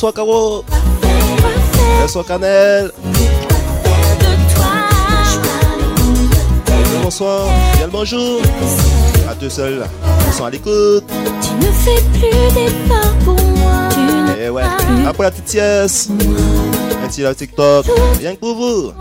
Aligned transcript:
Bonsoir 0.00 0.14
Caro. 0.14 0.64
Bonsoir 2.00 2.24
Canel. 2.24 2.92
Bonsoir. 7.02 7.48
Bien 7.74 7.86
le 7.86 7.90
bonjour. 7.90 8.40
À 9.28 9.34
deux 9.34 9.50
seuls. 9.50 9.84
Bonsoir 10.24 10.46
à 10.46 10.50
l'écoute. 10.52 11.02
Tu 11.42 11.66
ne 11.66 11.72
fais 11.72 12.00
plus 12.12 12.54
d'efforts 12.54 13.12
pour 13.24 13.44
moi. 13.56 13.88
Et 14.38 14.44
eh 14.44 14.50
ouais. 14.50 14.62
Après 15.04 15.24
la 15.24 15.30
petite 15.32 15.48
sieste. 15.48 16.12
Un 17.02 17.08
petit 17.08 17.24
TikTok. 17.34 17.86
Rien 18.20 18.36
que 18.36 18.38
pour 18.38 18.54
vous. 18.54 18.92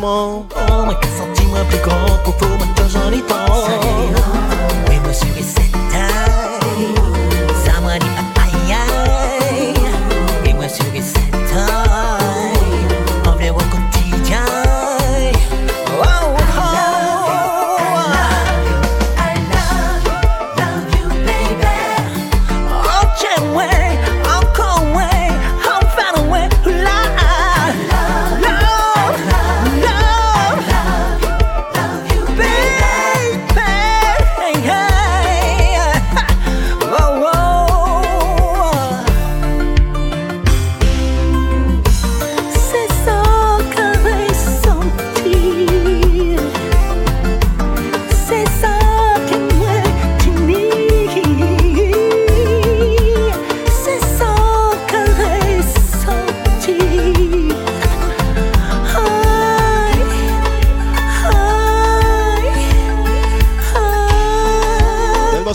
Sagement. 0.00 0.59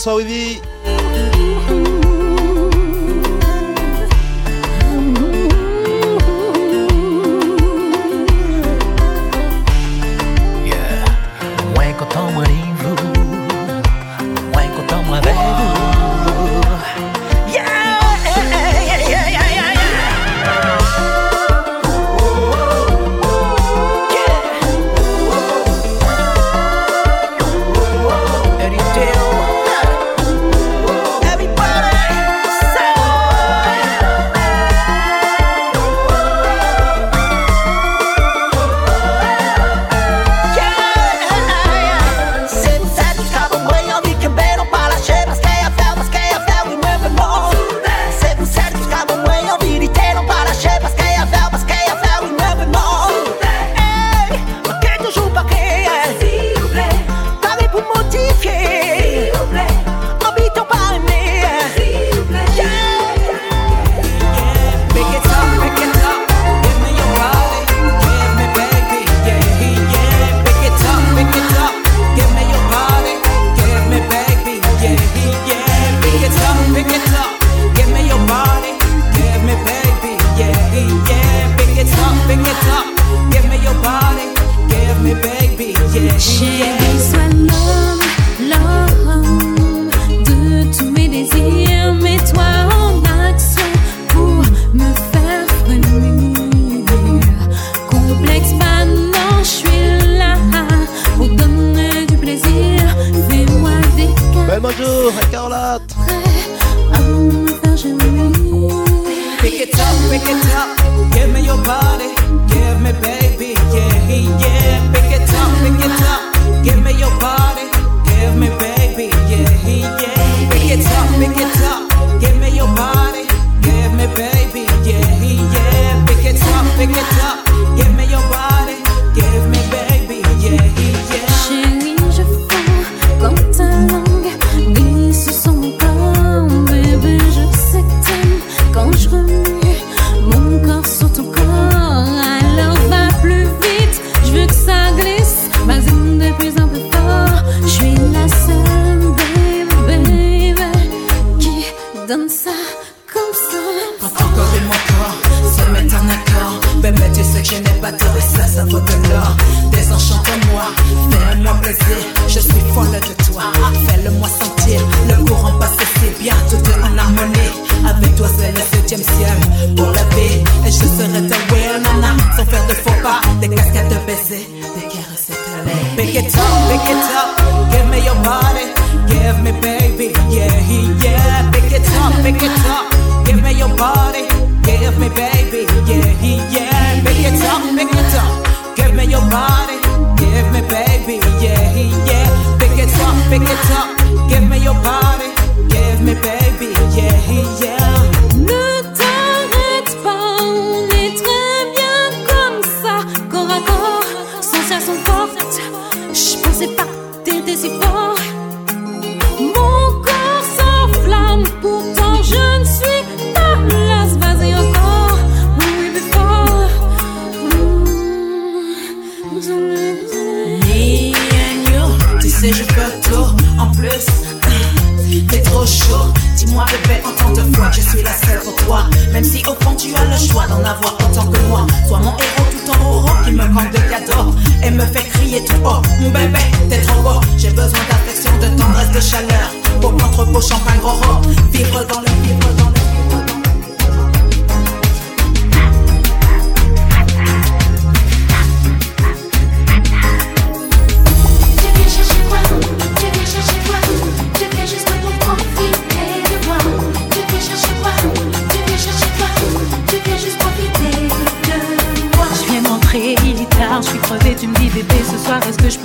Saudi 0.05 0.62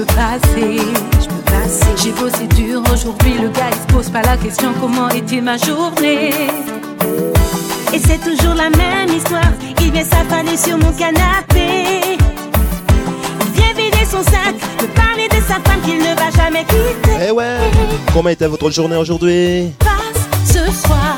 peux 0.00 0.14
passer 0.14 0.78
Je 1.20 1.26
peux 1.28 1.42
passer. 1.44 1.86
J'ai 1.96 2.12
bossé 2.12 2.46
dur 2.56 2.82
aujourd'hui, 2.92 3.34
le 3.40 3.48
gars 3.48 3.70
il 3.70 3.80
se 3.80 3.94
pose 3.94 4.08
pas 4.08 4.22
la 4.22 4.36
question 4.36 4.72
comment 4.80 5.08
était 5.10 5.40
ma 5.40 5.56
journée? 5.56 6.30
Et 7.92 7.98
c'est 7.98 8.18
toujours 8.18 8.54
la 8.54 8.70
même 8.70 9.14
histoire, 9.14 9.52
il 9.80 9.92
vient 9.92 10.04
s'affaler 10.04 10.56
sur 10.56 10.78
mon 10.78 10.92
canapé. 10.92 12.16
Il 13.46 13.52
vient 13.52 13.74
vider 13.76 14.04
son 14.10 14.22
sac, 14.22 14.54
me 14.80 14.86
parler 14.94 15.28
de 15.28 15.42
sa 15.46 15.54
femme 15.54 15.80
qu'il 15.84 15.98
ne 15.98 16.14
va 16.14 16.30
jamais 16.30 16.64
quitter. 16.64 17.26
Eh 17.28 17.30
ouais 17.32 17.56
Comment 18.12 18.28
était 18.28 18.46
votre 18.46 18.70
journée 18.70 18.96
aujourd'hui? 18.96 19.72
Passe 19.80 20.28
ce 20.46 20.72
soir 20.86 21.16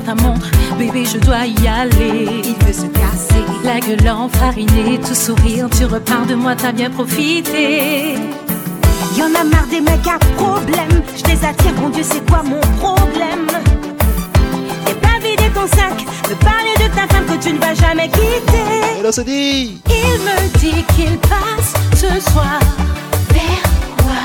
ta 0.00 0.14
montre. 0.14 0.50
Bébé, 0.78 1.04
je 1.04 1.18
dois 1.18 1.46
y 1.46 1.66
aller. 1.66 2.42
Il 2.44 2.66
veut 2.66 2.72
se 2.72 2.86
casser. 2.86 3.44
La 3.64 3.80
gueule 3.80 4.08
enfarinée, 4.10 4.98
tout 5.00 5.14
sourire. 5.14 5.68
Tu 5.76 5.84
repars 5.84 6.26
de 6.26 6.34
moi, 6.34 6.54
t'as 6.56 6.72
bien 6.72 6.90
profité. 6.90 8.14
Y'en 9.16 9.26
a 9.38 9.44
marre 9.44 9.66
des 9.70 9.80
mecs 9.80 10.06
à 10.06 10.18
problème. 10.36 11.02
Je 11.16 11.24
les 11.24 11.44
attire, 11.44 11.74
mon 11.80 11.88
Dieu, 11.90 12.02
c'est 12.04 12.24
quoi 12.28 12.42
mon 12.42 12.60
problème? 12.78 13.46
T'es 14.86 14.94
pas 14.94 15.18
vidé 15.20 15.50
ton 15.54 15.66
sac, 15.66 16.04
me 16.28 16.34
parler 16.36 16.74
de 16.76 16.94
ta 16.94 17.06
femme 17.12 17.26
que 17.26 17.42
tu 17.42 17.52
ne 17.52 17.58
vas 17.58 17.74
jamais 17.74 18.08
quitter. 18.08 18.98
Et 18.98 19.02
là 19.02 19.12
c'est 19.12 19.24
dit 19.24 19.80
Il 19.86 20.20
me 20.24 20.58
dit 20.58 20.84
qu'il 20.94 21.18
passe 21.18 21.74
ce 21.94 22.30
soir. 22.30 22.60
Vers 23.30 23.62
quoi 23.98 24.22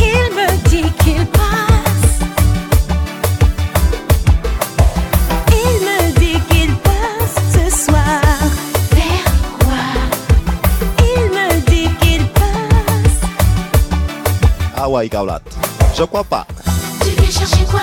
Il 0.00 0.34
me 0.34 0.68
dit 0.68 0.92
qu'il 1.02 1.24
passe. 1.26 1.69
Ah 14.82 14.88
ouais, 14.88 15.10
Gaulat. 15.10 15.42
Je 15.94 16.04
crois 16.04 16.24
pas. 16.24 16.46
Tu 17.02 17.10
viens 17.10 17.30
chercher 17.30 17.66
quoi? 17.66 17.80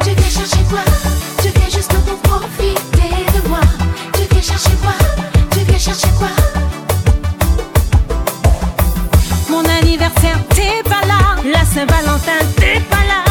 Tu 0.00 0.10
viens 0.10 0.28
chercher 0.28 0.64
quoi? 0.68 0.80
Tu 1.40 1.48
viens 1.50 1.68
juste 1.70 1.94
pour 2.04 2.18
profiter 2.18 3.14
de 3.32 3.48
moi 3.48 3.60
Tu 4.12 4.22
viens 4.28 4.42
chercher 4.42 4.76
quoi? 4.82 4.92
Tu 5.52 5.60
viens 5.60 5.78
chercher 5.78 6.08
quoi? 6.18 6.26
Mon 9.48 9.64
anniversaire, 9.66 10.38
t'es 10.48 10.82
pas 10.82 11.06
là. 11.06 11.36
La 11.44 11.64
Saint-Valentin, 11.64 12.44
t'es 12.56 12.80
pas 12.90 13.04
là. 13.06 13.21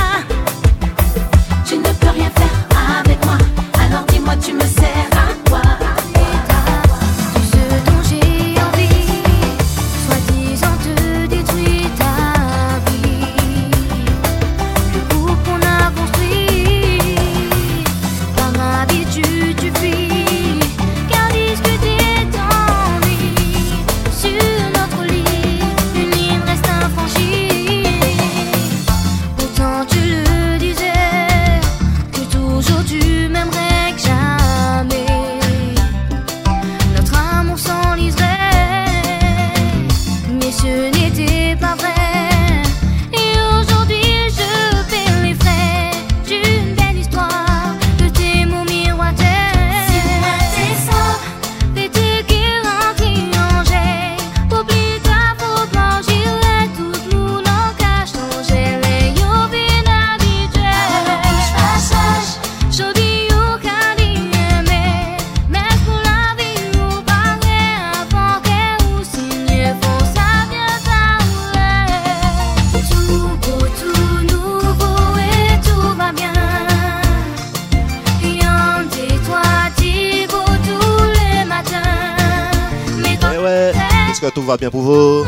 Bien 84.58 84.70
pour 84.70 84.81
vous 84.81 85.25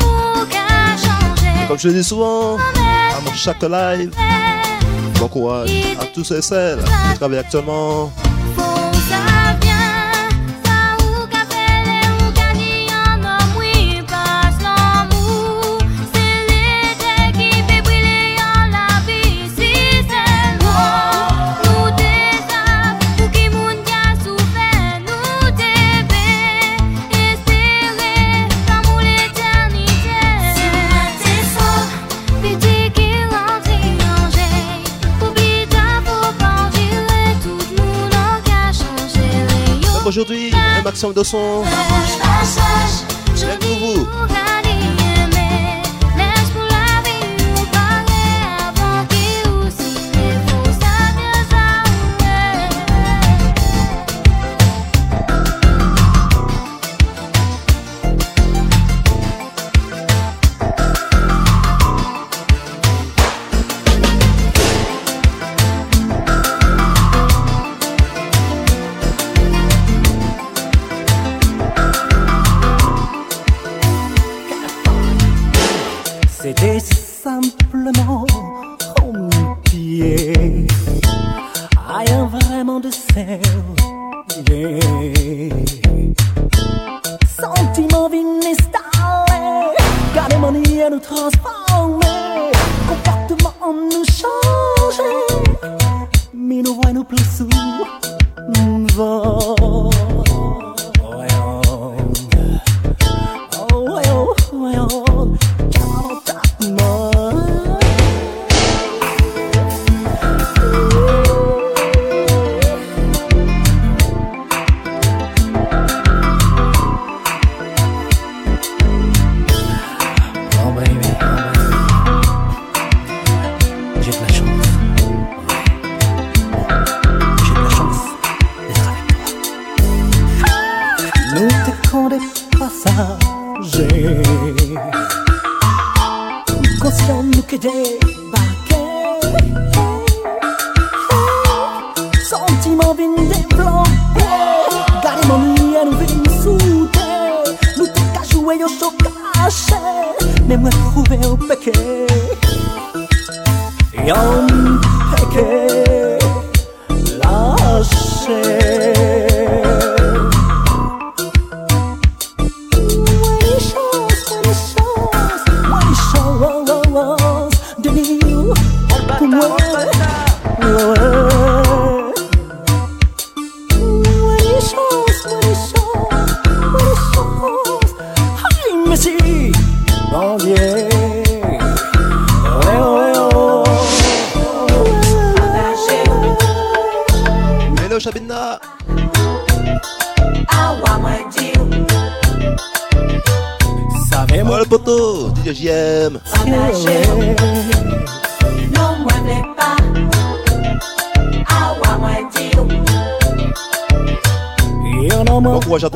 Comme 1.68 1.78
je 1.78 1.88
dis 1.88 2.04
souvent, 2.04 2.56
à 2.56 3.34
chaque 3.34 3.62
live, 3.62 4.10
bon 5.18 5.28
courage 5.28 5.70
à 6.00 6.04
tous 6.06 6.30
et 6.32 6.42
celles 6.42 6.78
qui 6.80 7.18
travaillent 7.18 7.38
actuellement. 7.38 8.12
Aujourd'hui, 40.94 41.10
un 41.10 41.12
maximum 41.12 41.12
de 41.12 42.73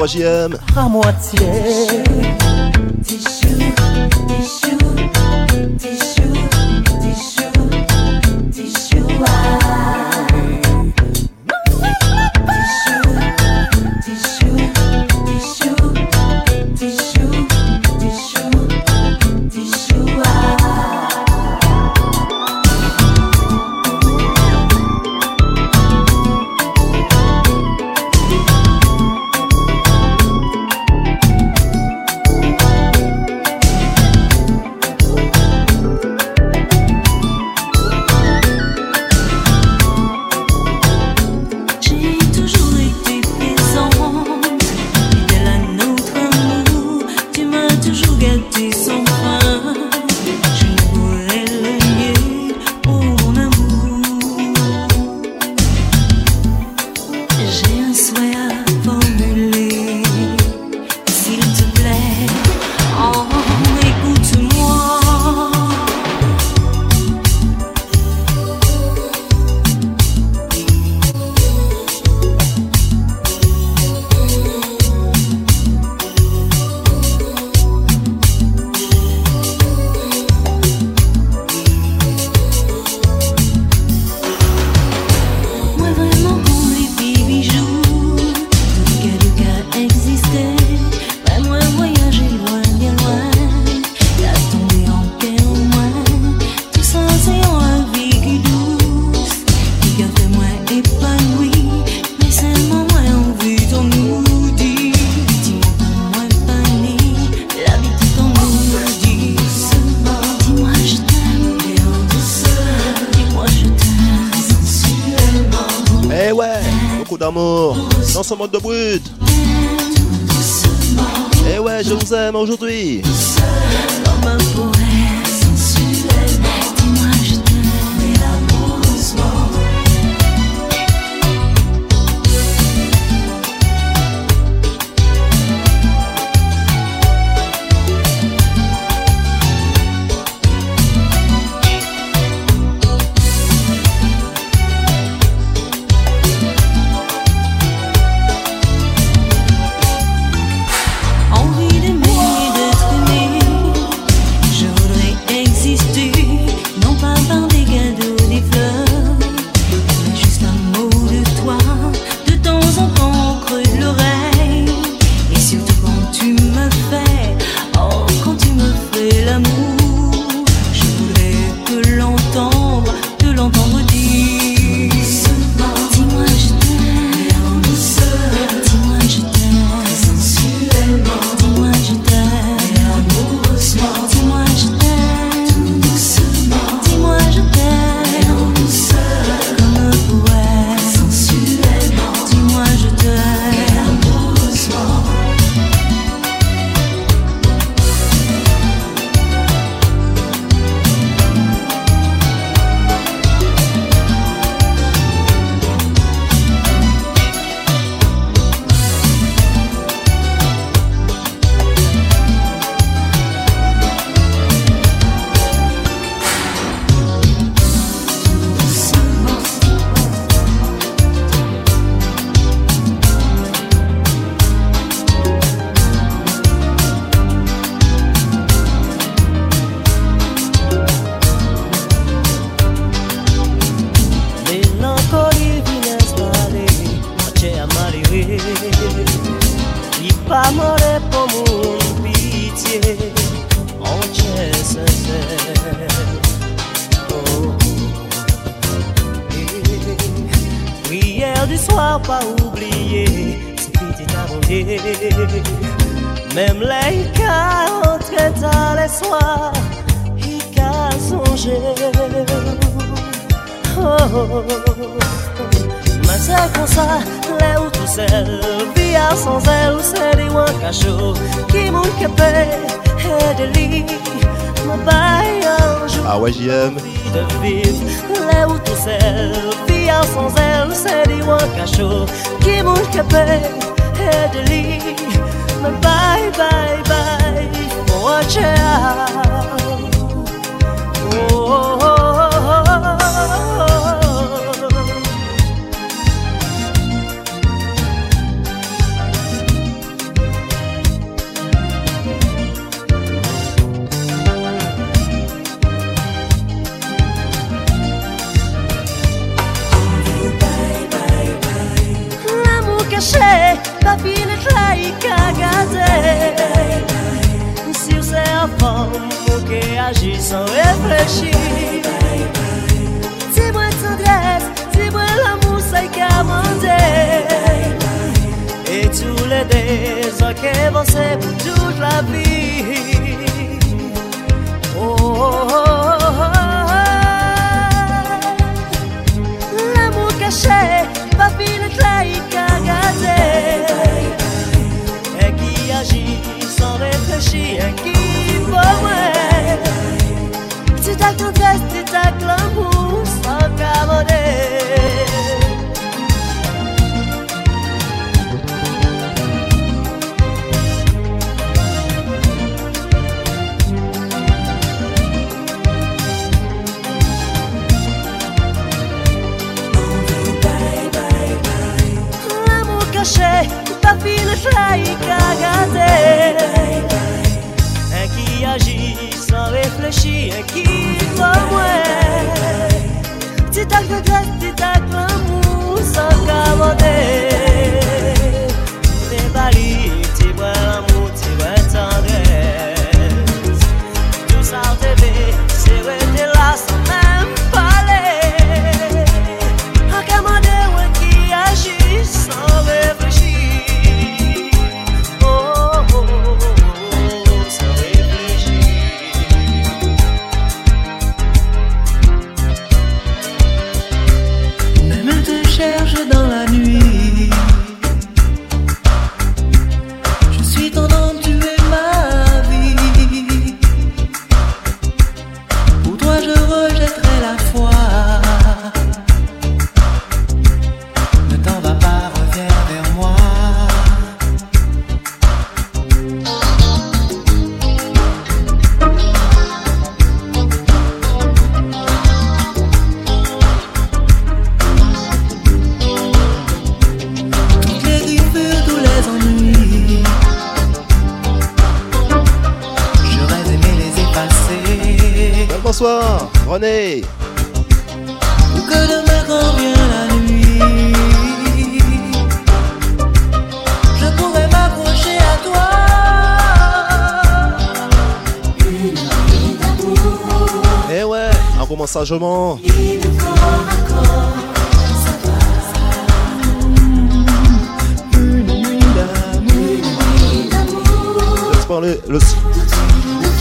À 0.08 0.88
moitié. 0.88 0.97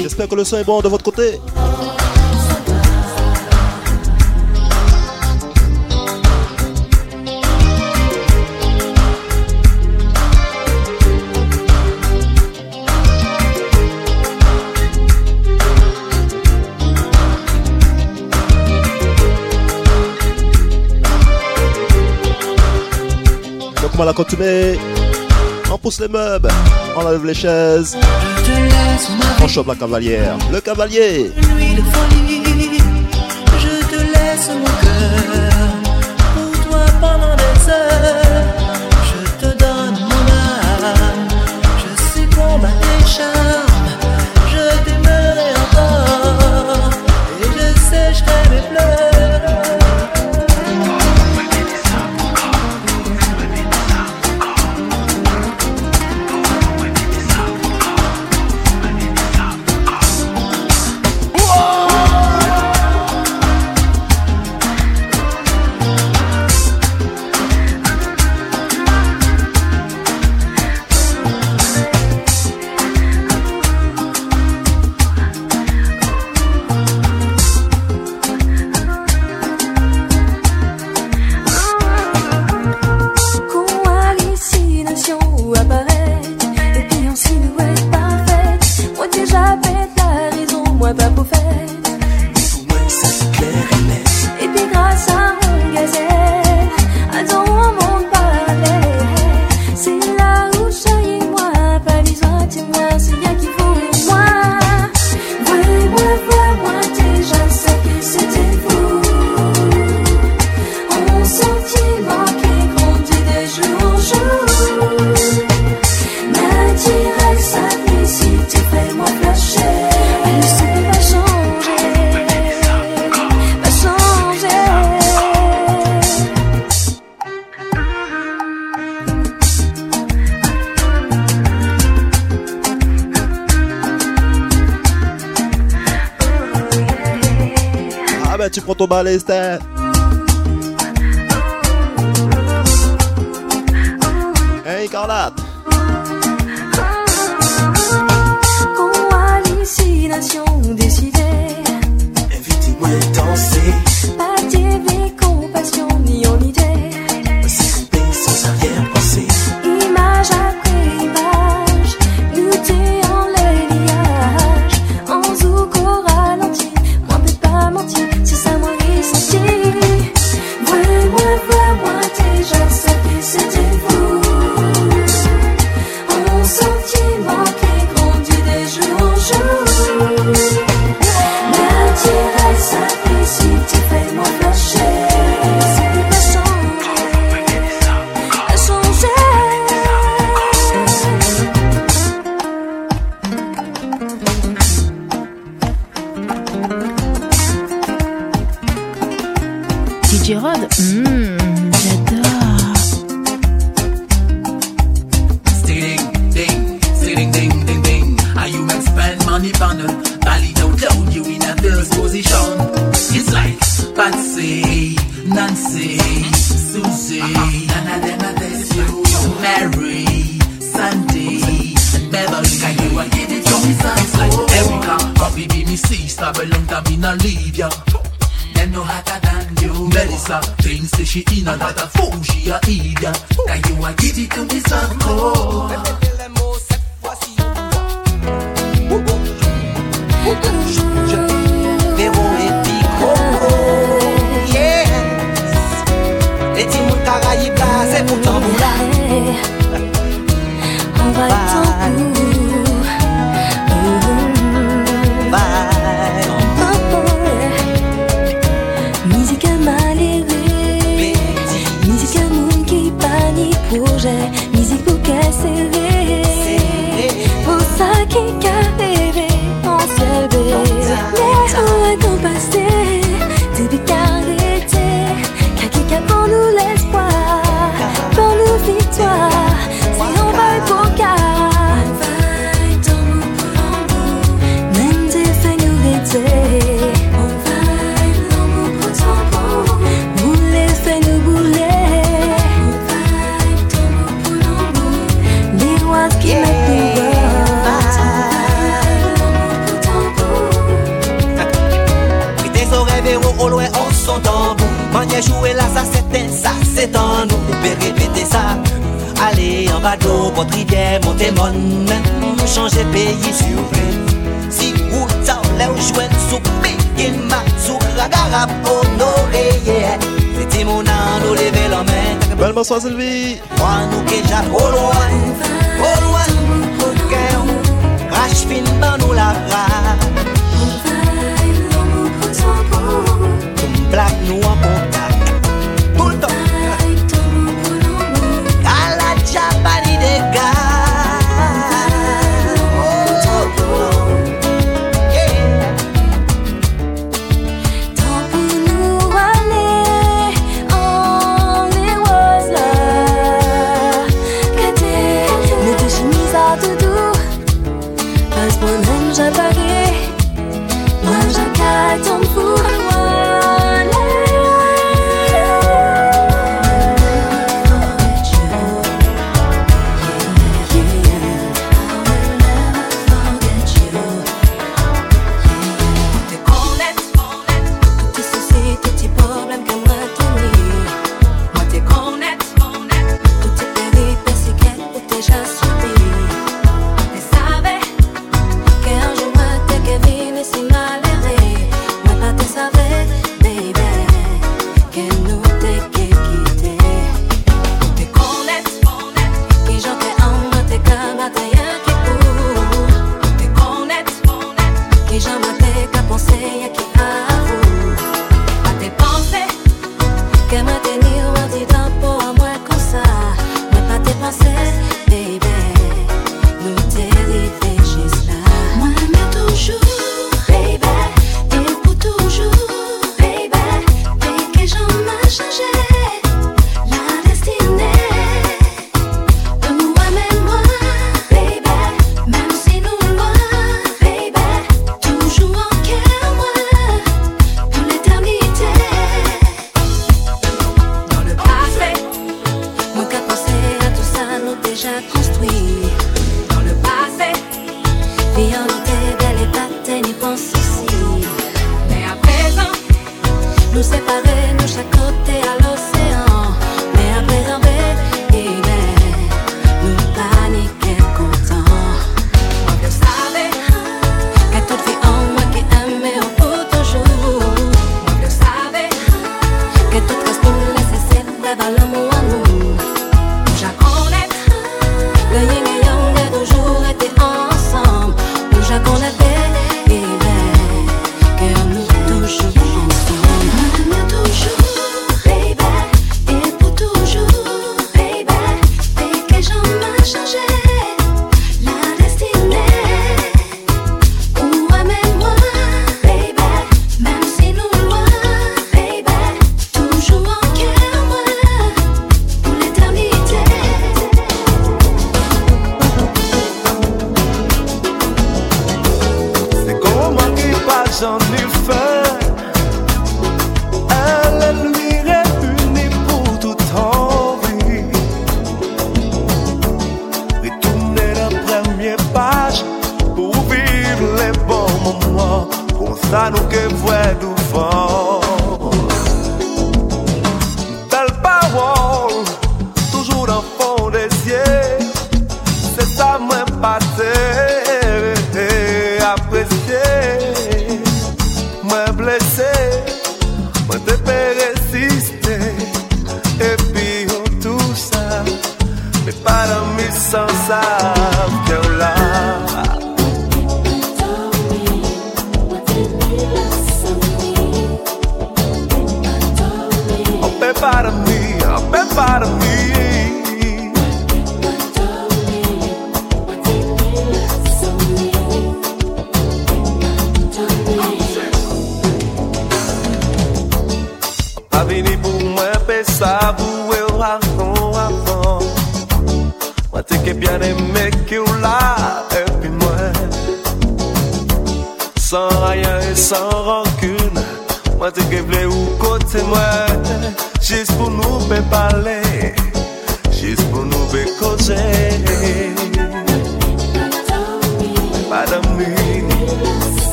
J'espère 0.00 0.28
que 0.28 0.34
le 0.36 0.44
son 0.44 0.58
est 0.58 0.64
bon 0.64 0.80
de 0.80 0.88
votre 0.88 1.02
côté. 1.02 1.40
à 24.02 24.04
la 24.04 24.12
contumée. 24.12 24.78
On 25.70 25.78
pousse 25.78 26.00
les 26.00 26.08
meubles, 26.08 26.48
on 26.96 27.00
enlève 27.00 27.24
les 27.24 27.34
chaises, 27.34 27.96
on 29.40 29.48
chope 29.48 29.68
la 29.68 29.74
cavalière, 29.74 30.36
le 30.52 30.60
cavalier. 30.60 31.30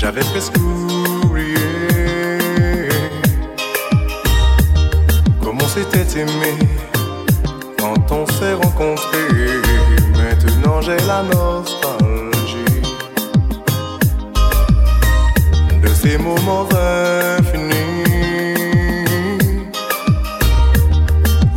j'avais 0.00 0.24
presque 0.32 0.56
oublié 0.56 1.58
comment 5.42 5.68
s'était 5.68 6.20
aimé 6.20 6.52
quand 7.78 8.10
on 8.10 8.26
s'est 8.26 8.54
rencontrés. 8.54 9.60
Maintenant 10.16 10.80
j'ai 10.80 10.96
la 11.06 11.22
nostalgie 11.22 12.80
de 15.82 15.88
ces 15.88 16.16
moments 16.16 16.66
infinis 17.38 17.74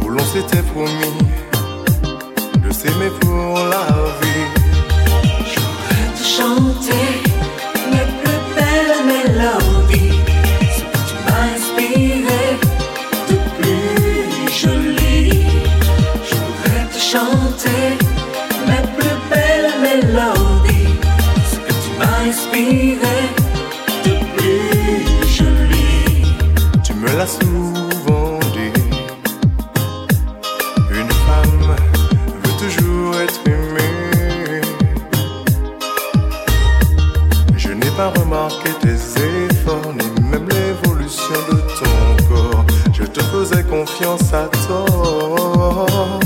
où 0.01 0.09
l'on 0.09 0.25
s'était 0.33 0.63
promis 0.73 1.17
de 2.61 2.71
s'aimer 2.73 3.09
pour 3.21 3.32
dirai 22.63 23.21
de 24.05 24.13
plus 24.35 25.27
jolie. 25.37 26.25
Tu 26.83 26.93
me 26.93 27.07
l'as 27.17 27.27
souvent 27.27 28.39
dit. 28.55 28.81
Une 30.99 31.13
femme 31.25 31.61
veut 32.43 32.57
toujours 32.63 33.15
être 33.25 33.41
aimée. 33.47 34.61
Je 37.57 37.69
n'ai 37.69 37.91
pas 37.97 38.09
remarqué 38.19 38.69
tes 38.81 38.99
efforts 39.49 39.93
ni 39.99 40.07
même 40.31 40.47
l'évolution 40.49 41.39
de 41.51 41.57
ton 41.79 41.95
corps. 42.29 42.65
Je 42.93 43.03
te 43.03 43.21
faisais 43.21 43.63
confiance 43.63 44.33
à 44.33 44.49
tort. 44.67 46.19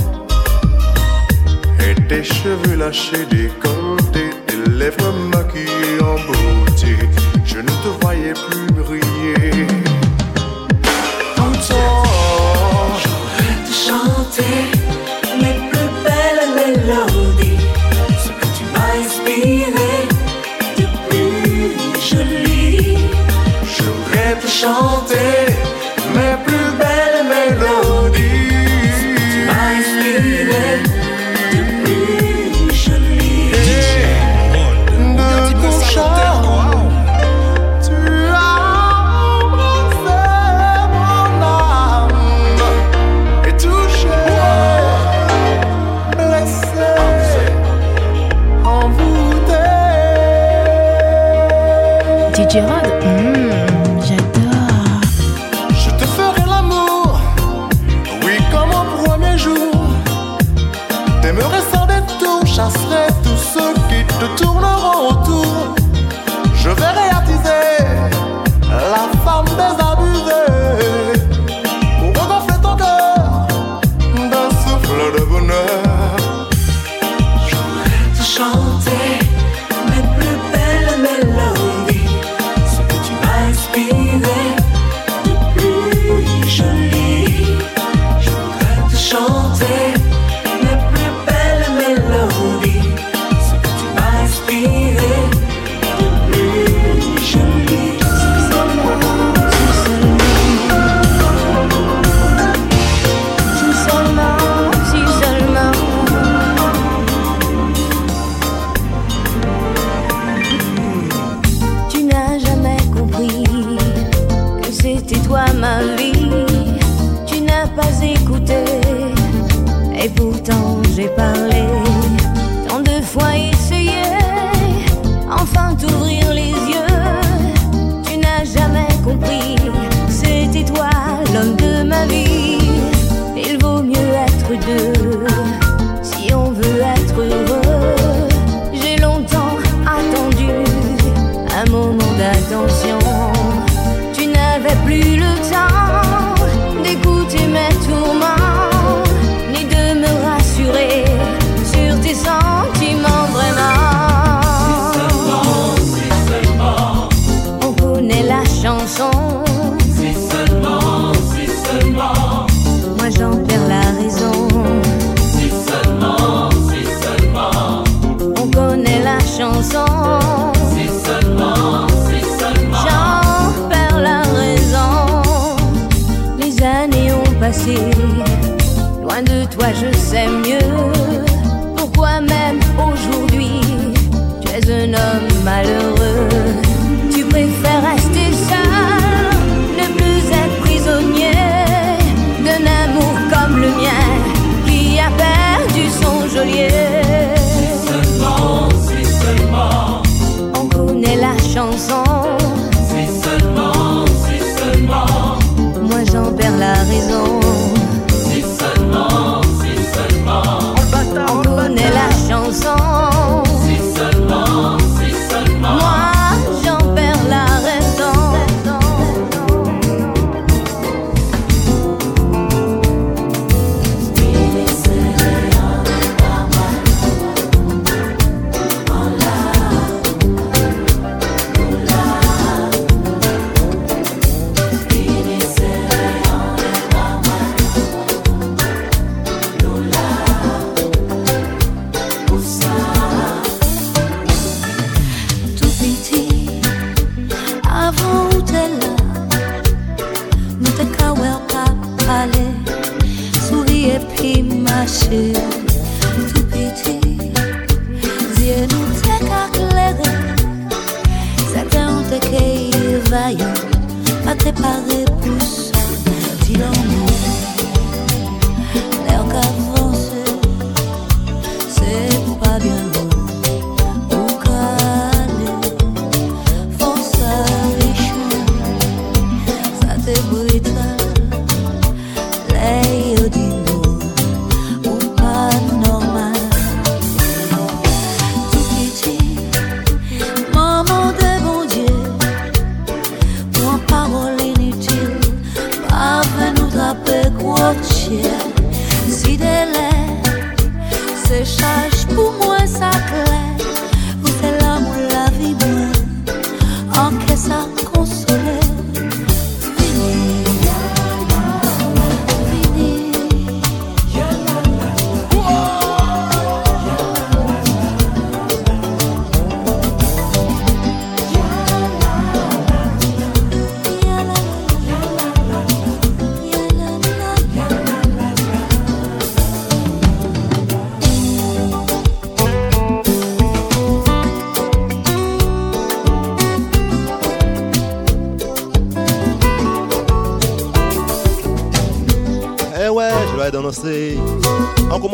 Et 1.80 1.96
tes 2.08 2.24
cheveux 2.24 2.76
lâchés 2.76 3.26
des 3.30 3.50
corps 3.62 3.67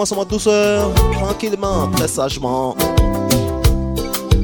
commence 0.04 0.26
en 0.26 0.26
douceur, 0.26 0.94
tranquillement, 1.14 1.88
très 1.92 2.10
sagement. 2.10 2.76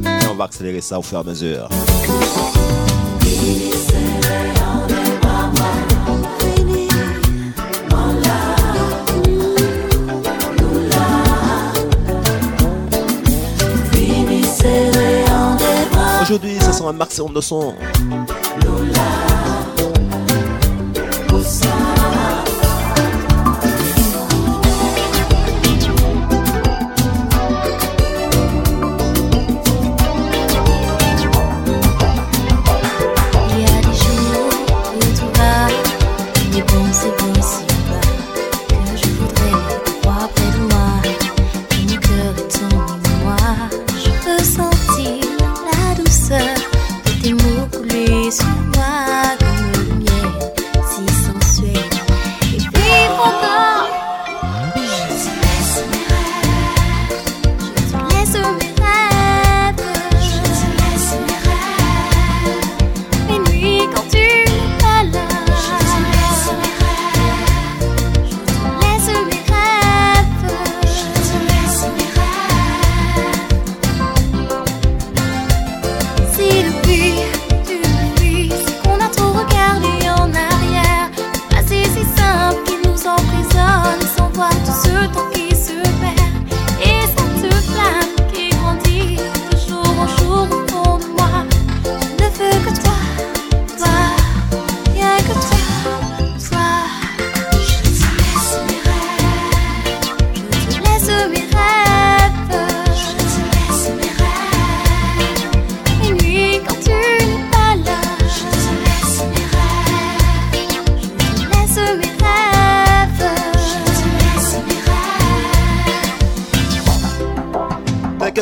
Et 0.05 0.27
on 0.31 0.35
va 0.35 0.45
accélérer 0.45 0.79
ça 0.79 0.97
au 0.97 1.01
fur 1.01 1.17
et 1.17 1.21
à 1.21 1.23
mesure. 1.23 1.67
Aujourd'hui, 16.21 16.57
ce 16.61 16.71
sera 16.71 16.89
un 16.91 16.93
maximum 16.93 17.33
de 17.33 17.41
sons 17.41 17.73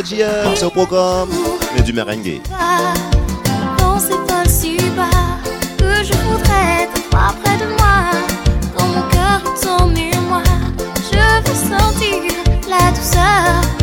d'hier, 0.07 0.53
c'est 0.55 0.65
au 0.65 0.69
programme, 0.69 1.29
mais 1.75 1.81
du 1.81 1.93
merengue. 1.93 2.41
Dans 3.77 3.99
ces 3.99 4.11
folles 4.27 4.49
subas, 4.49 5.39
que 5.77 6.03
je 6.03 6.13
voudrais 6.13 6.87
te 6.93 6.99
voir 7.11 7.35
près 7.43 7.57
de 7.57 7.65
moi. 7.77 8.11
Quand 8.75 8.87
mon 8.87 9.01
cœur 9.09 9.41
tourne 9.61 9.97
moi, 10.29 10.43
je 11.11 11.49
veux 11.49 11.55
sentir 11.55 12.33
la 12.69 12.91
douceur. 12.91 13.76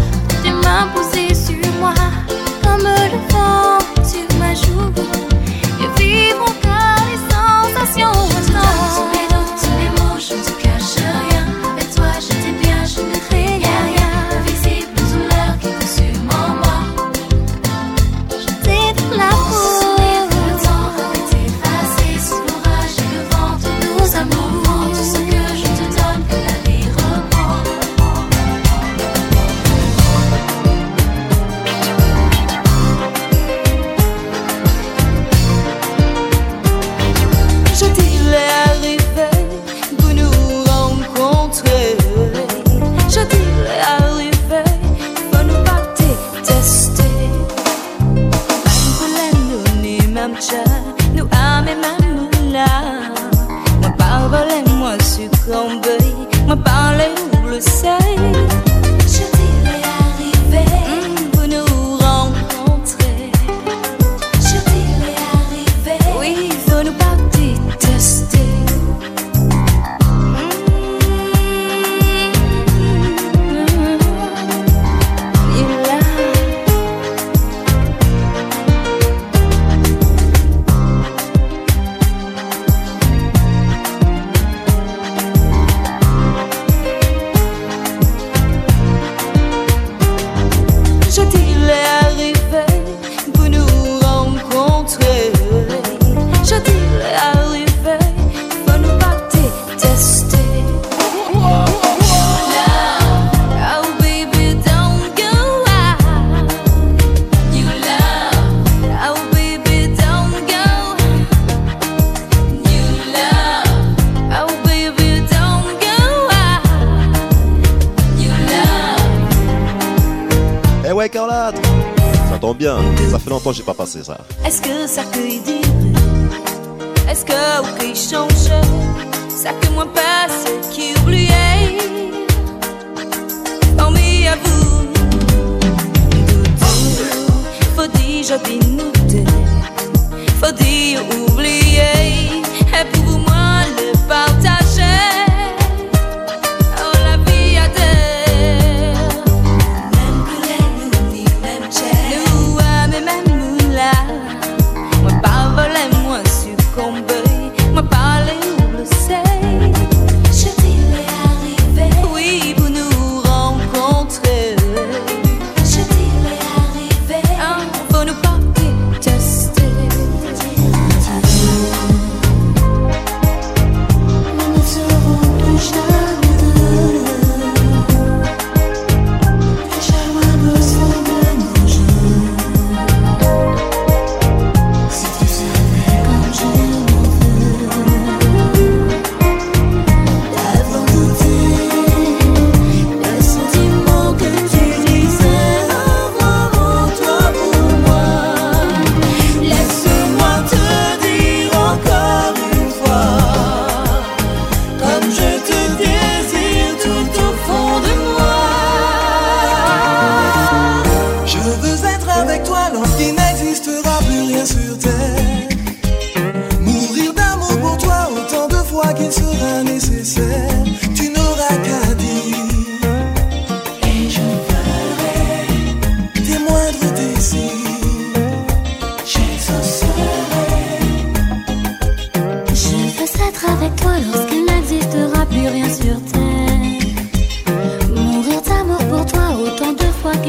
is 123.97 124.09
Cesar. 124.09 124.34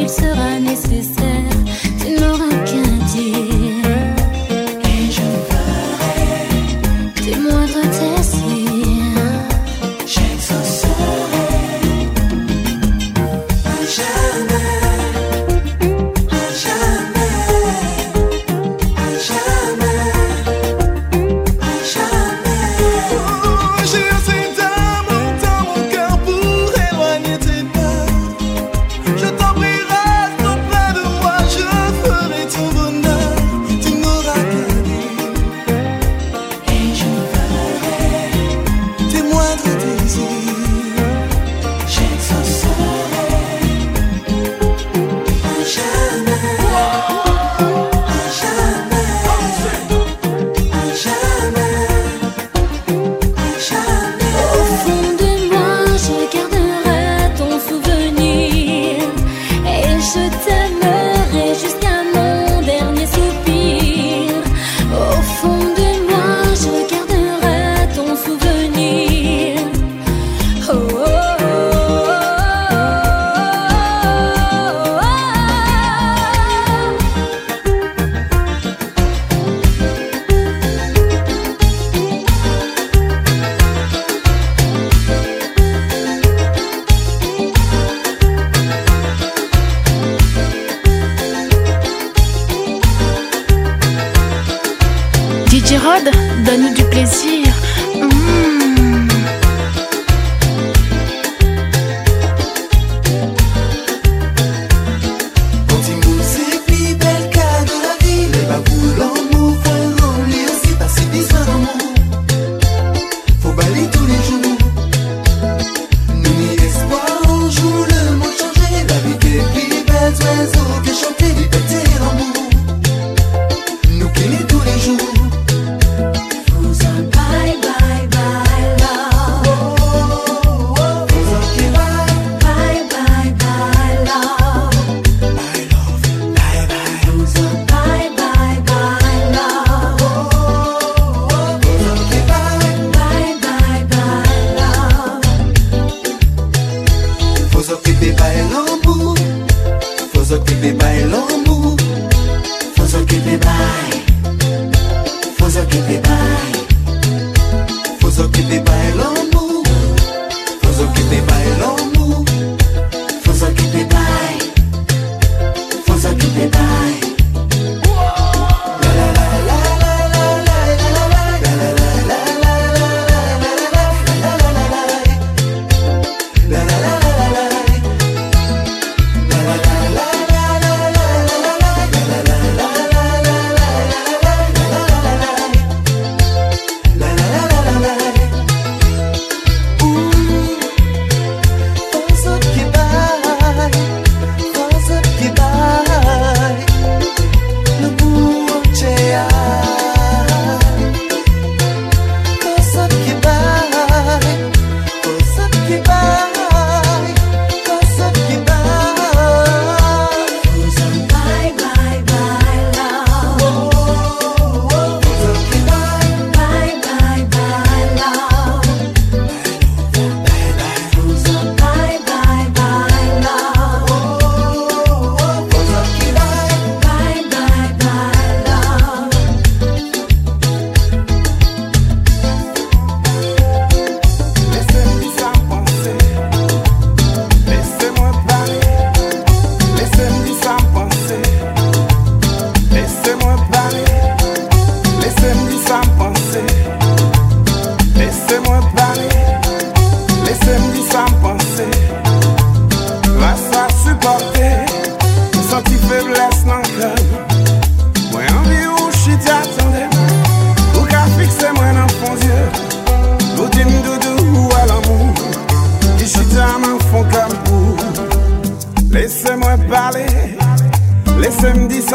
il 0.06 0.12
sera 0.12 0.55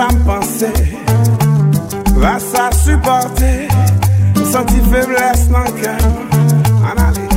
Pensée 0.09 0.72
va 2.16 2.38
ça 2.38 2.70
supporter, 2.72 3.68
senti 4.51 4.80
faiblesse 4.90 5.48
dans 5.51 5.59
le 5.59 5.72
cœur. 5.72 5.98
En 6.82 6.96
aller, 7.03 7.28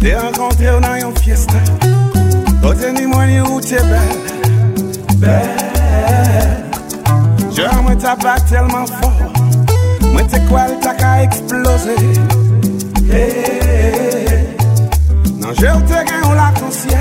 t'es 0.00 0.16
rencontré 0.16 0.70
au 0.70 0.78
n'ayon 0.78 1.12
fiesta. 1.20 1.54
Au 2.62 2.72
tenu 2.72 3.08
moyen 3.08 3.44
où 3.46 3.60
t'es 3.60 3.82
belle, 3.82 4.22
belle. 5.16 5.42
Je 7.50 7.62
remets 7.62 7.96
ta 7.96 8.14
part 8.14 8.44
tellement 8.44 8.86
fort, 8.86 9.32
m'a 10.14 10.22
t'es 10.22 10.40
quoi 10.48 10.68
de 10.68 10.80
ta. 10.80 10.95
Non, 15.38 15.52
je 15.52 15.60
te 15.60 15.92
gagne 15.92 16.30
au 16.30 16.34
lac 16.34 16.56
en 16.66 16.70
ciel, 16.70 16.98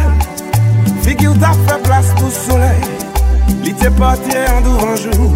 figure 1.02 1.34
t'a 1.40 1.52
fait 1.66 1.82
place 1.82 2.14
le 2.22 2.30
soleil. 2.30 2.84
Li 3.64 3.74
t'es 3.74 3.90
parti 3.90 4.36
en 4.54 4.62
devant 4.62 4.96
jour, 4.98 5.32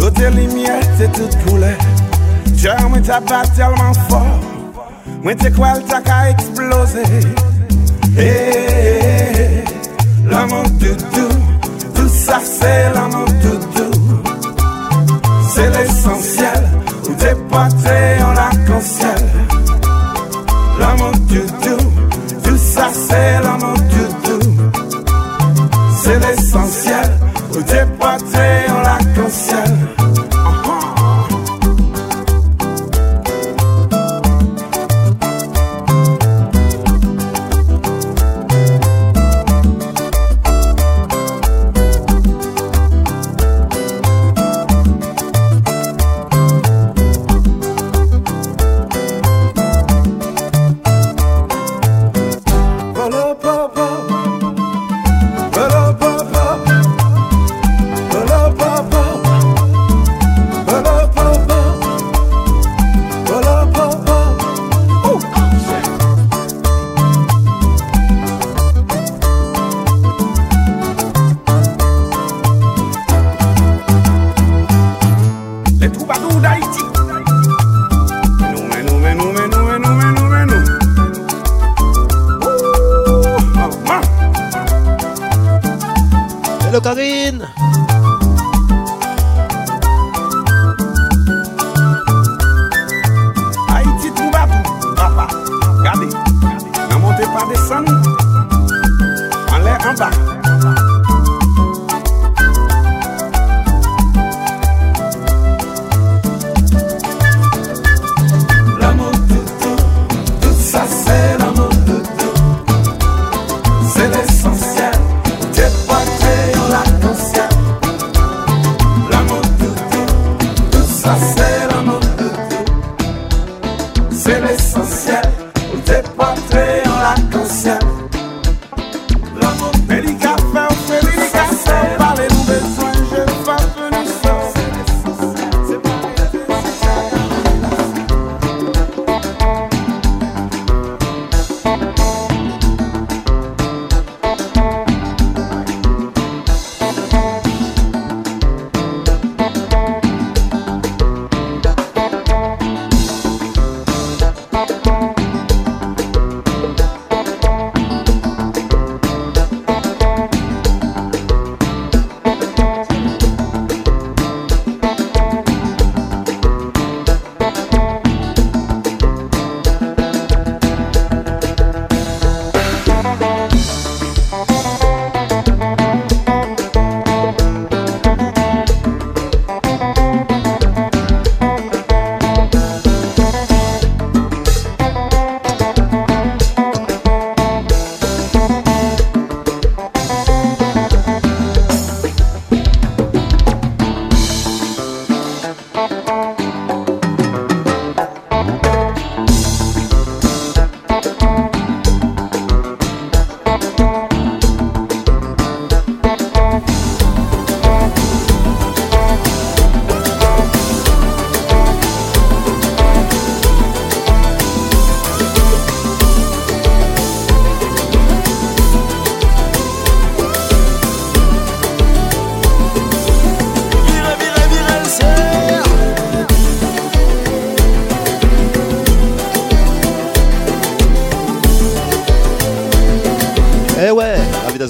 côté 0.00 0.30
lumière 0.30 0.80
t'es 0.96 1.08
toute 1.08 1.36
couleur. 1.44 1.76
Je 2.56 2.68
moi 2.88 2.98
t'as 3.04 3.20
pas 3.20 3.42
tellement 3.54 3.92
fort, 4.08 4.40
moi 5.22 5.34
t'es 5.34 5.50
quoi 5.50 5.74
le 5.74 5.82
tac 5.82 6.08
a 6.08 6.30
explosé. 6.30 7.02
Hey, 8.16 9.62
l'amour 10.24 10.64
doudou, 10.80 11.28
tout 11.94 12.08
ça 12.08 12.40
c'est 12.42 12.94
l'amour 12.94 13.28
doudou. 13.42 13.90
C'est 15.54 15.70
l'essentiel, 15.70 16.68
t'es 17.18 17.34
porté 17.50 18.22
en 18.22 18.37
c'est 23.08 23.40
l'amour 23.40 23.72
doudou. 23.72 23.77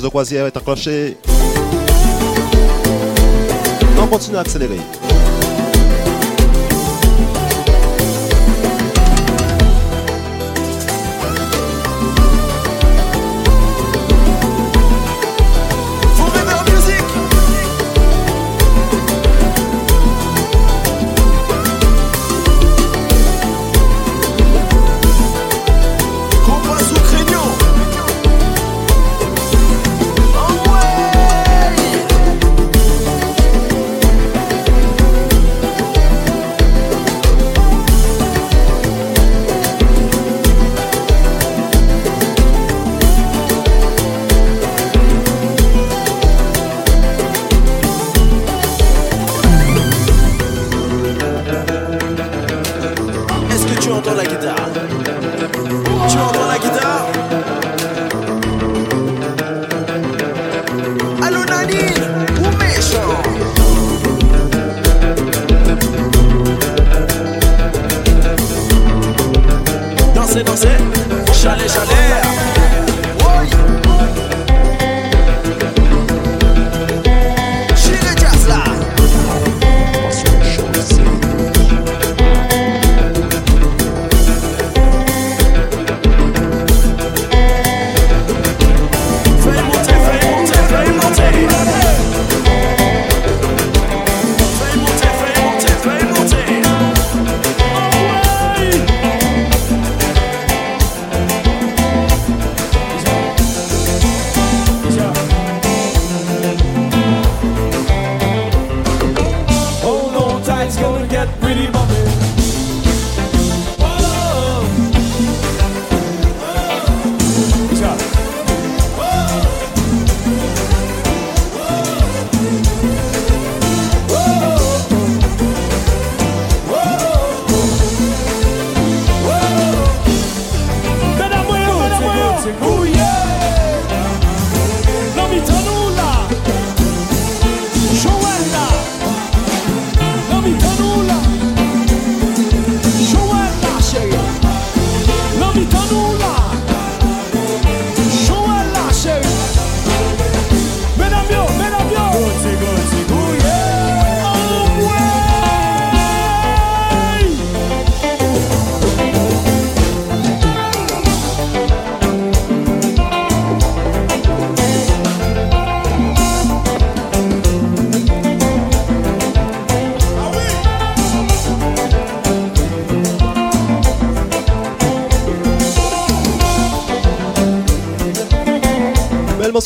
Croisière 0.09 0.47
est 0.47 0.57
enclenchée. 0.57 1.17
On 4.01 4.07
continue 4.07 4.37
à 4.37 4.41
accélérer. 4.41 4.79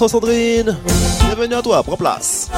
Sandrine. 0.08 0.76
Bienvenue 1.26 1.54
à 1.54 1.62
toi, 1.62 1.82
prends 1.82 1.96
place. 1.96 2.50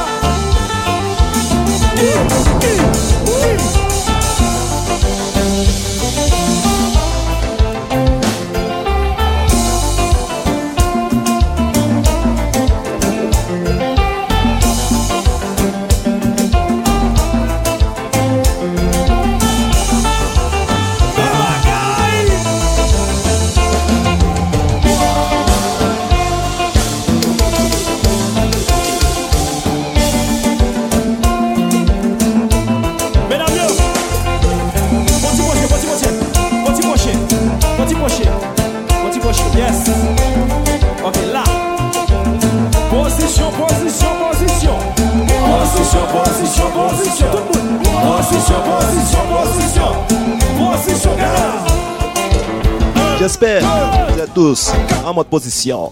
j'espère 53.35 53.63
que 53.63 54.13
vous 54.13 54.21
êtes 54.21 54.35
tous 54.35 54.73
en 55.05 55.13
mode 55.13 55.27
position. 55.27 55.91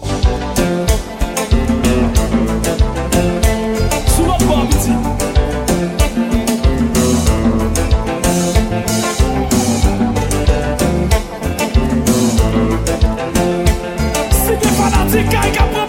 Fica 15.13 15.41
aí, 15.41 15.51
capô! 15.51 15.82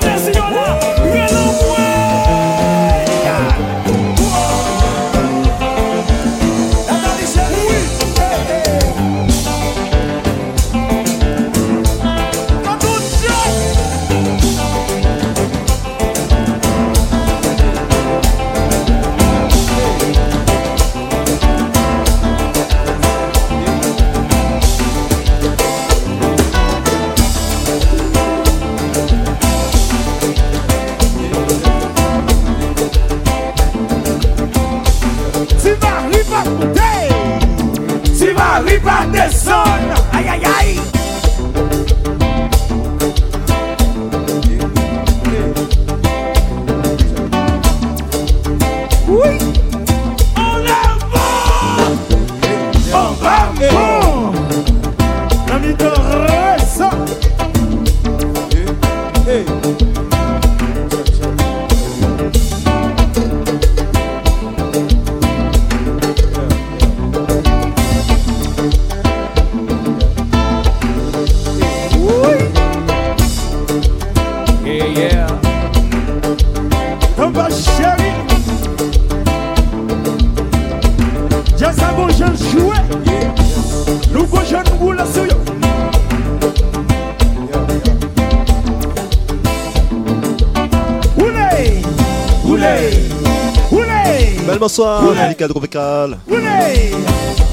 Bonsoir, 94.77 95.17
Amical 95.27 95.49
Tropical. 95.49 96.19
Oulé, 96.29 96.91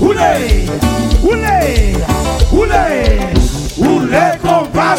oulé, 0.01 0.65
oulé, 1.21 1.93
oulé, 2.51 3.19
oulé, 3.77 4.21
qu'on 4.41 4.63
va 4.73 4.95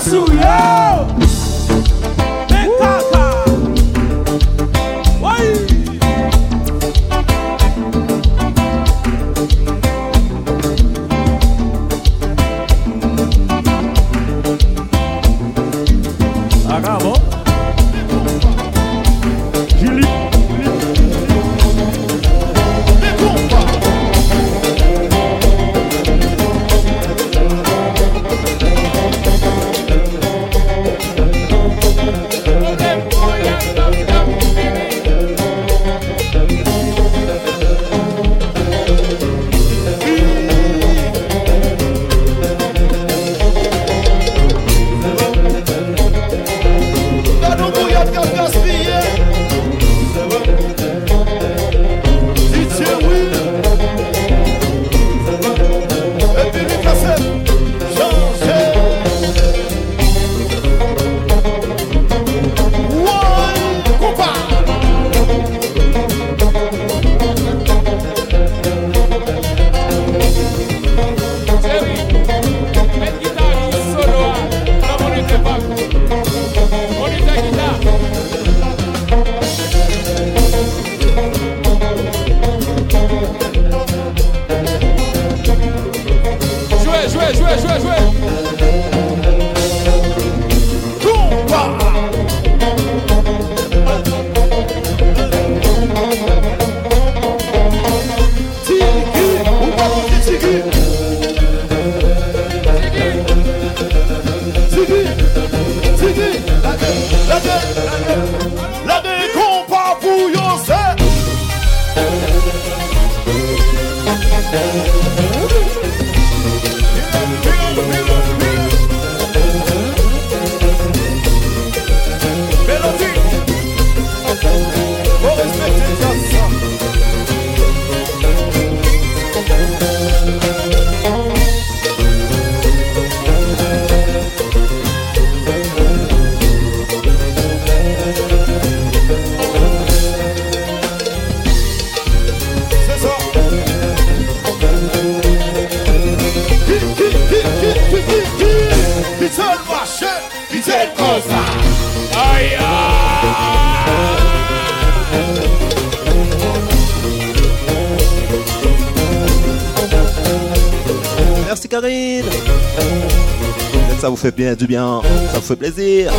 ça 164.02 164.08
vous 164.08 164.16
fait 164.16 164.34
bien 164.34 164.56
du 164.56 164.66
bien, 164.66 165.00
ça 165.32 165.38
vous 165.38 165.46
fait 165.46 165.54
plaisir. 165.54 166.12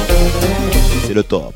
C'est 1.06 1.14
le 1.14 1.22
top. 1.22 1.54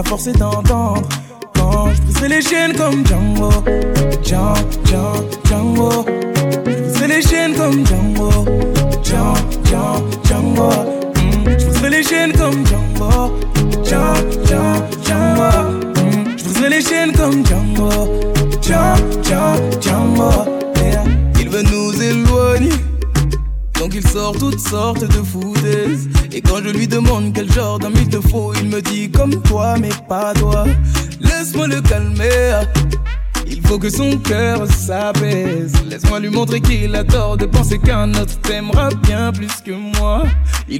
sera 0.00 0.02
forcé 0.02 0.32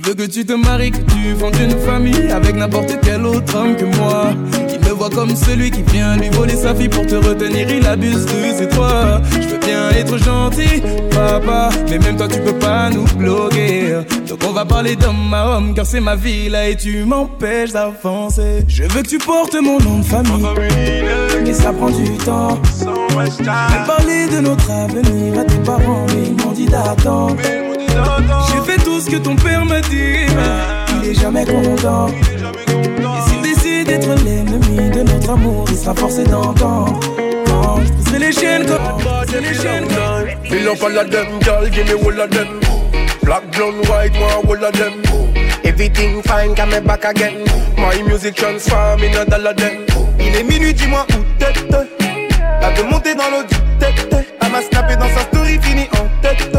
Il 0.03 0.07
veut 0.07 0.15
que 0.15 0.33
tu 0.33 0.47
te 0.47 0.55
maries, 0.55 0.93
que 0.93 0.97
tu 1.13 1.35
fondes 1.39 1.57
une 1.61 1.79
famille 1.81 2.31
Avec 2.31 2.57
n'importe 2.57 2.97
quel 3.03 3.27
autre 3.27 3.55
homme 3.55 3.77
que 3.77 3.85
moi. 3.99 4.29
Il 4.73 4.81
me 4.81 4.95
voit 4.95 5.11
comme 5.11 5.37
celui 5.37 5.71
qui 5.71 5.83
vient 5.83 6.17
lui 6.17 6.31
voler 6.31 6.57
sa 6.57 6.75
fille 6.75 6.89
pour 6.89 7.07
te 7.07 7.17
retenir 7.17 7.69
Il 7.71 7.87
abuse 7.87 8.25
de 8.25 8.57
ses 8.57 8.69
toi 8.69 9.21
Je 9.35 9.47
veux 9.47 9.59
bien 9.59 9.91
être 9.91 10.17
gentil, 10.17 10.83
papa 11.11 11.69
Mais 11.91 11.99
même 11.99 12.17
toi 12.17 12.29
tu 12.29 12.41
peux 12.41 12.59
pas 12.59 12.89
nous 12.89 13.05
bloquer. 13.19 13.99
Donc 14.27 14.39
on 14.49 14.53
va 14.53 14.65
parler 14.65 14.97
d'homme 14.97 15.35
à 15.35 15.57
homme 15.57 15.75
Car 15.75 15.85
c'est 15.85 16.01
ma 16.01 16.17
vie 16.17 16.49
là 16.49 16.71
et 16.71 16.77
tu 16.77 17.05
m'empêches 17.05 17.73
d'avancer. 17.73 18.65
Je 18.69 18.85
veux 18.85 19.03
que 19.03 19.09
tu 19.09 19.19
portes 19.19 19.57
mon 19.61 19.79
nom 19.81 19.99
de 19.99 20.05
famille 20.05 20.47
Mais 21.45 21.53
ça 21.53 21.75
prend 21.75 21.91
du 21.91 22.11
temps. 22.25 22.59
J'ai 23.39 23.45
parlé 23.87 24.29
de 24.33 24.41
notre 24.41 24.71
avenir 24.71 25.41
à 25.41 25.45
tes 25.45 25.59
parents 25.59 26.07
Mais 26.09 26.29
ils 26.29 26.43
m'ont 26.43 26.53
dit 26.53 26.67
d'attendre 26.67 27.37
J'ai 28.49 28.73
fait 28.73 28.83
tout 28.83 29.01
ce 29.01 29.11
que 29.11 29.17
ton 29.17 29.37
père 29.37 29.65
m'a 29.65 29.81
dit 29.81 30.27
Il 31.03 31.11
est 31.11 31.15
jamais 31.15 31.45
content 31.45 32.09
Et 32.09 33.31
s'il 33.31 33.43
décide 33.43 33.87
d'être 33.87 34.15
l'ennemi 34.25 34.91
de 34.91 35.03
notre 35.03 35.31
amour 35.31 35.65
Il 35.71 35.77
sera 35.77 35.95
forcé 35.95 36.25
d'entendre 36.25 37.01
briserai 38.11 38.19
les 38.19 38.33
chaînes 38.33 38.67
comme 38.67 39.03
briserai 39.03 39.41
les 39.41 39.55
chaînes 39.55 39.89
comme 39.89 40.51
Me 40.51 40.65
love 40.65 40.83
all 40.83 40.99
of 40.99 41.11
girl, 41.43 41.69
give 41.71 41.87
me 41.87 41.95
all 41.95 42.21
of 42.21 42.31
them. 42.31 42.61
Black, 43.23 43.51
blonde, 43.53 43.87
white, 43.89 44.13
one, 44.15 44.47
all 44.47 44.65
of 44.65 44.73
them. 44.73 45.03
Everything 45.65 46.23
fine, 46.23 46.55
come 46.55 46.71
me 46.71 46.81
back 46.81 47.05
again. 47.05 47.45
My 47.77 48.03
music 48.03 48.35
transform 48.35 49.03
in 49.03 49.17
a 49.17 49.25
dollar 49.25 49.55
them. 49.55 49.87
Il 50.19 50.37
est 50.37 50.43
minuit, 50.43 50.75
dis-moi 50.75 51.07
où 51.11 51.23
t'es 51.39 51.53
Elle 52.63 52.75
veut 52.75 52.91
monter 52.91 53.15
dans 53.15 53.31
l'eau 53.31 53.43
du 53.43 53.57
tête 53.79 54.27
Elle 54.43 54.51
m'a 54.51 54.63
snappé 54.63 54.97
dans 54.97 55.09
sa 55.09 55.21
story, 55.21 55.59
fini 55.63 55.89
en 55.93 56.21
tête 56.21 56.51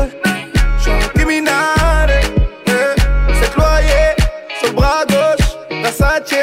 Eh. 0.87 2.71
C'est 3.39 3.55
loyer 3.55 4.15
sur 4.59 4.69
le 4.69 4.73
bras 4.73 5.05
gauche 5.07 5.47
Versace 5.69 6.33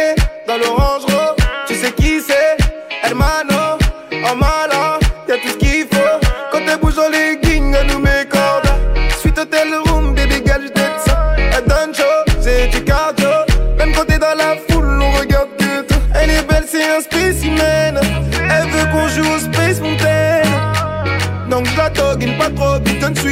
dans 0.47 0.59
l'orange 0.59 1.03
rose. 1.07 1.37
Tu 1.67 1.75
sais 1.75 1.93
qui 1.93 2.21
c'est? 2.21 2.57
Hermano 3.03 3.58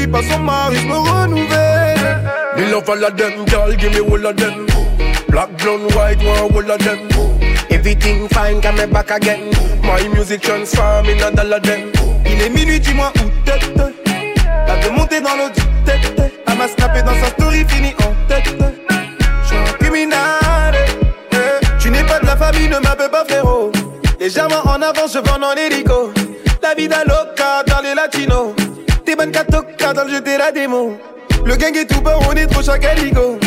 pas 0.06 0.22
son 0.22 0.38
mari, 0.40 0.76
je 0.76 0.86
me 0.86 0.96
renouvelle. 0.96 2.22
Me 2.56 2.70
love 2.70 2.88
all 2.88 3.04
of 3.04 3.16
them, 3.16 3.44
girl, 3.46 3.72
give 3.76 3.92
me 3.92 4.00
all 4.00 4.26
of. 4.26 4.36
Black, 5.28 5.50
blonde, 5.58 5.92
white, 5.94 6.18
one 6.24 6.54
all 6.54 6.70
of 6.70 6.78
them. 6.78 6.98
Everything 7.70 8.28
fine, 8.28 8.60
come 8.60 8.90
back 8.90 9.10
again. 9.10 9.50
My 9.82 10.08
music 10.08 10.40
transform 10.42 11.06
in 11.06 11.22
a 11.22 11.30
dollar 11.30 11.60
them. 11.60 11.92
Il 12.24 12.42
est 12.42 12.48
minuit, 12.48 12.80
dis-moi 12.80 13.12
où 13.16 13.30
t'es. 13.44 13.52
Elle 14.68 14.82
veut 14.82 14.90
monter 14.90 15.20
dans 15.20 15.36
du 15.36 15.62
tête. 15.84 16.32
Elle 16.46 16.56
m'a 16.56 16.68
snappé 16.68 17.02
dans 17.02 17.14
sa 17.14 17.26
story, 17.30 17.64
fini 17.68 17.94
en 18.00 18.28
tête. 18.28 18.54
J'suis 19.44 19.56
un 19.56 19.72
criminel. 19.78 20.74
Tu 21.78 21.90
n'es 21.90 22.02
pas 22.04 22.18
de 22.20 22.26
la 22.26 22.36
famille, 22.36 22.68
ne 22.68 22.78
m'appelle 22.78 23.10
pas 23.10 23.24
frérot. 23.24 23.70
Légèrement 24.18 24.62
en 24.64 24.82
avance, 24.82 25.12
je 25.14 25.18
vends 25.18 25.42
en 25.46 25.54
hélico. 25.54 26.12
La 26.62 26.74
vida 26.74 27.04
loca 27.04 27.62
dans 27.66 27.80
les 27.82 27.94
latinos. 27.94 28.54
Bonne 29.16 29.30
dans 29.30 30.04
le 30.04 30.10
jeu, 30.10 30.22
la. 30.24 30.50
Le 31.44 31.56
gang 31.56 31.74
est 31.74 31.86
tout 31.86 32.00
bon, 32.02 32.18
on 32.28 32.32
est 32.32 32.46
trop 32.46 32.62
chacaligo. 32.62 33.38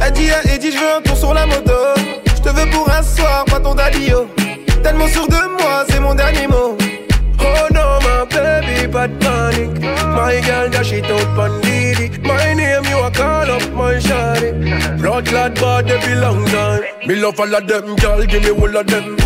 Elle 0.00 0.12
dit 0.12 0.30
à 0.30 0.42
Eddie, 0.54 0.72
je 0.72 0.78
veux 0.78 0.94
un 0.96 1.02
tour 1.02 1.16
sur 1.16 1.34
la 1.34 1.44
moto. 1.44 1.72
Je 2.24 2.40
te 2.40 2.48
veux 2.48 2.70
pour 2.70 2.88
un 2.90 3.02
soir, 3.02 3.44
pas 3.44 3.60
ton 3.60 3.74
daddio. 3.74 4.26
Tellement 4.82 5.06
sûr 5.08 5.26
de 5.26 5.60
moi, 5.60 5.84
c'est 5.90 6.00
mon 6.00 6.14
dernier 6.14 6.46
mot. 6.46 6.78
Oh 7.40 7.66
no, 7.74 7.98
my 8.00 8.26
baby, 8.30 8.86
bad 8.86 9.10
panic. 9.20 9.80
My 10.16 10.40
girl, 10.40 10.70
out 10.74 11.36
pon 11.36 11.60
Didi. 11.60 12.10
My 12.22 12.54
name, 12.54 12.84
you 12.84 12.98
a 12.98 13.10
call 13.10 13.50
up 13.50 13.70
my 13.74 13.98
shawty. 13.98 14.98
Blood 14.98 15.26
clad 15.26 15.60
body 15.60 15.98
belong 16.06 16.44
time. 16.46 16.82
Me 17.06 17.16
love 17.16 17.38
all 17.38 17.54
of 17.54 17.66
them, 17.66 17.96
girl, 17.96 18.24
give 18.24 18.42
me 18.42 18.50
all 18.50 18.76
of 18.76 18.86
them. 18.86 19.16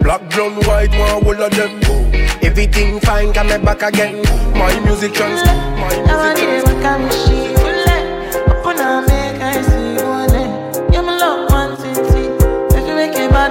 Black, 0.00 0.30
blonde, 0.30 0.64
white, 0.66 0.90
one 0.92 1.24
all 1.24 1.42
of 1.42 1.50
them. 1.50 2.09
Everything 2.42 3.00
fine, 3.00 3.32
come 3.32 3.48
back 3.64 3.82
again. 3.82 4.22
My 4.54 4.78
music 4.80 5.12
trans, 5.12 5.44
my 5.44 5.94
music 6.06 6.80
trans. 6.80 7.20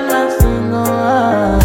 Thousand 0.09 1.58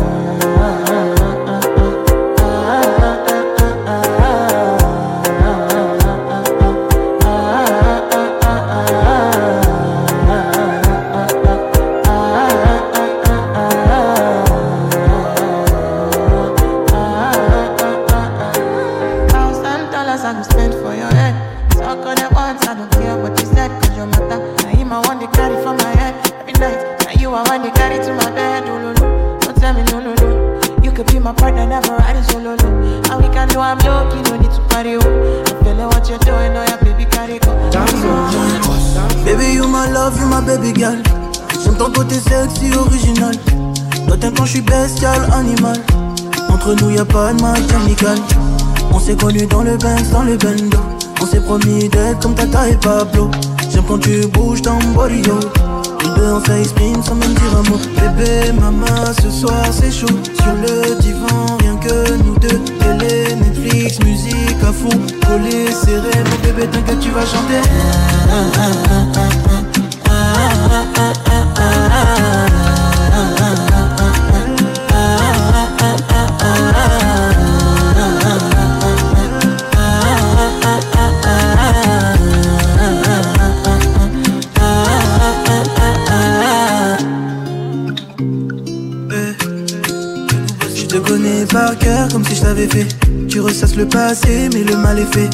my 31.24 31.32
partner, 31.32 31.66
never 31.66 31.96
riding 31.96 32.22
solo, 32.24 32.54
no. 32.54 32.68
And 33.10 33.24
we 33.24 33.32
can 33.32 33.48
do 33.48 33.58
I'm 33.58 33.78
low, 33.78 34.04
you 34.14 34.22
no 34.28 34.36
need 34.36 34.52
to 34.52 34.60
party, 34.68 34.96
oh. 34.96 35.44
I'm 35.48 35.64
feeling 35.64 35.86
what 35.86 36.06
you're 36.06 36.18
doing, 36.18 36.52
oh 36.52 36.64
yeah, 36.68 36.76
baby, 36.84 37.06
carry 37.06 37.38
go. 37.38 37.50
Baby, 39.24 39.54
you 39.54 39.66
my 39.66 39.90
love, 39.90 40.20
you 40.20 40.26
my 40.26 40.44
baby 40.44 40.72
girl. 40.72 41.00
J'aime 41.64 41.76
ton 41.78 41.90
côté 41.90 42.16
sexy, 42.16 42.70
original. 42.76 43.34
Toi, 44.06 44.18
t'aimes 44.18 44.34
quand 44.36 44.44
je 44.44 44.50
suis 44.50 44.60
bestial, 44.60 45.18
animal. 45.32 45.80
Entre 46.50 46.74
nous, 46.74 46.90
y 46.90 46.98
a 46.98 47.06
pas 47.06 47.32
de 47.32 47.40
match 47.40 47.72
amical. 47.74 48.18
On 48.92 48.98
s'est 48.98 49.16
connus 49.16 49.46
dans 49.46 49.62
le 49.62 49.78
Benz, 49.78 50.10
dans 50.10 50.24
le 50.24 50.36
bendo. 50.36 50.78
On 51.22 51.26
s'est 51.26 51.40
promis 51.40 51.88
d'être 51.88 52.20
comme 52.20 52.34
Tata 52.34 52.68
et 52.68 52.76
Pablo. 52.76 53.30
J'aime 53.70 53.84
quand 53.88 53.98
tu 53.98 54.26
bouges 54.26 54.60
dans 54.60 54.74
mon 54.74 54.90
body, 54.90 55.22
yo. 55.22 55.40
Nous 56.04 56.14
deux, 56.14 56.32
on 56.32 56.44
s'exprime 56.44 57.02
sans 57.02 57.14
même 57.14 57.34
dire 57.34 57.56
un 57.56 57.62
mot. 57.70 57.78
Bébé, 57.96 58.52
maman, 58.60 59.12
ce 59.22 59.30
soir 59.30 59.64
c'est 59.72 59.90
chaud. 59.90 60.06
Sur 60.06 60.54
le 60.54 61.00
divan, 61.00 61.56
rien 61.60 61.76
que 61.76 62.12
nous 62.22 62.38
deux. 62.38 62.60
Télé, 62.78 63.34
Netflix, 63.36 63.98
musique 64.00 64.62
à 64.62 64.72
fond. 64.72 64.88
Collé, 65.26 65.72
serré, 65.72 66.10
mon 66.24 66.38
bébé, 66.46 66.68
t'inquiète, 66.70 67.00
tu 67.00 67.10
vas 67.10 67.24
chanter. 67.24 67.60
Comme 92.10 92.24
si 92.24 92.36
je 92.36 92.42
t'avais 92.42 92.68
fait. 92.68 92.86
Tu 93.28 93.40
ressasses 93.40 93.76
le 93.76 93.86
passé, 93.86 94.48
mais 94.52 94.64
le 94.64 94.76
mal 94.76 94.98
est 94.98 95.14
fait. 95.14 95.30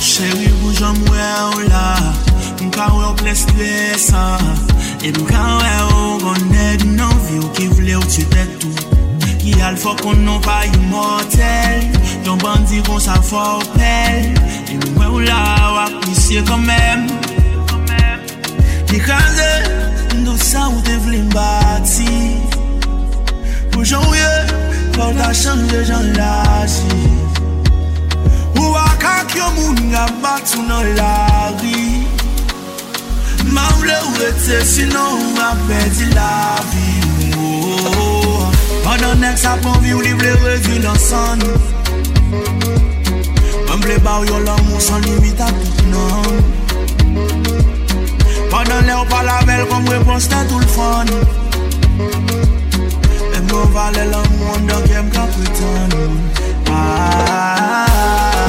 Chérie, 0.00 0.48
bouge 0.62 0.82
en 0.82 0.94
moi 0.94 1.50
ou 1.54 1.60
ou 5.92 6.26
ou 6.26 6.34
nan 6.96 7.12
vi 7.28 7.38
ou 7.38 7.48
ki 7.52 7.68
vle 7.68 7.96
ou 7.96 8.04
tu 8.10 8.24
det 8.32 8.48
Ki 8.60 8.85
Al 9.66 9.74
fò 9.74 9.96
kon 9.98 10.20
nou 10.22 10.38
pa 10.44 10.60
imotel 10.62 11.88
Don 12.22 12.38
bandi 12.38 12.78
kon 12.86 13.00
sa 13.02 13.16
fò 13.18 13.56
opel 13.58 14.28
Di 14.68 14.76
e 14.76 14.90
mwen 14.94 15.08
ou 15.08 15.22
la 15.24 15.40
wak 15.74 15.96
misye 16.06 16.42
komem. 16.46 17.08
Di 18.86 19.00
kaze 19.02 19.50
Ndou 20.20 20.38
sa 20.38 20.68
ou 20.70 20.84
te 20.86 20.94
vle 21.02 21.18
mbati. 21.26 22.14
Poujon 23.74 24.06
ou 24.06 24.14
ye 24.14 24.32
Kor 24.94 25.10
ta 25.18 25.32
chanje 25.34 25.82
jan 25.90 26.14
laji 26.14 27.02
Ou 28.60 28.70
wak 28.70 29.10
ak 29.16 29.34
yo 29.34 29.50
moun 29.58 29.82
Nga 29.90 30.06
batou 30.22 30.62
nan 30.70 30.94
lari 30.94 32.06
Ma 33.50 33.66
vle 33.82 33.98
ou 34.06 34.26
ete 34.30 34.62
Sinon 34.62 35.24
ou 35.26 35.46
apè 35.50 35.86
di 35.98 36.12
la 36.14 36.34
vi. 36.70 36.86
Ou 37.34 38.05
Pan 38.86 39.02
an 39.02 39.24
ek 39.26 39.34
sa 39.34 39.52
pon 39.62 39.74
vi 39.82 39.90
ou 39.96 40.00
li 40.04 40.12
vle 40.18 40.32
revi 40.44 40.76
nan 40.78 40.98
san 41.04 41.40
Mwen 43.66 43.80
vle 43.82 43.96
ba 44.04 44.12
ou 44.20 44.24
yo 44.28 44.38
lan 44.46 44.60
mou 44.68 44.78
san 44.88 45.00
limita 45.06 45.48
tout 45.58 45.78
nan 45.90 46.26
Pan 48.52 48.70
an 48.76 48.82
le 48.86 48.94
ou 48.94 49.06
pa 49.10 49.20
la 49.26 49.36
bel 49.48 49.64
kon 49.72 49.82
mwen 49.88 50.02
pon 50.06 50.20
stan 50.22 50.44
tout 50.52 50.62
l'fan 50.62 51.08
E 53.34 53.38
mwen 53.48 53.66
vale 53.74 54.04
lan 54.12 54.26
mou 54.36 54.54
an 54.54 54.62
dan 54.70 54.82
kem 54.86 55.06
ka 55.16 55.24
pritan 55.34 55.90
Aaaaaa 56.76 58.46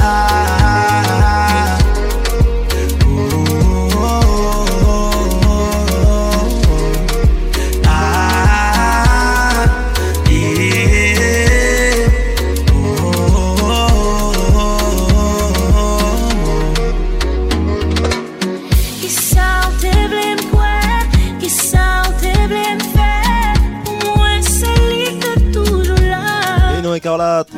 écarlate. 26.98 27.50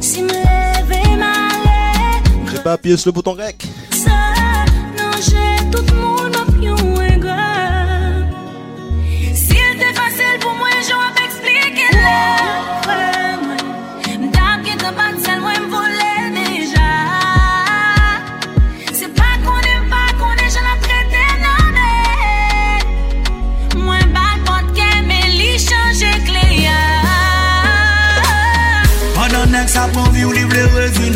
Si 0.00 0.22
me 0.22 0.28
J'ai 2.50 2.58
pas 2.58 2.72
appuyé 2.72 2.96
sur 2.96 3.08
le 3.08 3.12
bouton 3.12 3.32
rec. 3.32 3.64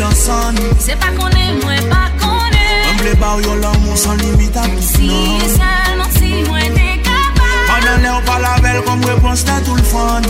Redwi 0.07 0.13
lan 0.13 0.15
san 0.15 0.55
Se 0.79 0.95
pa 0.95 1.07
konen, 1.17 1.59
mwen 1.63 1.89
pa 1.89 2.09
konen 2.19 2.83
Mwen 2.85 2.97
vle 3.01 3.15
ba 3.19 3.35
ou 3.35 3.41
yo 3.41 3.55
l'amou 3.55 3.95
san 3.95 4.17
limit 4.17 4.55
a 4.55 4.63
tout 4.63 4.81
Si 4.81 5.07
nan 5.07 5.49
selman 5.57 6.11
si 6.11 6.43
mwen 6.49 6.73
te 6.73 6.89
kapab 7.03 7.67
Padan 7.67 8.01
le 8.01 8.09
ou 8.09 8.21
pa 8.25 8.39
la 8.39 8.59
bel 8.61 8.81
kom 8.83 9.01
repons 9.03 9.43
te 9.43 9.57
tout 9.65 9.75
l'fan 9.75 10.23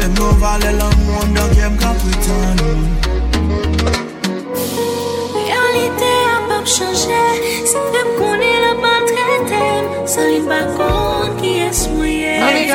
E 0.00 0.06
mwen 0.06 0.38
vale 0.40 0.72
l'amou 0.72 1.22
an 1.22 1.34
dan 1.34 1.48
kem 1.54 1.76
ka 1.78 1.92
pretan 2.02 2.56
Realite 5.34 6.12
a 6.34 6.38
pap 6.48 6.66
chanje 6.66 7.24
Si 7.64 7.78
fem 7.92 8.08
konen 8.18 8.58
la 8.66 8.74
pa 8.82 8.94
tretem 9.10 10.06
Salin 10.06 10.46
pa 10.48 10.62
kon 10.76 11.36
ki 11.40 11.58
es 11.68 11.86
mwen 11.88 12.08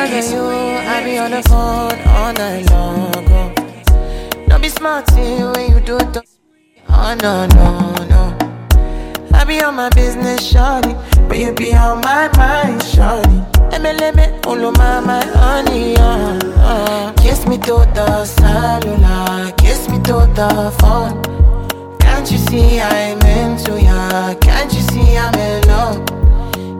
of 0.04 0.30
you, 0.30 0.44
I 0.44 1.02
be 1.04 1.18
on 1.18 1.30
the 1.30 1.42
phone 1.42 1.98
all 2.08 2.32
night 2.32 2.70
long. 2.70 3.43
Oh. 4.86 5.02
Don't 5.02 5.16
be 5.16 5.36
smart 5.38 5.56
when 5.56 5.70
you 5.72 5.80
do 5.80 5.96
it. 5.96 6.18
Oh 6.90 7.16
no 7.22 7.46
no 7.46 7.94
no. 8.04 8.22
I 9.32 9.44
be 9.44 9.62
on 9.62 9.76
my 9.76 9.88
business, 9.90 10.40
shawty, 10.52 10.92
but 11.26 11.38
you 11.38 11.54
be 11.54 11.72
on 11.74 12.00
my 12.02 12.28
mind, 12.36 12.82
shawty. 12.82 13.50
MLM, 13.72 14.46
all 14.46 14.62
of 14.62 14.76
my 14.76 15.00
my 15.00 15.24
honey, 15.24 15.96
uh, 15.96 16.38
uh. 16.58 17.12
Kiss 17.14 17.46
me 17.46 17.56
to 17.58 17.86
the 17.94 18.26
cellular, 18.26 19.52
kiss 19.56 19.88
me 19.88 19.96
to 20.02 20.28
the 20.34 20.74
phone. 20.80 21.22
Can't 21.98 22.30
you 22.30 22.38
see 22.38 22.80
I'm 22.80 23.20
into 23.22 23.80
ya? 23.80 24.34
Can't 24.34 24.72
you 24.72 24.80
see 24.80 25.16
I'm 25.16 25.34
in 25.34 25.66
love? 25.66 26.04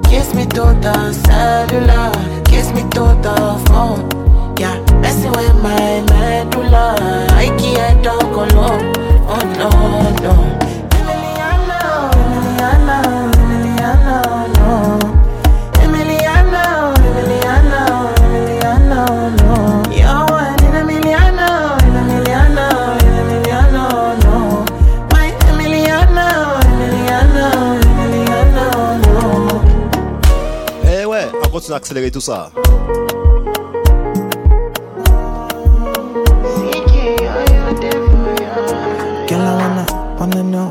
Kiss 0.04 0.34
me 0.34 0.44
to 0.44 0.76
the 0.84 1.12
cellular, 1.12 2.12
kiss 2.44 2.70
me 2.72 2.82
to 2.90 3.04
the 3.22 3.64
phone. 3.66 4.23
Yeah. 4.58 4.84
I 7.36 7.46
can't 7.58 8.04
talk 8.04 8.22
alone. 8.22 8.92
Oh. 9.26 10.14
Eh 31.96 32.10
tout 32.10 32.20
ça. 32.20 32.50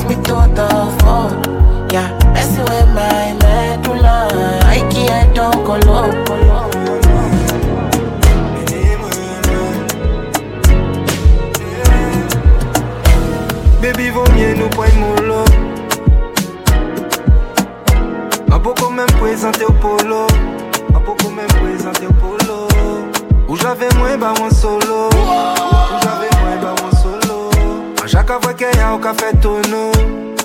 kiss 0.00 0.08
me 0.08 0.22
to 0.24 0.34
the 0.54 0.68
phone. 1.00 1.90
Yeah, 1.90 2.08
messing 2.32 2.64
with 2.64 2.88
my 2.94 3.34
medulla. 3.40 4.28
I 4.64 4.80
can't 4.90 5.34
talk 5.34 5.68
alone. 5.68 6.24
Baby, 13.80 14.10
vaut 14.10 14.30
mieux 14.32 14.54
nous 14.54 14.68
prendre 14.68 14.96
mon 14.98 15.14
lot. 15.22 15.44
Ma 18.48 18.58
beaucoup 18.58 18.90
même 18.90 19.10
présenté 19.18 19.64
au 19.64 19.72
polo. 19.72 20.26
Ma 20.92 20.98
beaucoup 20.98 21.30
même 21.30 21.46
présenté 21.46 22.06
au 22.06 22.12
polo. 22.12 22.68
Où 23.48 23.56
j'avais 23.56 23.88
moins 23.98 24.16
bas 24.16 24.34
mon 24.38 24.50
solo. 24.50 25.08
Où 25.08 25.96
j'avais 26.02 26.30
moins 26.40 26.56
bas 26.62 26.74
mon 26.82 26.90
solo. 26.90 26.99
Chaque 28.10 28.26
fois 28.26 28.54
qu'il 28.54 28.66
y 28.66 28.80
a 28.80 28.92
au 28.92 28.98
café 28.98 29.26
tonneau. 29.40 29.92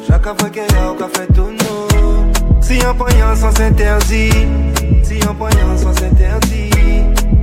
Chaque 0.07 0.23
fois 0.23 0.49
qu'il 0.51 0.61
y 0.61 0.77
a 0.77 0.91
au 0.91 0.93
café 0.93 1.25
tonneau. 1.33 1.87
Si 2.61 2.79
un 2.85 2.93
poignant 2.93 3.35
sans 3.35 3.51
s'interdit. 3.55 4.29
Si 5.01 5.15
un 5.27 5.33
poignant 5.33 5.75
sans 5.75 5.91
s'interdit. 5.93 6.69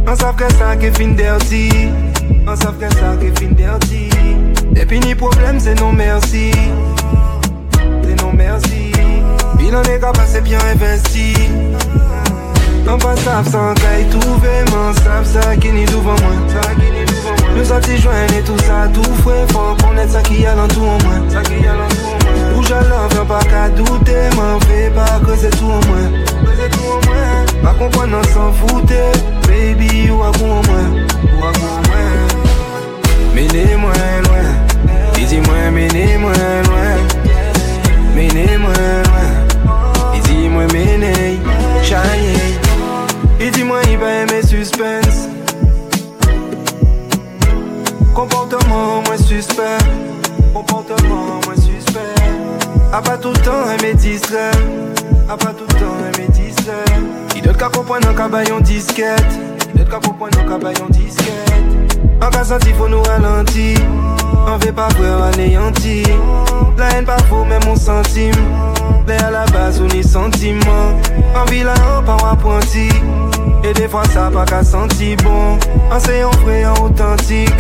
On 0.06 0.14
savent 0.14 0.36
que 0.36 0.44
ça 0.54 0.76
qui 0.76 0.92
fin 0.92 1.08
dirty. 1.08 1.70
On 2.46 2.54
savent 2.54 2.78
que 2.78 2.94
ça 2.94 3.16
qui 3.20 3.32
fin 3.40 3.52
dirty. 3.52 4.10
Et 4.76 4.86
puis 4.86 5.00
ni 5.00 5.12
problème, 5.16 5.58
c'est 5.58 5.74
non 5.80 5.92
merci. 5.92 6.52
C'est 8.04 8.22
non 8.22 8.32
merci. 8.32 8.92
Il 9.58 9.74
en 9.74 9.82
est 9.82 9.98
qu'à 9.98 10.12
passer 10.12 10.40
bien 10.40 10.60
investi. 10.72 11.34
On 12.88 12.96
pas 12.96 13.16
savent 13.16 13.50
sans 13.50 13.74
caille 13.74 14.08
trouver, 14.08 14.70
m'en 14.70 14.92
savent 14.92 15.26
ça 15.26 15.56
qui 15.56 15.72
n'est 15.72 15.84
devant 15.86 16.14
moi. 16.14 17.11
Nous 17.56 17.64
sommes 17.64 17.82
si 17.82 17.92
et 17.92 18.42
tout 18.42 18.58
ça 18.58 18.88
tout 18.92 19.02
fouet 19.22 19.44
Faut 19.52 19.74
connaître 19.84 20.12
ça 20.12 20.22
qui 20.22 20.46
a 20.46 20.54
l'entour 20.54 20.84
au 20.84 21.06
moins. 21.06 21.20
Où 22.56 22.62
j'allais 22.62 22.88
faire 23.10 23.26
pas 23.26 23.40
qu'à 23.40 23.68
douter 23.68 24.28
M'en 24.36 24.58
fais 24.60 24.90
pas 24.90 25.20
que 25.24 25.36
c'est 25.36 25.50
tout 25.50 25.66
au 25.66 25.86
moins. 25.88 26.10
Pas 27.62 27.74
comprendre 27.74 28.18
on 28.20 28.34
s'en 28.34 28.52
foutait. 28.52 29.12
Baby 29.46 30.10
ou 30.10 30.22
à 30.22 30.32
coup 30.32 30.44
au 30.44 30.62
moins. 30.70 30.90
Ou 31.38 31.44
à 31.44 31.52
coup 31.52 31.66
au 31.66 31.88
moins. 31.88 32.42
Mene 33.34 33.76
moi 33.78 33.92
loin. 34.24 34.46
Dis 35.14 35.40
moi 35.40 35.70
mene 35.70 36.18
moi 36.18 36.32
loin. 36.66 36.96
Mene 38.14 38.58
moi 38.58 38.72
loin. 39.06 40.20
Dis 40.24 40.48
moi 40.48 40.64
mene 40.72 41.38
Chaye. 41.82 42.34
Et 43.40 43.50
dis 43.50 43.64
moi 43.64 43.80
il 43.90 43.98
va 43.98 44.12
aimer 44.22 44.42
suspense. 44.42 45.21
Comportement 48.14 49.02
moins 49.06 49.16
suspect, 49.16 49.78
comportement 50.52 51.40
moins 51.44 51.56
suspect. 51.56 52.00
A 52.92 53.00
pas 53.00 53.16
tout 53.16 53.32
le 53.32 53.38
temps 53.38 53.70
aimer 53.78 53.94
distrait, 53.94 54.50
a 55.28 55.36
pas 55.36 55.52
tout 55.52 55.64
le 55.66 55.74
temps 55.74 55.96
aimer 56.14 56.28
distrait. 56.28 56.74
Il 57.34 57.42
doit 57.42 57.54
qu'à 57.54 57.68
comprendre 57.70 58.08
un 58.08 58.14
cabayon 58.14 58.60
disquette, 58.60 59.38
il 59.74 59.82
doit 59.84 59.98
qu'à 59.98 60.06
comprendre 60.06 60.38
un 60.38 60.46
cabayon 60.46 60.86
disquette. 60.90 61.62
En 62.22 62.30
cas 62.30 62.44
senti 62.44 62.72
faut 62.74 62.88
nous 62.88 63.02
ralentir. 63.02 63.78
On 64.46 64.56
veut 64.58 64.72
pas 64.72 64.88
voir 64.98 65.24
anéanti 65.24 66.02
La 66.76 66.90
haine 66.90 67.04
pas 67.04 67.18
faux 67.28 67.44
même 67.44 67.62
on 67.68 67.76
centime 67.76 68.34
Mais 69.06 69.20
à 69.22 69.30
la 69.30 69.44
base 69.46 69.80
on 69.80 69.88
est 69.88 70.02
sentiment. 70.02 70.98
En 71.34 71.44
vilain 71.50 71.74
on 71.98 72.02
pas 72.04 72.16
apprenti. 72.30 72.88
Et 73.64 73.72
des 73.72 73.88
fois 73.88 74.04
ça 74.04 74.30
pas 74.32 74.44
qu'à 74.44 74.62
sentir 74.62 75.16
bon. 75.24 75.58
En 75.90 75.96
en 75.96 76.30
vrai 76.44 76.64
en 76.64 76.74
authentique 76.84 77.50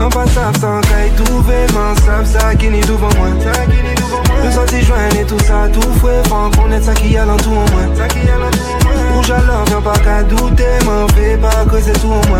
non 0.00 0.08
pas 0.08 0.26
sap 0.28 0.56
sans 0.56 0.80
caille 0.80 1.12
tout 1.14 1.42
vévant 1.42 1.94
Sap 2.06 2.24
ça 2.24 2.54
qui 2.54 2.70
ni 2.70 2.80
devant 2.80 3.10
moi. 3.18 3.28
Le 4.42 4.50
senti 4.50 4.80
joint 4.80 4.96
et 5.20 5.26
tout 5.26 5.38
ça 5.40 5.68
tout 5.70 5.92
fouet 6.00 6.22
Franck 6.24 6.54
on 6.64 6.72
est 6.72 6.80
ça 6.80 6.94
qui 6.94 7.18
a 7.18 7.26
l'entour 7.26 7.52
en 7.52 7.70
moi. 7.70 7.82
Rouge 9.14 9.30
à 9.30 9.40
viens 9.66 9.82
pas 9.82 9.98
qu'à 9.98 10.22
douter 10.22 10.64
M'en 10.86 11.06
fais 11.08 11.36
pas 11.36 11.66
que 11.70 11.78
c'est 11.82 12.00
tout 12.00 12.06
en 12.06 12.26
moi. 12.30 12.38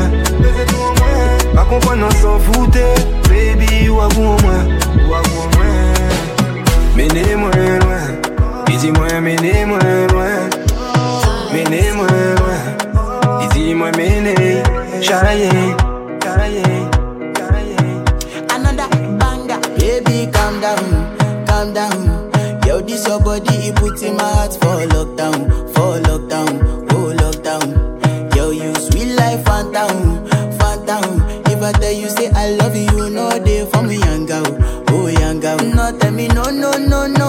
Pas 1.55 1.65
comprendre 1.65 1.99
non 1.99 2.11
s'en 2.11 2.39
fouter 2.39 2.95
Baby 3.29 3.91
ou 3.91 4.01
à 4.01 4.09
vous 4.09 4.25
en 4.25 4.37
moi. 4.41 5.21
Menez-moi 6.97 7.51
loin. 7.51 8.31
Il 8.69 8.79
dit 8.79 8.91
moi 8.91 9.21
menez-moi 9.21 9.79
loin. 10.13 10.49
Menez-moi 11.53 12.07
loin. 12.07 13.43
Il 13.43 13.49
dit 13.51 13.75
moi 13.75 13.91
menez 13.99 14.63
Charaillé 15.03 15.51
Charaillé 16.23 16.63
this 22.87 23.07
your 23.07 23.21
body, 23.21 23.55
it 23.69 23.77
puts 23.77 24.03
in 24.03 24.17
my 24.17 24.23
heart 24.23 24.53
for 24.55 24.87
lockdown, 24.95 25.49
for 25.75 26.01
lockdown, 26.09 26.89
oh 26.93 27.15
lockdown. 27.17 28.35
Yo, 28.37 28.51
you 28.51 28.75
sweet 28.75 29.15
life, 29.15 29.45
phantom, 29.45 30.27
phantom. 30.59 31.21
If 31.47 31.63
I 31.63 31.73
tell 31.73 31.93
you 31.93 32.09
say 32.09 32.31
I 32.31 32.51
love 32.53 32.75
you, 32.77 32.83
you 32.97 33.11
know 33.11 33.31
they 33.39 33.67
for 33.71 33.83
me, 33.83 33.97
young 33.99 34.27
girl, 34.27 34.47
oh 34.91 35.09
young 35.09 35.41
girl. 35.41 35.59
No, 35.59 35.97
tell 35.99 36.13
me 36.13 36.29
no, 36.29 36.45
no, 36.51 36.73
no, 36.73 37.07
no, 37.07 37.20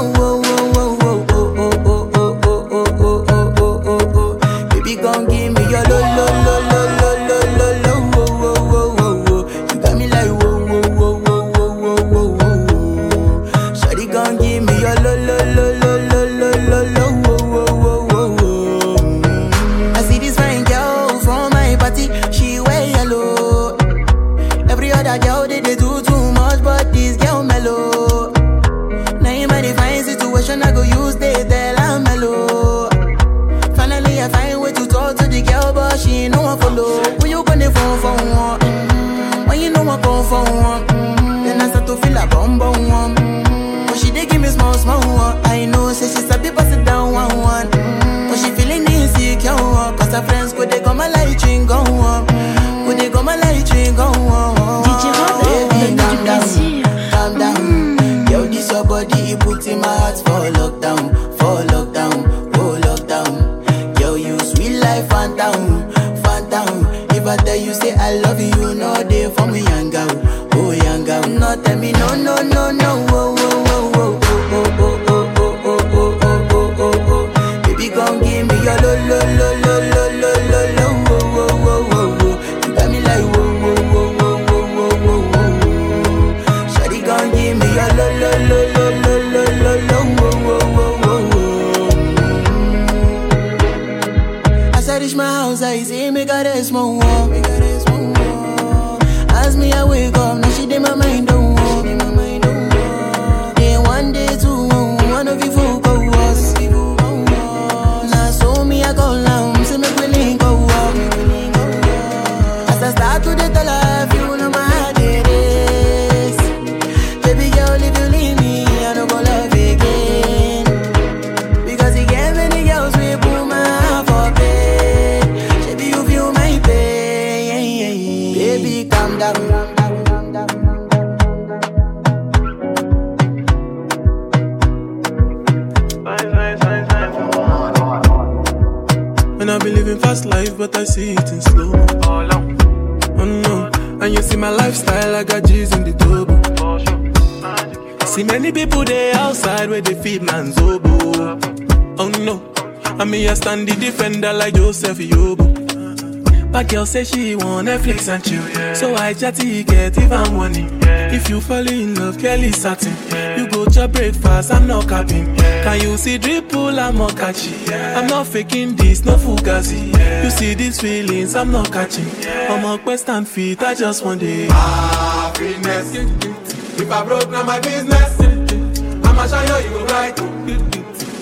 I 153.22 153.26
mean 153.26 153.36
stand 153.36 153.68
the 153.68 153.76
defender 153.76 154.34
like 154.34 154.56
Joseph 154.56 154.98
Yobo. 154.98 156.52
But 156.52 156.68
girl 156.70 156.88
say 156.88 157.04
she 157.04 157.36
want 157.36 157.68
Netflix 157.68 158.08
and 158.10 158.24
chill, 158.24 158.76
so 158.76 158.96
I 158.96 159.14
chatty 159.14 159.64
get 159.64 159.96
even 160.00 160.36
money. 160.36 160.68
If 161.16 161.30
you 161.30 161.40
fall 161.40 161.68
in 161.68 161.94
love, 161.96 162.18
Kelly 162.18 162.52
satin. 162.52 162.96
You 163.38 163.48
go 163.48 163.66
to 163.66 163.88
breakfast, 163.88 164.52
I'm 164.52 164.66
not 164.66 164.90
capping. 164.90 165.36
Can 165.38 165.82
you 165.82 165.98
see 165.98 166.18
dripple, 166.18 166.80
I'm 166.80 166.98
not 166.98 167.16
catchy. 167.16 167.72
I'm 167.72 168.08
not 168.08 168.26
faking 168.26 168.76
this, 168.76 169.06
no 169.06 169.18
fugazi. 169.18 169.94
You 170.24 170.32
see 170.32 170.56
these 170.56 170.82
feelings, 170.82 171.36
I'm 171.36 171.52
not 171.52 171.72
catching. 171.72 172.10
I'm 172.26 172.66
a 172.66 172.82
quest 172.82 173.08
and 173.10 173.28
feet, 173.28 173.62
I 173.62 173.76
just 173.76 174.04
want 174.04 174.24
it. 174.24 174.52
Happiness. 174.52 175.94
If 175.96 176.92
I 176.92 177.06
broke, 177.06 177.30
now 177.30 177.44
my 177.44 177.60
business. 177.60 178.20
I'ma 178.20 179.28
show 179.28 179.60
you, 179.60 179.64
you 179.66 179.70
go 179.70 179.86
right. 179.86 180.18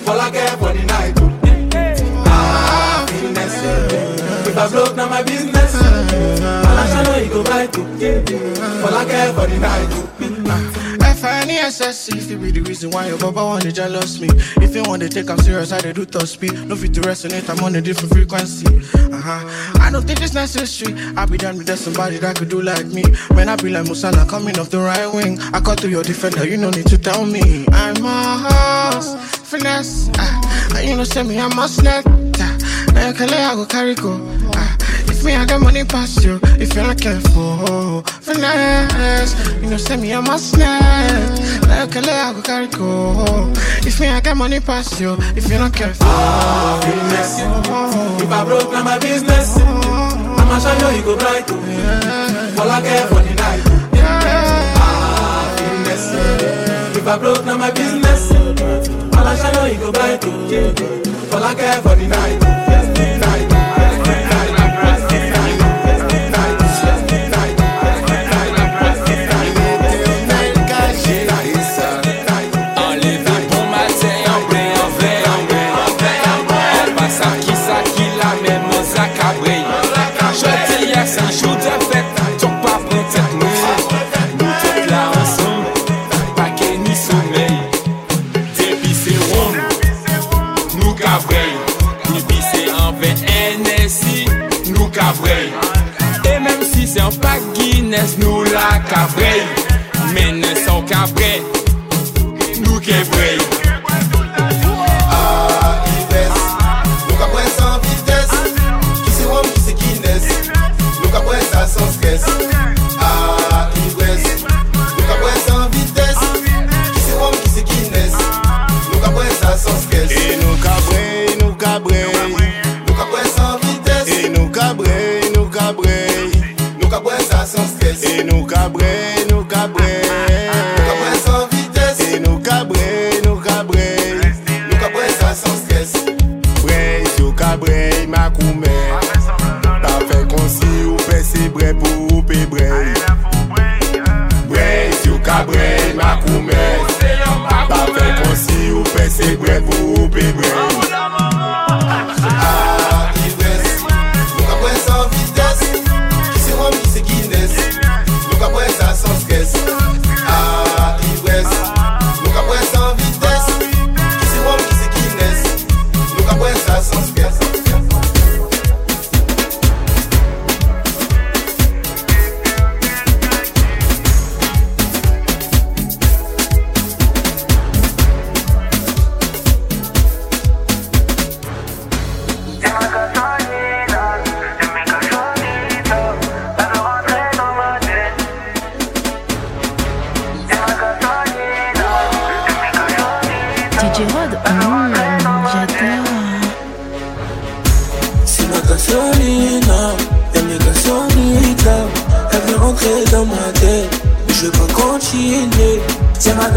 Fall 0.06 0.28
again 0.28 0.58
for 0.58 0.72
the 0.72 0.84
night. 0.86 1.29
If 3.62 4.56
I 4.56 4.68
broke, 4.68 4.96
now 4.96 5.08
my 5.08 5.22
business. 5.22 5.72
Show 6.90 7.16
you, 7.16 7.24
you 7.24 7.30
go 7.30 7.42
right. 7.44 7.74
Fall 7.74 8.96
again 9.02 9.34
for 9.34 9.46
the 9.46 9.58
night. 9.60 11.00
F-I-N-E-S-S, 11.02 12.08
if 12.08 12.30
it 12.30 12.36
be 12.40 12.50
the 12.50 12.60
reason 12.62 12.90
why 12.90 13.06
your 13.06 13.18
baba 13.18 13.44
wanna 13.44 13.70
jealous 13.70 14.18
me. 14.20 14.28
If 14.64 14.74
you 14.74 14.82
want 14.84 15.02
to 15.02 15.08
take 15.08 15.28
I'm 15.28 15.36
serious, 15.38 15.70
I 15.70 15.92
do 15.92 16.06
top 16.06 16.26
speed. 16.26 16.54
No 16.66 16.74
fit 16.74 16.94
to 16.94 17.02
resonate, 17.02 17.48
I'm 17.50 17.62
on 17.62 17.76
a 17.76 17.82
different 17.82 18.14
frequency. 18.14 18.66
Uh-huh. 19.12 19.78
I 19.80 19.90
don't 19.90 20.06
think 20.06 20.22
it's 20.22 20.32
necessary. 20.32 20.94
I 21.18 21.26
be 21.26 21.36
done 21.36 21.58
with 21.58 21.66
that 21.66 21.78
somebody 21.78 22.16
that 22.18 22.36
could 22.36 22.48
do 22.48 22.62
like 22.62 22.86
me. 22.86 23.04
Man, 23.34 23.50
I 23.50 23.56
be 23.56 23.68
like 23.68 23.84
Musala 23.84 24.26
coming 24.26 24.58
off 24.58 24.70
the 24.70 24.78
right 24.78 25.12
wing. 25.12 25.38
I 25.52 25.60
cut 25.60 25.80
through 25.80 25.90
your 25.90 26.04
defender, 26.04 26.46
you 26.46 26.56
no 26.56 26.70
need 26.70 26.86
to 26.86 26.96
tell 26.96 27.26
me. 27.26 27.66
I'm 27.70 28.02
a 28.02 28.92
horse, 28.92 29.14
finesse. 29.40 30.08
Uh, 30.18 30.78
you 30.82 30.96
know, 30.96 31.04
send 31.04 31.28
me, 31.28 31.38
I'm 31.38 31.58
a 31.58 31.68
snack. 31.68 32.06
Now 33.00 33.26
lay, 33.26 33.42
I 33.42 33.54
go 33.54 33.64
carry 33.64 33.94
go. 33.94 34.12
Uh, 34.54 34.76
if 35.08 35.24
me, 35.24 35.34
I 35.34 35.46
got 35.46 35.60
money 35.62 35.84
past 35.84 36.22
you. 36.22 36.38
If 36.60 36.74
you're 36.74 36.84
not 36.84 37.00
careful, 37.00 38.02
finesse. 38.20 39.34
You 39.62 39.70
know, 39.70 39.78
send 39.78 40.02
me, 40.02 40.12
a 40.12 40.22
snack. 40.38 41.62
Now 41.62 41.84
you 41.84 41.90
can 41.90 42.04
lay, 42.04 42.12
I 42.12 42.32
go 42.34 42.42
carry 42.42 42.66
go. 42.68 43.52
If 43.86 44.00
me, 44.00 44.08
I 44.08 44.20
got 44.20 44.36
money 44.36 44.60
past 44.60 45.00
you. 45.00 45.16
If 45.34 45.48
you're 45.48 45.58
not 45.58 45.72
careful, 45.72 46.06
Happiness. 46.06 47.40
If 48.22 48.30
I 48.30 48.44
broke, 48.44 48.70
now 48.70 48.84
my 48.84 48.98
business. 48.98 49.56
I'ma 49.56 50.58
show 50.58 50.90
you, 50.90 50.96
you 50.98 51.02
go 51.02 51.16
bright. 51.16 51.46
Fall 51.48 52.70
again 52.78 53.08
for 53.08 53.22
the 53.22 53.34
night. 53.34 53.64
Happiness. 55.56 56.04
If 56.96 57.06
I 57.06 57.18
broke, 57.18 57.44
now 57.46 57.56
my 57.56 57.70
business. 57.70 58.30
I'ma 58.32 59.34
show 59.36 59.64
you, 59.64 59.72
you 59.72 59.80
go 59.80 59.90
bright. 59.90 60.22
Fall 61.30 61.44
again 61.44 61.82
for 61.82 61.94
the 61.96 62.06
night. 62.06 62.40
Night. 62.40 62.69
Cabelo 98.90 99.59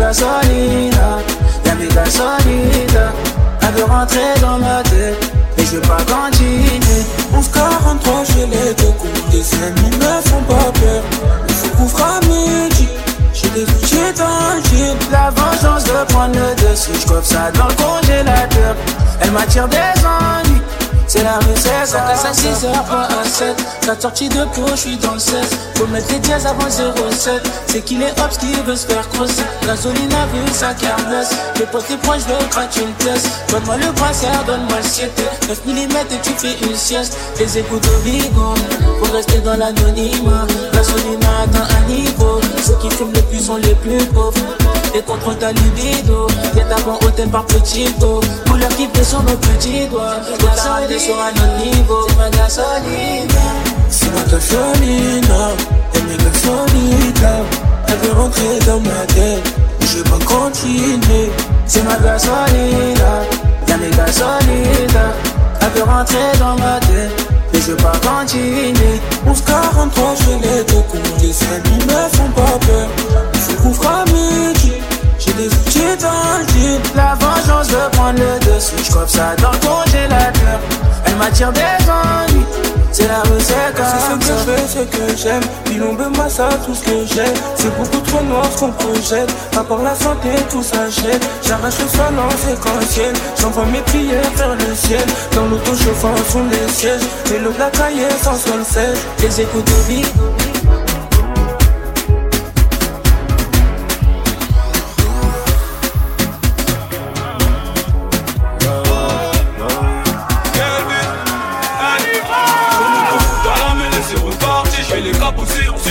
gasolina, 0.03 1.19
y'a 1.65 1.75
mes 1.75 1.87
gasolina. 1.87 3.05
Elle 3.61 3.73
veut 3.75 3.85
rentrer 3.85 4.33
dans 4.41 4.57
ma 4.59 4.83
tête. 4.83 5.31
Mais 5.57 5.65
je 5.65 5.75
veux 5.75 5.81
pas 5.81 6.03
continuer. 6.03 7.03
1143, 7.31 8.23
je 8.25 8.33
les 8.33 8.73
deux 8.73 8.91
coups. 8.99 9.31
Des 9.31 9.45
ennemis 9.55 9.95
me 9.97 10.29
font 10.29 10.43
pas 10.43 10.71
peur. 10.79 11.03
Il 11.47 11.55
faut 11.55 11.69
qu'on 11.77 11.87
fera 11.87 12.19
midi. 12.27 12.89
J'ai 13.33 13.49
des 13.49 13.63
outils 13.63 13.95
jean. 14.17 14.97
La 15.11 15.29
vengeance 15.29 15.85
de 15.85 16.11
prendre 16.11 16.35
le 16.35 16.55
dessus. 16.61 16.91
Je 16.93 17.23
ça 17.23 17.51
dans 17.51 17.67
le 17.67 17.75
congélateur. 17.75 18.75
Elle 19.21 19.31
m'attire 19.31 19.67
des 19.69 19.77
ennuis. 19.77 20.52
C'est 21.13 21.21
la 21.21 21.37
recette, 21.37 21.85
ça 21.85 21.99
casse 21.99 22.25
à 22.25 22.33
6 22.33 22.65
heures, 22.65 22.83
pas 22.85 23.03
à 23.03 23.23
7 23.23 23.55
Ta 23.81 24.01
sortie 24.01 24.29
de 24.29 24.45
peau, 24.45 24.65
je 24.71 24.75
suis 24.75 24.97
dans 24.97 25.13
le 25.13 25.19
16 25.19 25.35
Faut 25.75 25.85
mettre 25.85 26.11
les 26.11 26.17
dièses 26.17 26.47
avant 26.47 26.67
07 26.67 27.39
C'est 27.67 27.81
qu'il 27.81 28.01
est 28.01 28.19
hops 28.19 28.35
qui 28.39 28.51
veut 28.65 28.75
se 28.75 28.87
faire 28.87 29.07
crosser. 29.09 29.43
Gasoline 29.63 30.11
a 30.11 30.25
vu 30.25 30.41
sa 30.51 30.73
carnesse 30.73 31.29
Les 31.59 31.67
potes 31.67 31.87
les 31.87 31.97
proches 31.97 32.23
veulent 32.27 32.49
craquer 32.49 32.81
une 32.81 32.93
pièce. 32.93 33.25
Donne-moi 33.49 33.77
le 33.77 33.91
brassard, 33.91 34.43
donne-moi 34.47 34.77
le 34.77 34.89
7 34.89 35.11
9 35.49 35.65
mm 35.67 35.97
et 35.97 36.21
tu 36.23 36.31
fais 36.35 36.57
une 36.67 36.75
sieste. 36.75 37.15
Les 37.37 37.59
écoutes 37.59 37.87
au 37.95 37.99
bigon 38.01 38.55
Faut 38.99 39.13
rester 39.13 39.37
dans 39.37 39.55
l'anonymat. 39.55 40.47
Gasoline 40.73 41.23
a 41.25 41.43
atteint 41.43 41.75
un 41.77 41.91
niveau. 41.91 42.41
Ceux 42.65 42.73
qui 42.81 42.89
fument 42.89 43.13
le 43.13 43.21
plus 43.21 43.45
sont 43.45 43.57
les 43.57 43.75
plus 43.75 44.03
pauvres 44.07 44.33
Et 44.95 45.01
contre 45.01 45.35
ta 45.39 45.51
libido. 45.51 46.27
Viens 46.53 46.67
d'avant 46.67 46.99
hôtel 47.03 47.27
par 47.29 47.45
petit 47.45 47.91
dos. 47.99 48.21
Couleur 48.47 48.69
qui 48.69 48.87
fait 48.93 49.03
sur 49.03 49.23
nos 49.23 49.35
petits 49.37 49.87
doigts 49.87 50.17
Gasoline 50.39 50.99
sur 50.99 51.15
un 51.19 51.31
autre 51.31 51.65
niveau. 51.65 52.07
C'est 52.09 52.17
ma 52.17 52.29
gasoline 52.29 53.27
C'est 53.89 54.13
ma 54.13 54.21
gasoline 54.29 55.23
Elle 55.95 56.03
mes 56.03 56.17
gasolina. 56.17 57.33
Elle 57.87 57.97
veut 57.97 58.13
rentrer 58.13 58.59
dans 58.67 58.79
ma 58.81 59.05
tête. 59.07 59.53
Je 59.81 59.97
veux 59.97 60.03
pas 60.03 60.25
continuer. 60.25 61.31
C'est 61.65 61.83
ma 61.83 61.97
gasoline 61.97 62.97
Y'a 63.67 63.77
mes 63.77 63.89
gasolina. 63.89 65.05
Elle 65.61 65.69
veut 65.69 65.83
rentrer 65.83 66.37
dans 66.39 66.55
ma 66.55 66.79
tête. 66.81 67.29
Mais 67.51 67.61
je 67.61 67.71
veux 67.71 67.77
pas 67.77 67.93
continuer. 67.97 69.01
1143 69.25 70.13
je 70.19 70.47
les 70.47 70.63
deux 70.65 70.81
coups 70.81 71.01
Les 71.19 71.29
me 71.29 72.09
font 72.15 72.29
pas 72.35 72.59
peur 72.67 73.32
Fera 73.57 74.03
midi. 74.05 74.73
J'ai 75.19 75.33
des 75.33 75.47
outils 75.47 75.97
dans 76.01 76.39
le 76.39 76.95
La 76.95 77.15
vengeance 77.15 77.67
de 77.67 77.95
prendre 77.95 78.19
le 78.19 78.39
dessus. 78.39 78.75
Je 78.77 79.11
ça 79.11 79.35
dans 79.41 79.51
le 79.51 79.57
congélateur 79.57 80.59
Elle 81.05 81.15
m'attire 81.15 81.51
des 81.51 81.61
ennuis. 81.61 82.45
C'est 82.91 83.07
la 83.07 83.21
recette 83.21 83.75
C'est 83.75 83.99
ce 83.99 84.15
que 84.19 84.25
je 84.25 84.51
fais, 84.51 84.67
ce 84.67 84.97
que 84.97 85.17
j'aime. 85.17 85.43
Puis 85.65 85.75
l'ombre 85.75 86.03
ça 86.29 86.49
tout 86.65 86.75
ce 86.75 86.83
que 86.83 87.05
j'aime 87.13 87.33
C'est 87.55 87.75
beaucoup 87.77 87.99
trop 88.05 88.23
noir 88.23 88.45
ce 88.53 88.59
qu'on 88.59 88.71
projette. 88.71 89.33
À 89.57 89.63
part 89.63 89.81
la 89.81 89.95
santé, 89.95 90.29
tout 90.49 90.63
s'achète 90.63 91.25
J'arrache 91.45 91.79
le 91.79 91.87
sol 91.87 92.13
en 92.19 92.29
séquentiel. 92.31 93.13
J'envoie 93.39 93.65
mes 93.65 93.81
prières 93.81 94.31
vers 94.35 94.55
le 94.55 94.75
ciel. 94.75 95.05
Dans 95.33 95.45
l'auto-chauffant 95.45 96.15
sont 96.29 96.45
les 96.51 96.71
sièges 96.71 97.01
Et 97.33 97.39
le 97.39 97.49
black 97.49 97.75
sans 98.21 98.35
sol 98.35 98.63
sèche. 98.63 98.99
Les 99.19 99.41
écoutes 99.41 99.65
de 99.65 99.93
vie 99.93 100.05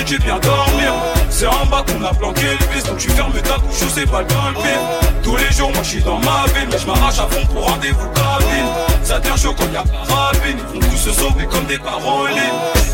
ensuite 0.03 0.21
j'ai 0.21 0.25
bien 0.25 0.39
dormir. 0.39 0.93
C'est 1.31 1.47
en 1.47 1.67
bas 1.67 1.85
qu'on 1.87 2.05
a 2.05 2.13
planqué 2.15 2.43
le 2.43 2.75
bis, 2.75 2.85
donc 2.85 2.99
tu 2.99 3.11
fermes 3.11 3.33
ta 3.33 3.55
couche, 3.55 3.81
je 3.81 3.89
sais 3.89 4.07
pas 4.07 4.21
le 4.21 4.27
grimper 4.27 4.77
Tous 5.23 5.37
les 5.37 5.51
jours 5.51 5.71
moi 5.73 5.83
je 5.83 5.89
suis 5.89 6.03
dans 6.03 6.19
ma 6.19 6.45
ville, 6.55 6.69
mais 6.71 6.79
je 6.79 6.87
m'arrache 6.87 7.19
à 7.19 7.27
fond 7.29 7.47
pour 7.53 7.69
rendez-vous 7.69 8.09
cabine. 8.11 8.69
Ça 9.03 9.19
devient 9.19 9.41
chaud 9.41 9.55
quand 9.57 9.71
y'a 9.73 9.85
rapine, 10.15 10.59
ils 10.75 10.81
vont 10.81 10.89
tous 10.89 10.97
se 10.97 11.13
sauver 11.13 11.47
comme 11.47 11.65
des 11.67 11.79
Carolines 11.79 12.39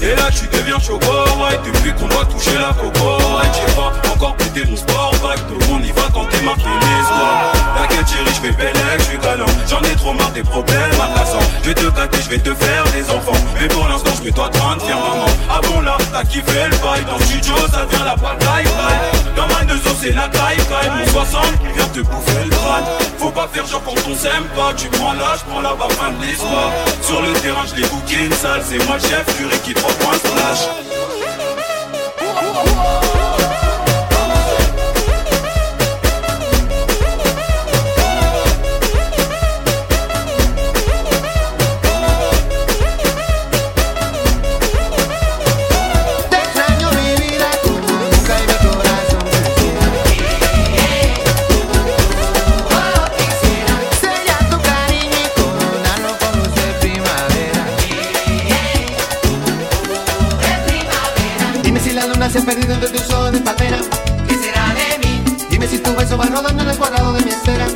Et 0.01 0.15
là 0.15 0.31
tu 0.31 0.47
deviens 0.57 0.79
chaud 0.79 0.99
right, 1.41 1.61
depuis 1.65 1.93
qu'on 1.93 2.09
doit 2.09 2.25
toucher 2.25 2.55
la 2.55 2.73
coco 2.73 3.19
J'ai 3.53 3.75
pas 3.75 3.93
encore 4.15 4.37
pété 4.37 4.65
mon 4.69 4.77
sport 4.77 5.13
tout 5.19 5.59
le 5.59 5.67
monde 5.67 5.85
y 5.85 5.93
va 5.93 6.03
tenter 6.03 6.41
ma 6.45 6.55
l'histoire 6.55 7.53
T'inquiète 7.77 8.09
chérie, 8.09 8.35
je 8.37 8.41
vais 8.43 8.53
bellec, 8.53 8.99
je 8.99 9.05
suis 9.05 9.19
galant 9.19 9.47
J'en 9.69 9.81
ai 9.83 9.95
trop 9.97 10.13
marre 10.13 10.31
des 10.31 10.43
problèmes 10.43 11.01
à 11.01 11.19
cassant 11.19 11.39
Je 11.63 11.69
vais 11.69 11.75
te 11.75 11.87
gâter, 11.91 12.19
je 12.23 12.31
vais 12.31 12.39
te 12.39 12.55
faire 12.55 12.85
des 12.93 13.11
enfants. 13.11 13.39
Mais 13.61 13.69
pour 13.69 13.87
l'instant 13.89 14.11
je 14.19 14.25
mets 14.25 14.33
toi 14.33 14.49
30 14.53 14.83
fier 14.83 14.97
maman. 14.97 15.27
Ah 15.51 15.61
bon 15.63 15.81
là, 15.81 15.97
t'as 16.13 16.25
kiffé 16.25 16.69
le 16.71 16.77
bail 16.79 17.05
Dans 17.05 17.19
le 17.19 17.25
studio 17.25 17.55
ça 17.71 17.85
devient 17.85 18.05
la 18.05 18.17
bataille 18.17 18.67
Dans 19.37 19.47
ma 19.49 19.65
deux 19.65 19.79
c'est 20.01 20.13
la 20.13 20.29
caille 20.29 20.59
Mon 20.97 21.13
60 21.13 21.43
qui 21.61 21.73
vient 21.75 21.89
te 21.89 22.01
bouffer 22.01 22.45
le 22.45 22.51
crâne. 22.51 22.85
Faut 23.19 23.31
pas 23.31 23.49
faire 23.53 23.67
genre 23.67 23.83
quand 23.85 23.95
on 24.09 24.15
s'aime 24.15 24.45
pas. 24.55 24.73
Tu 24.77 24.89
prends 24.89 25.13
l'âge, 25.13 25.41
prends 25.49 25.61
la 25.61 25.75
barre, 25.75 25.93
fin 25.93 26.11
de 26.11 26.25
l'histoire. 26.25 26.71
Sur 27.03 27.23
le 27.23 27.33
terrain 27.33 27.65
je 27.67 27.81
les 27.81 27.89
bouquine 27.89 28.33
sale 28.33 28.63
C'est 28.65 28.85
moi 28.87 28.97
le 28.97 29.03
chef, 29.03 29.25
Fury 29.37 29.59
qui 29.65 29.75
prend 29.75 29.93
point 30.01 30.15
splash 30.15 30.88
se 62.41 62.47
perdido 62.47 62.75
entre 62.75 62.89
tus 62.91 63.11
ojos 63.11 63.33
de 63.33 63.41
palmera. 63.41 63.79
¿Qué 64.29 64.35
será 64.35 64.75
de 64.75 64.99
mí? 65.07 65.23
Dime 65.51 65.67
si 65.67 65.79
tu 65.79 65.95
beso 65.95 66.17
va 66.17 66.27
rodando 66.27 66.63
en 66.63 66.69
el 66.69 66.77
cuadrado 66.77 67.13
de 67.15 67.25
mi 67.25 67.31
esfera. 67.31 67.67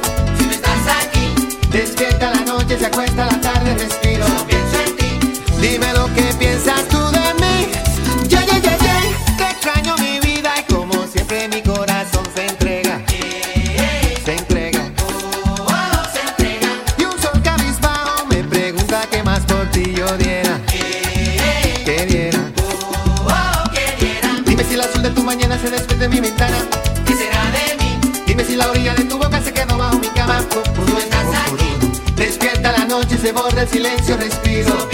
Mañana 25.53 25.59
se 25.59 25.71
despide 25.71 25.99
de 25.99 26.09
mi 26.09 26.21
ventana. 26.21 26.57
¿Qué 27.07 27.15
será 27.15 27.43
de 27.51 27.77
mí? 27.83 27.99
Dime 28.27 28.45
si 28.45 28.57
la 28.57 28.71
orilla 28.71 28.95
de 28.95 29.05
tu 29.05 29.19
boca 29.19 29.41
se 29.41 29.53
quedó 29.53 29.77
bajo 29.77 29.99
mi 29.99 30.09
cama. 30.09 30.41
Tú 30.51 30.99
estás 30.99 31.27
aquí. 31.47 31.77
Despierta 32.17 32.73
la 32.73 32.85
noche, 32.87 33.19
se 33.19 33.33
borra 33.33 33.63
el 33.63 33.69
silencio, 33.69 34.17
respiro. 34.17 34.89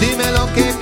Dime 0.00 0.30
lo 0.32 0.52
que 0.54 0.72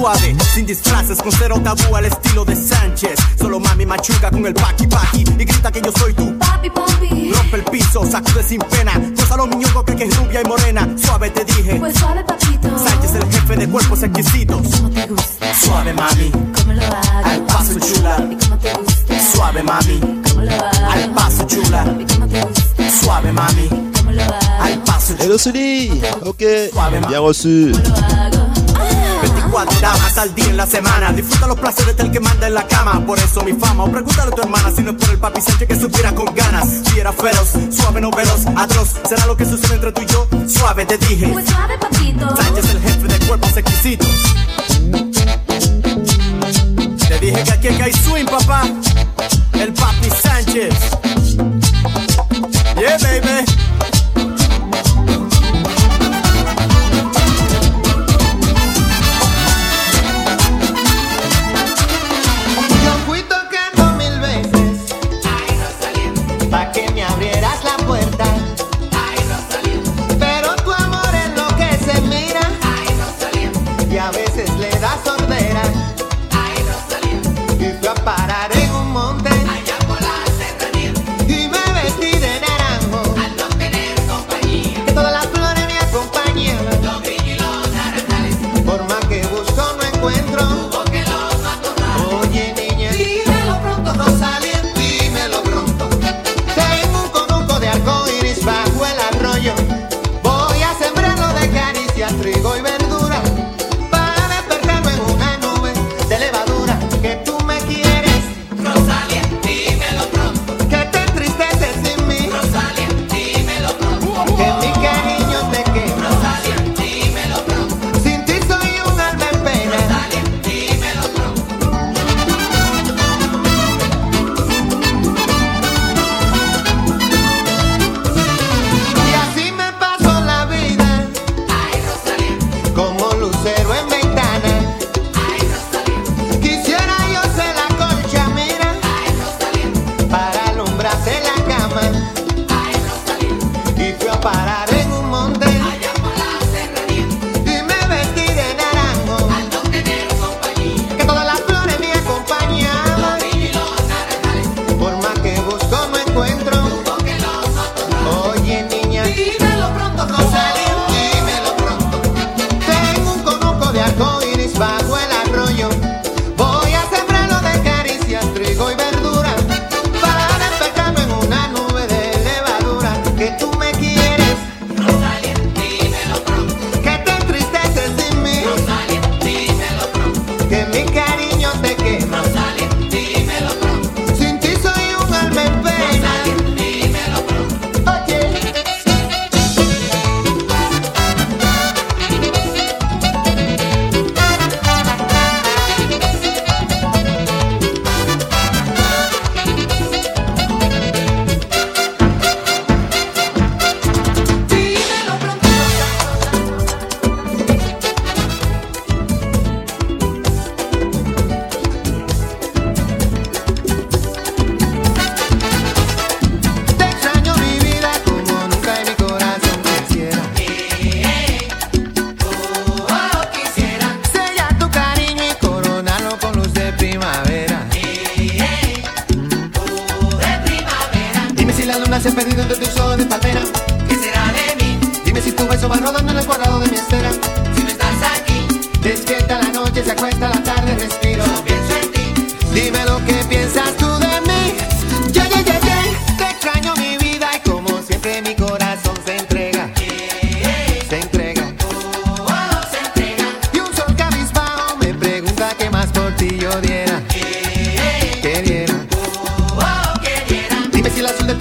suave, 0.00 0.34
sin 0.54 0.66
disfraces, 0.66 1.20
con 1.20 1.30
cero 1.30 1.60
tabú 1.62 1.94
al 1.94 2.06
estilo 2.06 2.44
de 2.44 2.56
Sánchez. 2.56 3.18
Solo 3.38 3.60
mami 3.60 3.84
machuca 3.84 4.30
con 4.30 4.46
el 4.46 4.54
paqui 4.54 4.86
paqui 4.86 5.24
y 5.38 5.44
grita 5.44 5.70
que 5.70 5.82
yo 5.82 5.92
soy 5.92 6.14
tu 6.14 6.38
papi 6.38 6.70
papi. 6.70 7.32
Rompe 7.32 7.56
el 7.56 7.64
piso, 7.64 8.04
sacude 8.10 8.42
sin 8.42 8.60
pena. 8.60 8.92
Cosa 9.14 9.36
lo 9.36 9.46
miñoco 9.46 9.84
que, 9.84 9.94
que 9.96 10.04
es 10.04 10.16
rubia 10.16 10.40
y 10.40 10.48
morena. 10.48 10.88
Suave 10.96 11.30
te 11.30 11.44
dije, 11.44 11.74
pues 11.78 11.98
suave 11.98 12.24
papito. 12.24 12.68
Sánchez 12.78 13.14
el 13.14 13.32
jefe 13.32 13.56
de 13.56 13.68
cuerpos 13.68 14.02
exquisitos. 14.02 14.62
Como 14.68 14.90
te 14.90 15.06
gusta. 15.06 15.54
Suave 15.54 15.92
mami, 15.92 16.30
como 16.30 16.72
lo 16.72 16.82
hago. 16.82 17.24
Al 17.24 17.42
paso 17.46 17.78
chula. 17.78 18.16
Y 18.30 18.36
como 18.36 18.56
te 18.58 18.72
gusta. 18.72 19.32
Suave 19.34 19.62
mami, 19.62 20.00
como 20.00 20.42
lo 20.42 20.52
hago. 20.52 20.90
Al 20.92 21.10
paso 21.10 21.46
chula. 21.46 21.84
Y 21.98 22.04
te 22.04 22.42
gusta. 22.42 22.90
Suave 23.02 23.32
mami. 23.32 23.68
Al 24.60 24.80
Hello 25.18 25.38
Sully, 25.38 25.90
ok, 26.24 26.38
bien 26.38 27.22
reçu 27.26 28.39
cuatro 29.50 29.78
damas 29.80 30.16
al 30.18 30.34
día 30.34 30.46
en 30.46 30.56
la 30.56 30.66
semana. 30.66 31.12
Disfruta 31.12 31.46
los 31.46 31.58
placeres 31.58 31.96
del 31.96 32.10
que 32.10 32.20
manda 32.20 32.46
en 32.46 32.54
la 32.54 32.66
cama. 32.66 33.04
Por 33.04 33.18
eso 33.18 33.42
mi 33.42 33.52
fama, 33.52 33.84
o 33.84 33.90
pregúntale 33.90 34.32
a 34.32 34.34
tu 34.34 34.42
hermana 34.42 34.72
si 34.74 34.82
no 34.82 34.90
es 34.92 34.96
por 34.96 35.10
el 35.10 35.18
papi 35.18 35.40
Sánchez 35.40 35.68
que 35.68 35.76
supiera 35.76 36.14
con 36.14 36.34
ganas. 36.34 36.68
Si 36.84 36.98
era 36.98 37.12
feroz, 37.12 37.52
suave, 37.70 38.00
no 38.00 38.10
veloz, 38.10 38.46
atroz. 38.56 38.94
Será 39.08 39.26
lo 39.26 39.36
que 39.36 39.44
sucede 39.44 39.74
entre 39.74 39.92
tú 39.92 40.02
y 40.02 40.06
yo. 40.06 40.28
Suave, 40.48 40.86
te 40.86 40.98
dije. 40.98 41.26
Muy 41.26 41.44
suave, 41.44 41.78
papito. 41.78 42.36
Sánchez, 42.36 42.70
el 42.70 42.82
jefe 42.82 43.08
de 43.08 43.26
cuerpos 43.26 43.56
exquisitos. 43.56 44.08
Te 47.08 47.18
dije 47.18 47.44
que 47.44 47.52
aquí 47.52 47.82
hay 47.82 47.92
swing, 47.92 48.26
papá. 48.26 48.62
El 49.54 49.72
papi 49.72 50.10
Sánchez. 50.22 50.74
Yeah, 52.76 52.96
baby. 52.98 53.49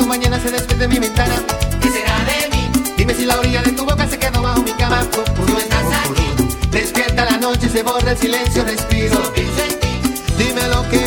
mañana 0.09 0.39
se 0.39 0.49
despide 0.49 0.87
mi 0.87 0.97
ventana. 0.97 1.35
¿Qué 1.79 1.87
será 1.91 2.17
de 2.25 2.49
mí? 2.49 2.71
Dime 2.97 3.13
si 3.13 3.25
la 3.25 3.37
orilla 3.37 3.61
de 3.61 3.73
tu 3.73 3.85
boca 3.85 4.07
se 4.07 4.17
quedó 4.17 4.41
bajo 4.41 4.63
mi 4.63 4.73
cama. 4.73 5.05
Tú 5.11 5.21
estás 5.55 5.85
aquí. 6.03 6.27
Despierta 6.71 7.25
la 7.25 7.37
noche, 7.37 7.69
se 7.69 7.83
borra 7.83 8.11
el 8.11 8.17
silencio, 8.17 8.63
respiro. 8.63 9.21
Dime 10.35 10.67
lo 10.69 10.89
que 10.89 10.98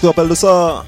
tu 0.00 0.06
te 0.06 0.06
rappelles 0.06 0.28
de 0.28 0.34
ça? 0.34 0.82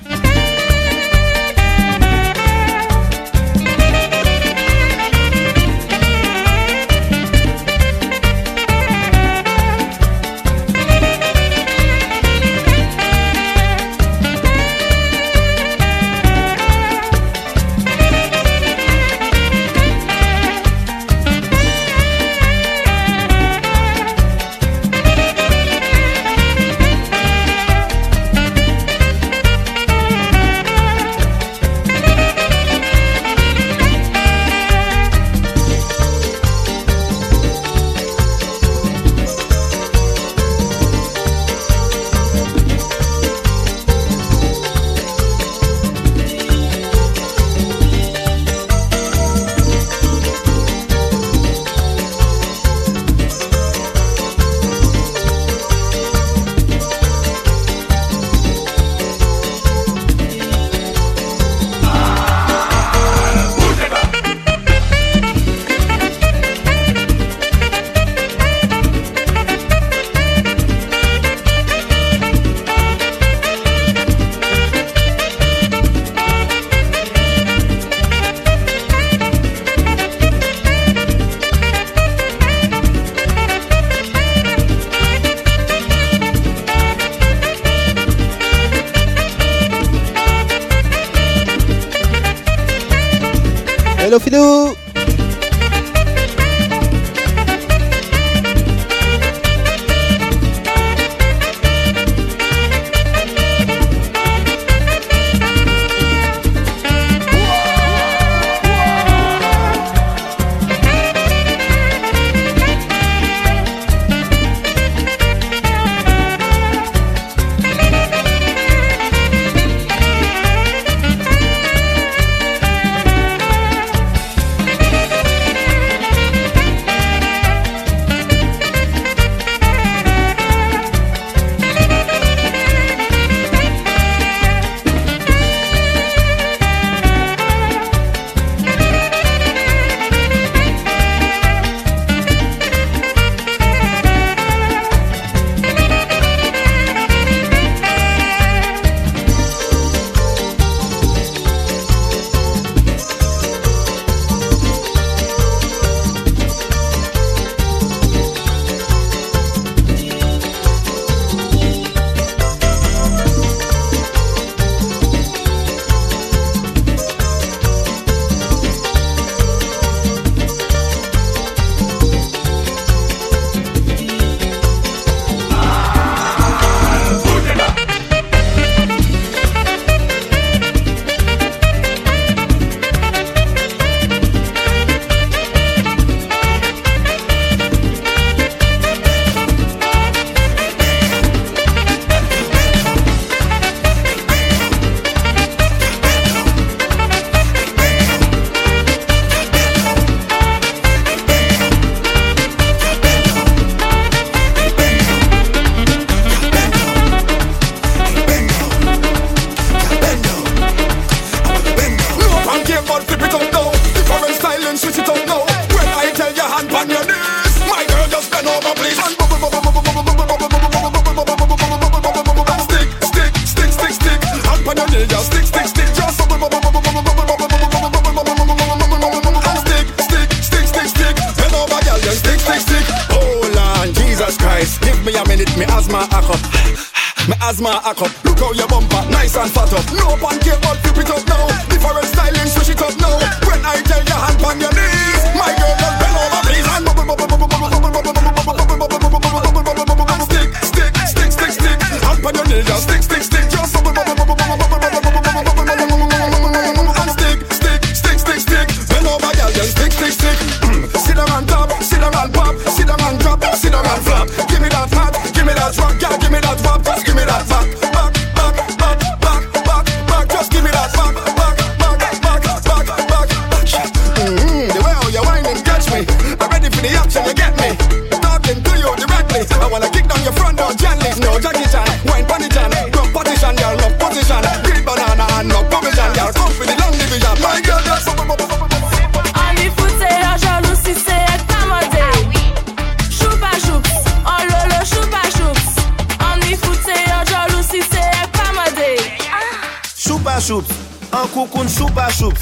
Koukoun 301.33 301.69
choupa 301.69 302.09
choups. 302.11 302.41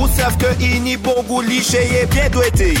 Ou 0.00 0.08
savent 0.08 0.36
que 0.38 0.62
ini 0.62 0.96
bon 0.96 1.22
goût 1.28 1.42
liché 1.42 1.78
et 2.02 2.06
bien 2.06 2.28
douetté. 2.30 2.74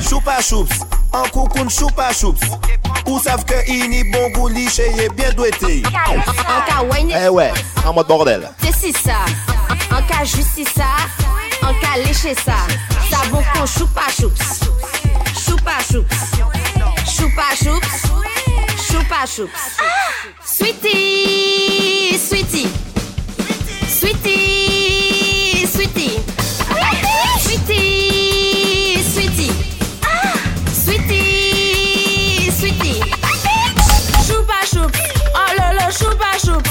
Choupa 0.00 0.40
choups, 0.42 0.74
en 1.12 1.22
koukoun 1.28 1.70
choupa 1.70 2.12
choups. 2.12 2.40
Ou 3.06 3.18
savent 3.20 3.44
que 3.44 3.70
ini 3.70 4.04
bon 4.04 4.30
bien 5.14 5.32
douetté. 5.32 5.82
En 5.86 6.60
cas 6.66 6.82
wine, 6.90 7.12
Eh 7.24 7.28
ouais, 7.28 7.52
en 7.86 7.92
mode 7.92 8.06
bordel. 8.06 8.50
c'est 8.62 8.74
si 8.74 8.92
ça. 8.92 9.24
En 9.90 10.02
cas 10.02 10.24
justice 10.24 10.68
ça. 10.76 10.96
En 11.62 11.72
cas 11.74 11.98
lécher 12.04 12.34
ça. 12.34 12.56
Savon 13.10 13.42
con 13.54 13.66
choupa 13.66 14.02
choups. 14.18 14.60
Choupa 15.46 15.78
choups. 15.90 16.16
Choupa 17.06 17.54
choups. 17.62 18.02
Choupa 18.90 19.26
choups. 19.26 19.50
Sweetie, 20.44 22.18
sweetie. 22.18 22.68
Sweetie, 24.08 25.66
sweetie. 25.66 26.20
Sweetie, 27.42 29.02
sweetie. 29.04 29.52
Sweetie, 30.72 32.50
sweetie. 32.50 33.02
Choupa 34.26 34.64
choup, 34.64 34.96
oh 35.34 35.50
lolo 35.58 35.90
choupa 35.92 36.32
choup 36.42 36.66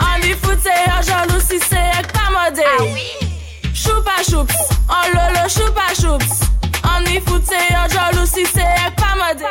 On 0.00 0.22
lui 0.22 0.32
fout 0.32 0.66
un 0.66 1.02
jaloux 1.02 1.40
si 1.46 1.58
c'est 1.58 2.00
pas 2.14 2.30
modé 2.32 2.64
Choupa 3.74 4.22
choup, 4.26 4.50
oh 4.88 5.06
lolo 5.12 5.48
choupa 5.50 5.92
choup 6.00 6.24
On 6.82 7.00
lui 7.04 7.20
fout 7.20 7.42
un 7.52 7.88
jaloux 7.88 8.24
si 8.24 8.46
c'est 8.46 8.90
pas 8.96 9.14
modé 9.20 9.44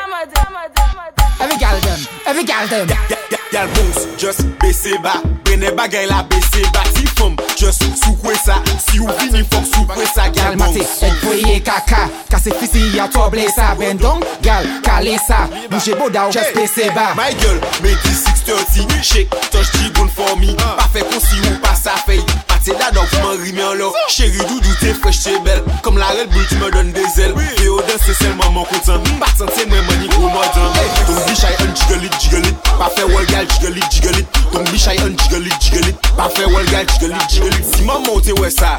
Every 1.40 1.58
gal 1.60 1.80
them, 1.82 2.00
every 2.26 2.44
gal 2.44 2.68
them. 2.68 3.19
gal 3.60 3.68
Bones, 3.76 4.08
just 4.18 4.42
bese 4.60 4.98
ba 5.04 5.22
Bene 5.44 5.72
bagay 5.72 6.08
la 6.08 6.24
bese 6.24 6.62
ba 6.74 6.84
Si 6.96 7.06
fom, 7.18 7.36
just 7.58 7.84
soukwe 7.98 8.36
sa 8.36 8.62
Si 8.80 9.00
ou 9.00 9.10
vini 9.20 9.44
fok 9.44 9.66
soukwe 9.66 10.06
sa 10.14 10.30
Gal 10.30 10.56
Gal 10.56 10.58
mate, 10.58 10.84
et 10.84 11.16
foye 11.24 11.60
kaka 11.60 12.08
Kase 12.30 12.52
fisi 12.60 12.96
ya 12.96 13.08
toble 13.08 13.48
sa 13.56 13.76
Ben 13.76 13.98
Bendong, 13.98 14.24
gal, 14.42 14.66
kale 14.84 15.18
sa 15.28 15.48
Bouje 15.70 15.96
boda 15.96 16.28
ou 16.28 16.32
just 16.32 16.54
bese 16.56 16.90
ba 16.96 17.14
My 17.16 17.34
girl, 17.42 17.60
make 17.84 18.00
it 18.06 18.18
6.30 18.48 19.04
Shake, 19.04 19.30
touch 19.52 19.72
di 19.74 19.90
bon 19.94 20.08
for 20.08 20.36
me. 20.38 20.56
Ah. 20.60 20.76
Pa 20.80 20.88
fe 20.94 21.04
konsi 21.10 21.40
ou 21.50 21.60
pa 21.64 21.76
sa 21.76 21.98
fey 22.06 22.24
Se 22.64 22.72
dadok 22.72 23.08
fman 23.08 23.38
rime 23.44 23.64
an 23.64 23.76
lò 23.80 23.92
Chéri 24.10 24.38
doudou 24.38 24.74
te 24.82 24.94
frech 25.00 25.22
te 25.24 25.36
bel 25.46 25.62
Kom 25.84 25.98
la 25.98 26.10
red 26.12 26.30
bull 26.34 26.46
tu 26.50 26.56
me 26.60 26.70
don 26.72 26.92
de 26.92 27.04
zel 27.16 27.34
E 27.64 27.68
o 27.70 27.80
dan 27.88 28.00
se 28.04 28.14
selman 28.20 28.52
man 28.54 28.66
kontan 28.68 29.00
Batan 29.22 29.48
se 29.56 29.66
mwen 29.70 29.86
mani 29.88 30.10
kou 30.12 30.28
modan 30.28 30.76
Ton 31.08 31.22
bichay 31.28 31.56
an 31.64 31.72
jigolit 31.80 32.18
jigolit 32.20 32.72
Pa 32.80 32.90
fe 32.96 33.08
wol 33.08 33.26
gal 33.32 33.48
jigolit 33.56 33.88
jigolit 33.96 34.42
Ton 34.52 34.68
bichay 34.74 35.00
an 35.06 35.16
jigolit 35.24 35.56
jigolit 35.64 36.10
Pa 36.18 36.28
fe 36.36 36.50
wol 36.52 36.68
gal 36.74 36.86
jigolit 36.92 37.30
jigolit 37.32 37.72
Si 37.76 37.88
man 37.88 38.04
monte 38.08 38.36
we 38.42 38.52
sa 38.52 38.76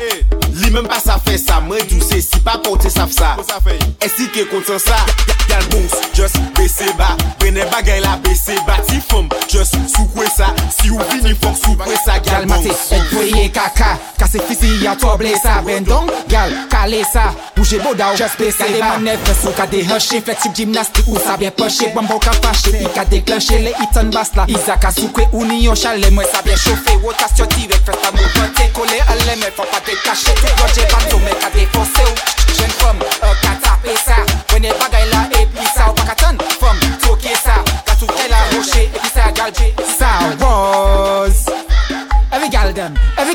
Li 0.60 0.70
men 0.74 0.84
pa 0.90 1.00
sa 1.00 1.16
fe 1.24 1.38
sa 1.40 1.60
Mwen 1.64 1.86
dou 1.88 2.04
se 2.04 2.20
si 2.26 2.42
pa 2.44 2.58
pote 2.60 2.92
saf 2.92 3.14
sa 3.16 3.36
E 3.40 4.12
si 4.12 4.28
ke 4.34 4.44
kontan 4.52 4.82
sa 4.82 5.00
Gal 5.48 5.64
bons 5.72 5.96
just 6.12 6.36
bese 6.58 6.92
ba 7.00 7.14
Bene 7.40 7.64
bagay 7.72 8.04
la 8.04 8.18
bese 8.26 8.60
ba 8.68 8.76
Ti 8.86 9.00
fom 9.08 9.30
just 9.48 9.78
soukwe 9.96 10.28
sa 10.36 10.52
Si 10.68 10.92
ou 10.92 11.00
vini 11.14 11.32
fok 11.40 11.56
soukwe 11.64 11.96
sa 12.04 12.20
Gal 12.28 12.44
mons 12.46 12.60
Gal 12.60 12.76
mate 12.76 12.94
et 12.94 13.08
poye 13.14 13.48
kak 13.50 13.69
ka 13.76 13.96
Kase 14.20 14.38
fisi 14.38 14.84
ya 14.84 14.94
toble 14.96 15.32
sa 15.42 15.62
Ben 15.62 15.80
Rendong, 15.80 16.10
gal, 16.28 16.50
kale 16.68 17.02
sa. 17.04 17.32
Bouje 17.56 17.78
boda 17.80 18.10
ou 18.12 18.16
just 18.16 18.36
pese 18.36 18.58
se 18.58 18.78
va. 18.78 18.98
Manevre 18.98 19.34
sou 19.34 19.52
ka 19.56 19.66
dehanshe 19.66 20.20
Fleksib 20.20 20.52
jimnastik 20.54 21.08
ou 21.08 21.18
sa 21.18 21.36
bien 21.36 21.50
poche 21.50 21.88
Bambo 21.94 22.18
ka 22.18 22.32
fache, 22.42 22.74
i 22.76 22.86
ka 22.94 23.04
deklenche 23.08 23.58
Le 23.64 23.72
itan 23.80 24.10
bas 24.12 24.30
la. 24.36 24.44
Iza 24.48 24.76
ka 24.76 24.92
soukwe 24.92 25.24
ou 25.32 25.44
ni 25.44 25.64
yon 25.64 25.74
chale 25.74 26.10
Mwen 26.10 26.28
sa 26.28 26.42
bien 26.42 26.56
chofe, 26.60 26.98
wotas 27.02 27.32
yo 27.38 27.46
direk 27.56 27.80
Fes 27.86 27.96
pa 27.96 28.12
mou 28.12 28.28
vante, 28.36 28.68
kole 28.76 29.00
ale 29.08 29.38
Men 29.40 29.56
fwa 29.56 29.66
pa 29.72 29.80
dekache, 29.88 30.36
te 30.36 30.52
roje 30.60 30.84
bato 30.92 31.22
Men 31.24 31.40
ka 31.40 31.48
defonse 31.56 32.04
ou, 32.04 32.14
jen 32.58 32.68
euh, 32.68 32.76
fom 32.82 33.00
E 33.00 33.34
ka 33.40 33.56
tape 33.64 33.96
sa, 34.04 34.20
wene 34.52 34.74
bagay 34.82 35.08
la 35.14 35.24
E 35.40 35.46
pi 35.48 35.64
sa 35.72 35.88
ou 35.88 35.96
pa 35.96 36.10
ka 36.12 36.18
ton, 36.26 36.44
fom, 36.60 36.84
toke 37.06 37.32
sa 37.40 37.56
Ka 37.88 37.96
souke 37.96 38.28
la 38.28 38.44
roche, 38.52 38.84
e 38.84 39.00
pi 39.00 39.14
sa 39.14 39.32
galje 39.32 39.72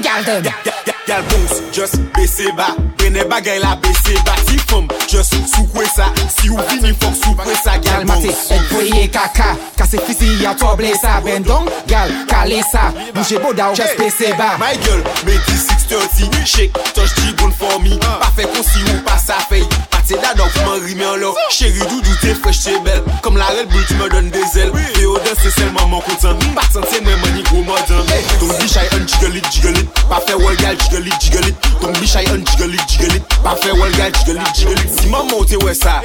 Traficante. 0.02 0.75
Gal 1.08 1.22
bons, 1.30 1.62
just 1.72 2.00
bese 2.14 2.50
ba 2.58 2.76
Brene 2.98 3.24
bagay 3.30 3.60
la 3.60 3.76
bese 3.76 4.16
ba 4.26 4.34
Ti 4.48 4.58
fom, 4.68 4.88
just 5.08 5.36
soukwe 5.54 5.86
sa. 5.86 6.10
Si 6.30 6.50
ou 6.50 6.58
vini 6.70 6.94
fok 6.98 7.14
soukwe 7.14 7.54
sa. 7.62 7.78
Gal 7.78 8.06
mate, 8.06 8.34
employe 8.50 9.08
kaka. 9.14 9.56
Kase 9.78 10.00
fisi 10.08 10.44
ya 10.44 10.56
toble 10.56 10.94
sa. 10.98 11.22
Brendon, 11.22 11.70
gal, 11.88 12.10
kale 12.28 12.64
sa. 12.72 12.92
Bouje 13.14 13.38
boda 13.40 13.70
ou 13.70 13.76
just 13.76 13.98
bese 13.98 14.34
ba 14.38 14.58
My 14.58 14.74
girl, 14.82 15.04
meti 15.26 15.54
630 15.54 16.46
Shake, 16.46 16.74
touch 16.94 17.14
di 17.22 17.34
bon 17.38 17.52
for 17.52 17.80
me. 17.80 17.94
Uh. 18.02 18.20
Pa 18.22 18.32
fe 18.34 18.48
konsi 18.50 18.82
ou 18.90 19.02
pa 19.06 19.18
sa 19.22 19.38
fey 19.50 19.66
Pate 19.94 20.18
da 20.22 20.34
dok 20.38 20.54
man 20.66 20.82
rime 20.86 21.06
an 21.06 21.22
lor 21.22 21.38
Chéri 21.54 21.86
doudou 21.86 22.18
te 22.22 22.34
fresh 22.42 22.64
te 22.66 22.74
bel 22.86 23.04
Kom 23.22 23.38
la 23.38 23.52
red 23.54 23.70
bull 23.70 23.86
ti 23.86 23.98
me 24.00 24.10
don 24.10 24.26
mm. 24.26 24.34
de 24.34 24.42
zel 24.54 24.74
E 24.74 25.06
o 25.06 25.18
dan 25.22 25.38
se 25.38 25.54
selman 25.54 25.90
man 25.94 26.02
kontan 26.08 26.42
Patan 26.58 26.86
te 26.90 27.02
mwen 27.06 27.22
mani 27.22 27.46
gwo 27.50 27.62
modan 27.68 28.06
Don 28.42 28.54
di 28.58 28.70
chay 28.70 28.90
an 28.98 29.06
jigolit 29.06 29.46
jigolit 29.54 30.04
Pa 30.10 30.22
fe 30.26 30.38
wol 30.42 30.58
gal 30.62 30.74
jigolit 30.74 30.95
jiggle 30.96 31.08
it, 31.08 31.20
jiggle 31.20 31.48
it 31.48 31.56
Ton 31.82 31.94
bichay 31.94 32.26
un 32.32 32.44
jiggle 32.46 32.74
it, 32.74 32.88
jiggle 32.88 33.16
it 33.16 33.24
Pa 33.44 33.56
fe 33.56 33.72
wel 33.72 33.92
gal 33.92 34.12
jiggle 34.12 34.42
it, 34.42 34.56
jiggle 34.56 34.80
it 34.80 34.90
Si 35.00 35.08
maman 35.10 35.34
ou 35.34 35.46
te 35.46 35.58
we 35.64 35.74
sa 35.74 36.02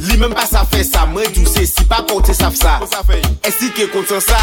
Li 0.00 0.16
menm 0.16 0.32
pa 0.36 0.46
sa 0.48 0.64
fe 0.64 0.82
sa, 0.86 1.04
mwen 1.10 1.28
douse 1.36 1.66
si 1.68 1.84
pa 1.88 2.00
konte 2.08 2.34
saf 2.36 2.56
sa. 2.56 2.78
E 3.44 3.50
si 3.52 3.70
ke 3.76 3.86
konten 3.92 4.20
sa, 4.24 4.38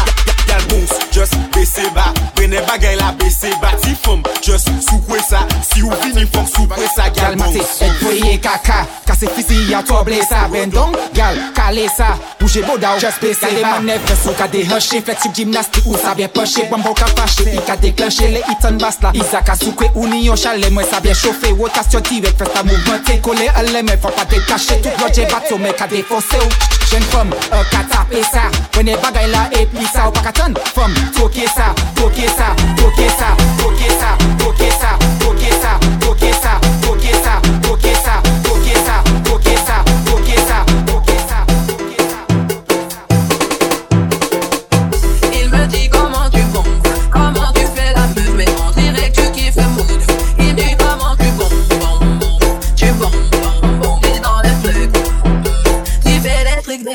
yal 0.48 0.62
bons, 0.70 0.92
just 1.14 1.34
bese 1.54 1.86
ba 1.94 2.12
Bene 2.36 2.60
bagay 2.68 2.96
la 2.96 3.12
bese 3.18 3.50
ba, 3.62 3.72
ti 3.82 3.94
fom, 4.02 4.22
just 4.42 4.70
soukwe 4.84 5.18
sa 5.22 5.44
Si 5.66 5.82
ou 5.82 5.94
vini 6.02 6.26
fok 6.32 6.48
soukwe 6.50 6.86
sa, 6.94 7.08
yal 7.16 7.36
bons 7.38 7.56
Et 7.56 7.94
foye 8.02 8.38
kaka, 8.42 8.84
kase 9.06 9.30
fisi 9.34 9.70
ya 9.70 9.82
toble 9.86 10.20
sa 10.28 10.46
Bendong, 10.52 10.94
yal 11.16 11.38
kale 11.56 11.86
sa, 11.94 12.12
bouje 12.40 12.62
boda 12.66 12.94
ou 12.96 13.02
just 13.02 13.22
bese 13.22 13.46
ba 13.46 13.52
Yal 13.52 13.58
de 13.58 13.64
manevre 13.86 14.18
sou 14.18 14.34
ka 14.38 14.48
dehanche, 14.52 15.02
fleksib 15.06 15.34
jimnastik 15.34 15.86
ou 15.86 15.98
sa 15.98 16.14
bien 16.18 16.30
peche 16.30 16.68
Bambo 16.70 16.94
ka 16.98 17.10
fache, 17.14 17.48
i 17.50 17.62
ka 17.66 17.78
deklenche 17.80 18.30
le 18.34 18.42
itan 18.54 18.78
bas 18.82 19.00
la 19.02 19.14
Iza 19.18 19.42
ka 19.46 19.58
soukwe 19.58 19.90
ou 19.94 20.06
ni 20.10 20.24
yon 20.26 20.38
chale, 20.38 20.70
mwen 20.74 20.86
sa 20.90 21.02
bien 21.04 21.18
chofe 21.18 21.54
Wotasyon 21.58 22.06
direk, 22.10 22.38
festa 22.38 22.62
mouvmente, 22.66 23.18
kole 23.26 23.50
ale 23.54 23.82
men 23.82 23.98
fok 24.02 24.18
pa 24.18 24.26
dekache 24.30 24.80
Tout 24.82 25.04
lodje 25.04 25.26
bate 25.32 25.47
so 25.48 25.58
Mè 25.58 25.72
ka 25.72 25.86
defonse 25.88 26.36
ou. 26.44 26.50
Jen 26.88 27.04
fom, 27.12 27.30
e 27.32 27.62
ka 27.72 27.82
tape 27.88 28.22
sa. 28.32 28.48
Wene 28.76 28.96
bagay 29.02 29.28
la 29.32 29.48
e 29.52 29.64
pli 29.66 29.86
sa 29.92 30.06
Ou 30.08 30.12
pa 30.12 30.28
ka 30.28 30.32
ton 30.32 30.54
sa 30.54 30.88
Toke 31.16 31.46
sa, 31.48 31.72
toke 31.96 32.28
sa, 32.36 32.54
toke 32.76 33.08
sa 33.18 33.34
Toke 33.58 33.88
sa, 34.00 34.10
toke 34.38 34.70
sa, 34.80 34.98
toke 35.20 35.50
sa. 35.62 35.87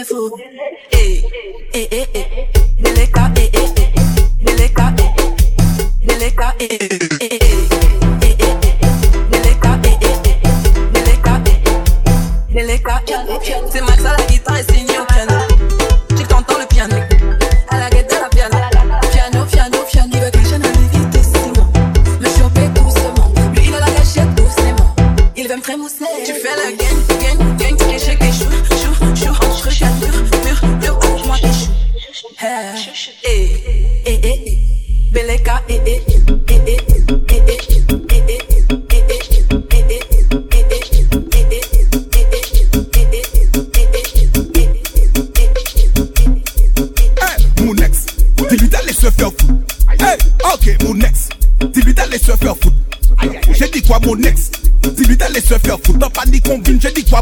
Fou. 0.03 0.37
Eh, 0.91 1.23
eh, 1.73 1.87
eh, 1.91 2.07
eh, 2.13 2.49
Neleka, 2.79 3.31
eh, 3.35 3.49
eh, 3.53 3.71
eh, 3.75 3.91
Neleka, 4.41 4.93
eh, 4.97 5.03
eh, 5.17 5.33
Neleka, 6.05 6.55
eh, 6.59 6.67
eh, 6.69 6.87
eh, 7.21 7.29
eh, 7.29 7.37
eh, 8.21 8.35
eh, 8.39 8.55
Neleka, 9.31 9.79
eh, 9.83 9.97
eh, 10.01 10.17
eh, 10.23 10.47
Neleka, 10.93 11.41
eh, 11.45 11.61
eh, 11.63 12.53
Neleka, 12.53 13.01
eh, 13.07 13.13
eh, 13.13 13.82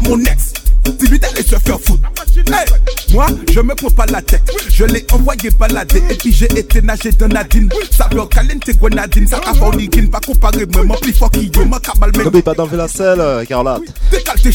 mon 0.00 0.18
ex 0.20 0.52
Dis-lui 0.98 1.18
d'aller 1.18 1.42
se 1.42 1.56
faire 1.56 1.78
foutre. 1.80 2.10
Hey, 2.48 2.66
moi, 3.12 3.26
je 3.52 3.60
me 3.60 3.74
prends 3.74 3.90
pas 3.90 4.06
la 4.06 4.20
tête. 4.20 4.42
Je 4.68 4.84
l'ai 4.84 5.06
envoyé 5.12 5.50
balader. 5.58 6.02
Et 6.10 6.14
puis 6.14 6.32
j'ai 6.32 6.46
été 6.58 6.82
nager 6.82 7.12
dans 7.12 7.28
Nadine. 7.28 7.68
Saveur 7.90 8.28
caliente 8.28 8.68
grenadine. 8.78 9.26
Ça 9.28 9.40
a 9.46 9.54
forniquine. 9.54 10.10
Pas 10.10 10.20
comparer, 10.20 10.66
moi, 10.66 10.84
mon 10.84 10.94
plus 10.96 11.12
fort 11.12 11.30
qui 11.30 11.50
yo. 11.54 11.64
Moi, 11.66 11.78
cabal, 11.78 12.10
mais. 12.16 12.24
N'oublie 12.24 12.42
pas 12.42 12.54
d'enlever 12.54 12.78
la 12.78 12.88
selle, 12.88 13.20
euh, 13.20 13.44
Carlotte. 13.44 13.82
Décale 14.10 14.40
tes. 14.40 14.50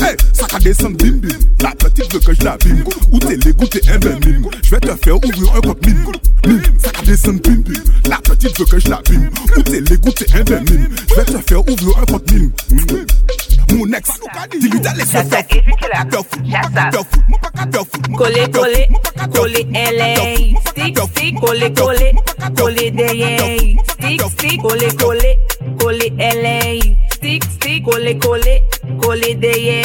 Hey, 0.00 0.16
ça 0.32 0.46
va 0.50 0.58
descendre 0.58 0.96
bim 0.96 1.18
bim. 1.18 1.28
La 1.60 1.70
petite 1.70 2.12
veut 2.12 2.20
que 2.20 2.34
je 2.34 2.42
la 2.42 2.56
bim. 2.56 2.82
Ou 3.12 3.18
t'es 3.18 3.36
l'égout, 3.36 3.66
t'es 3.66 3.80
un 3.90 3.98
ben 3.98 4.18
mime. 4.24 4.48
Je 4.62 4.70
vais 4.70 4.80
te 4.80 4.94
faire 4.96 5.16
ouvrir 5.16 5.54
un 5.54 5.86
mime. 5.86 6.06
Mime, 6.46 6.62
ça 6.78 6.90
va 6.96 7.02
descendre 7.04 7.40
bim 7.40 7.62
bim. 7.64 7.80
La 8.08 8.16
petite 8.16 8.58
veut 8.58 8.64
que 8.64 8.78
je 8.78 8.88
la 8.88 9.00
bim. 9.08 9.30
Ou 9.56 9.62
t'es 9.62 9.80
l'égout, 9.80 10.10
t'es 10.12 10.26
un 10.34 10.42
ben 10.42 10.64
mime. 10.64 10.88
Je 11.08 11.14
vais 11.14 11.24
te 11.24 11.38
faire 11.48 11.60
ouvrir 11.60 11.98
un 11.98 12.32
mime. 12.32 12.50
Mime. 12.70 13.06
mou 13.74 13.86
nek 13.86 14.06
Digitale 14.60 15.04
se 15.06 15.22
fè 15.30 15.42
fè 15.48 15.60
Kole 18.18 18.44
kole, 18.54 18.82
kole 19.34 19.62
elè 19.84 20.10
Stik 20.68 20.98
stik, 21.08 21.40
kole 21.40 21.70
kole, 21.78 22.12
kole 22.58 22.90
deyè 22.98 23.32
Stik 23.92 24.22
stik, 24.34 24.62
kole 24.62 24.90
kole, 25.00 25.32
kole 25.80 26.10
elè 26.30 26.58
Stik 27.16 27.48
stik, 27.56 27.84
kole 27.88 28.14
kole, 28.22 28.60
kole 29.02 29.34
deyè 29.42 29.80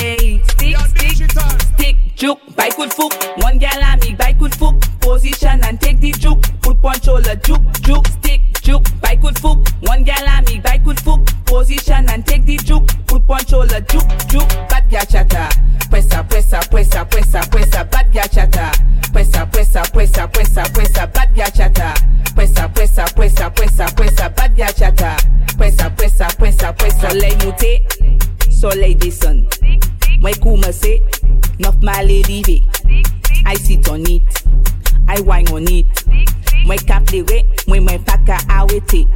Stik 0.53 0.77
stik, 0.93 1.25
stik 1.71 2.05
Juke, 2.19 2.41
bike 2.53 2.77
with 2.77 2.91
fook. 2.91 3.13
One 3.41 3.57
gal 3.59 3.81
I 3.81 3.95
make 3.95 4.17
bike 4.17 4.41
with 4.41 4.53
fook. 4.59 4.75
Position 4.99 5.63
and 5.63 5.79
take 5.79 6.01
the 6.01 6.11
juke. 6.11 6.43
Put 6.61 6.81
punch 6.81 7.07
all 7.07 7.21
the 7.21 7.37
juke, 7.37 7.63
juke, 7.79 8.07
stick, 8.07 8.41
juke, 8.69 9.01
by 9.01 9.15
good 9.15 9.37
foot. 9.39 9.57
One 9.81 10.03
gal 10.03 10.27
a 10.27 10.41
me, 10.43 10.59
by 10.59 10.77
good 10.77 10.99
foot. 10.99 11.21
Position 11.45 12.09
and 12.09 12.25
take 12.25 12.45
the 12.45 12.57
juke. 12.57 12.87
Put 13.07 13.25
punch 13.27 13.53
all 13.53 13.65
the 13.65 13.81
juke, 13.81 14.09
juke. 14.29 14.49
Bad 14.69 14.89
gal 14.89 15.05
chatter. 15.05 15.49
Pressa, 15.89 16.23
pressa, 16.29 16.59
pressa, 16.69 17.05
pressa, 17.05 17.41
pressa. 17.49 17.83
Bad 17.85 18.13
gal 18.13 18.27
chatter. 18.27 18.71
Pressa, 19.11 19.45
pressa, 19.47 19.81
pressa, 19.91 20.27
pressa, 20.27 20.63
pressa. 20.71 21.07
Bad 21.07 21.35
gal 21.35 21.51
chatter. 21.51 21.93
Pressa, 22.35 22.69
pressa, 22.69 23.05
pressa, 23.15 23.49
pressa, 23.49 23.85
pressa. 23.95 24.29
Bad 24.29 24.55
gal 24.55 24.73
chatter. 24.73 25.15
Pressa, 25.57 25.89
pressa, 25.89 26.27
pressa, 26.37 26.73
pressa. 26.73 27.09
Soleil 27.09 27.37
monté, 27.43 27.83
soleil 28.51 28.95
descend. 28.95 29.47
Moi 30.21 30.33
commencer, 30.35 31.01
neuf 31.59 31.75
mal 31.81 32.09
élevé. 32.09 32.61
I 33.45 33.55
sit 33.55 33.87
on 33.89 34.05
it, 34.05 34.23
I 35.07 35.21
wine 35.21 35.47
on 35.51 35.67
it. 35.67 35.87
Moi 36.65 36.75
cap 36.77 37.03
pleurer, 37.05 37.45
moi 37.67 37.79
moi 37.79 37.97
pas 38.05 38.17
qu'à 38.25 38.37
arrêter. 38.49 39.07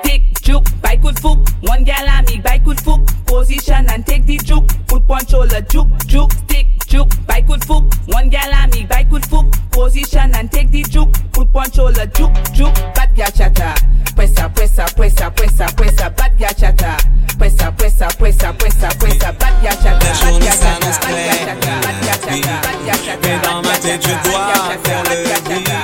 Stick, 0.00 0.22
juke, 0.42 0.64
by 0.82 0.96
good 0.96 1.18
foot. 1.18 1.38
One 1.62 1.84
gal 1.84 2.06
a 2.06 2.22
me, 2.22 2.40
by 2.40 2.58
good 2.58 2.80
foot. 2.80 3.00
Position 3.26 3.86
and 3.90 4.06
take 4.06 4.26
the 4.26 4.36
juke. 4.38 4.66
Put 4.86 5.06
punch 5.06 5.34
all 5.34 5.46
the 5.46 5.60
juke, 5.68 5.88
juke. 6.06 6.32
Stick, 6.32 6.66
juke, 6.86 7.10
by 7.26 7.40
good 7.40 7.64
foot. 7.64 7.84
One 8.08 8.28
gal 8.28 8.52
a 8.52 8.66
me, 8.68 8.84
by 8.84 9.02
good 9.04 9.24
foot. 9.26 9.46
Position 9.70 10.34
and 10.34 10.50
take 10.50 10.70
the 10.70 10.82
juke. 10.82 11.12
Put 11.32 11.52
punch 11.52 11.78
all 11.78 11.92
the 11.92 12.06
juke, 12.06 12.32
juke. 12.52 12.74
Bad 12.94 13.14
gal 13.16 13.30
chatter. 13.30 13.74
Pressa, 14.14 14.48
pressa, 14.48 14.84
pressa, 14.94 15.30
pressa, 15.30 15.66
pressa. 15.74 16.10
Bad 16.10 16.38
gal 16.38 16.54
chatter. 16.54 16.96
Pressa, 17.38 17.72
pressa, 17.72 18.08
pressa, 18.16 18.52
pressa, 18.52 18.88
pressa. 18.98 19.32
Bad 19.32 19.62
gal 19.62 19.76
chatter. 19.82 20.06
La 20.06 20.12
journée 20.14 20.50
s'annonce 20.50 20.98
claire. 20.98 21.56
Mais 23.22 23.38
dans 23.42 23.62
ma 23.62 23.76
tête, 23.78 24.02
je 24.02 24.30
dois 24.30 24.52
faire 24.84 25.02
le 25.04 25.54
vide. 25.54 25.83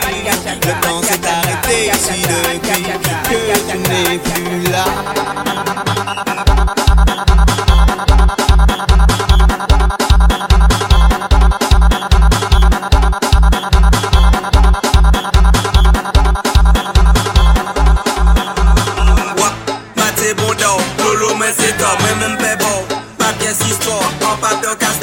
Ici 1.73 2.23
depuis 2.27 2.83
que 3.31 3.71
tu 3.71 3.79
n'es 3.79 4.19
plus 4.19 4.73
là. 4.73 4.85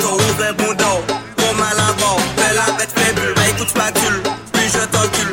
Ouvre 0.10 0.46
un 0.50 0.54
bon 0.54 0.74
d'or. 0.74 1.02
Bon 1.38 1.54
mal 1.56 1.76
bord, 2.00 2.20
fais 2.38 2.54
la 2.56 2.72
bête 2.78 2.92
fait 2.96 3.14
bulle, 3.14 3.34
mais 3.38 3.50
écoute 3.52 3.70
spatule. 3.70 4.22
Puis 4.54 4.70
je 4.74 4.86
t'encule, 4.86 5.32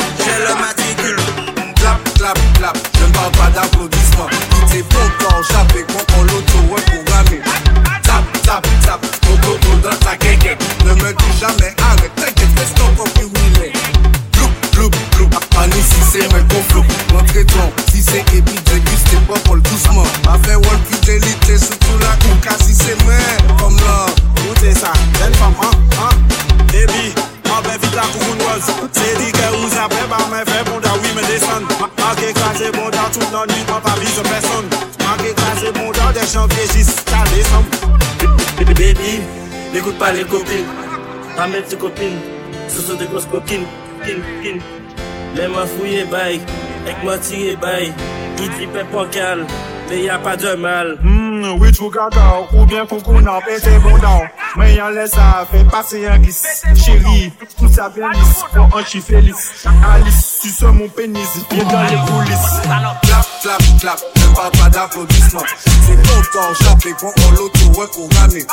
Ma 20.25 20.39
fe 20.45 20.57
wol 20.57 20.81
ki 20.89 21.01
delite 21.07 21.59
Soutou 21.63 22.01
la 22.03 22.15
kou 22.25 22.41
kasi 22.45 22.75
se 22.77 22.97
men. 23.05 23.55
Kom 23.61 23.77
la 23.83 23.97
Goute 24.41 24.75
sa 24.79 24.93
Jen 25.21 25.37
fam 25.41 25.55
an 25.69 25.77
an. 26.09 26.25
Debi 26.73 27.13
An 27.53 27.63
be 27.67 27.77
vit 27.79 27.95
la 27.95 28.07
kou 28.13 28.25
moun 28.27 28.45
wol. 28.47 28.61
Se 28.91 29.15
di 29.21 29.31
ke 29.37 29.47
ou 29.53 29.71
zapre 29.75 30.05
Ba 30.11 30.21
men 30.33 30.45
fe 30.51 30.65
bon 30.71 30.83
da 30.85 30.97
oui 31.01 31.15
men 31.17 31.29
desan 31.31 31.69
Ma 31.81 32.13
ke 32.19 32.33
krasi 32.41 32.73
bon 32.77 32.91
da 32.95 33.09
tout 33.15 33.29
nan 33.31 33.49
nuit 33.53 33.71
Ma 33.71 33.81
pa 33.85 33.97
vise 34.03 34.25
person. 34.31 34.69
Ma 35.05 35.17
ke 35.23 35.35
krasi 35.41 35.73
bon 35.79 35.93
da 35.97 36.13
de 36.17 36.27
janvye 36.33 36.69
jis 36.75 36.95
Ta 37.05 37.25
desan 37.33 37.65
Baby 38.75 39.21
N'écoute 39.73 39.99
pas 39.99 40.13
les 40.13 40.25
copines. 40.25 40.67
Ramène 41.37 41.63
tes 41.63 41.77
copines. 41.77 42.19
Ce 42.69 42.81
sont 42.81 42.95
des 42.95 43.07
grosses 43.07 43.27
coquines 43.27 43.67
Kin, 44.05 44.21
kin. 44.43 44.59
Mais 45.35 45.49
moi 45.49 45.67
fouillé 45.67 46.05
bail, 46.05 46.41
avec 46.85 47.03
moi 47.03 47.19
tiré 47.19 47.57
bail. 47.57 47.93
Il 48.39 48.49
dit 48.51 48.67
pas 48.67 49.07
calme, 49.07 49.47
mais 49.89 50.03
y 50.03 50.11
a 50.11 50.19
pas 50.19 50.37
de 50.37 50.55
mal. 50.55 50.99
Oui, 51.59 51.71
tu 51.73 51.83
regardes, 51.83 52.17
ou 52.53 52.65
bien 52.65 52.87
coucou, 52.87 53.21
non, 53.21 53.39
pété 53.47 53.79
bon 53.79 53.97
dans 53.99 54.23
Mais 54.57 54.75
y'en 54.75 54.89
laisse 54.89 55.11
ça, 55.11 55.47
fait 55.51 55.65
passer 55.65 56.07
un 56.07 56.19
glisse 56.19 56.63
Chérie, 56.75 57.33
tout 57.59 57.69
ça 57.69 57.91
bien 57.91 58.11
lisse, 58.11 58.45
pour 58.53 58.77
un 58.77 58.85
chiffre 58.85 59.15
lisse 59.17 59.67
Alice, 59.93 60.39
tu 60.43 60.49
sens 60.49 60.75
mon 60.75 60.89
pénis, 60.89 61.29
viens 61.51 61.65
dans 61.65 61.83
les 61.83 61.97
coulisses 62.11 62.61
Clap, 62.63 63.27
clap, 63.43 63.63
clap, 63.81 64.01
ne 64.17 64.35
parle 64.35 64.51
pas 64.53 64.71
d'applaudissements. 64.71 65.45
C'est 65.59 65.97
bon 65.97 66.23
quand 66.33 66.55
j'appelle 66.61 66.95
quand 66.99 67.13
on 67.27 67.31
l'auto 67.33 67.81
reprogrammé. 67.81 68.45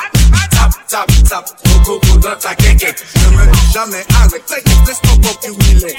Tap, 0.52 0.72
tap, 0.88 1.08
tap, 1.28 1.50
mon 1.66 1.84
coco 1.84 2.18
dans 2.18 2.36
ta 2.36 2.54
guéguette. 2.56 3.04
Ne 3.16 3.38
me 3.38 3.52
dis 3.52 3.72
jamais 3.74 4.06
arrête, 4.22 4.46
t'inquiète, 4.46 4.88
laisse 4.88 5.02
encore 5.12 5.40
plus 5.40 5.74
huilé. 5.74 5.96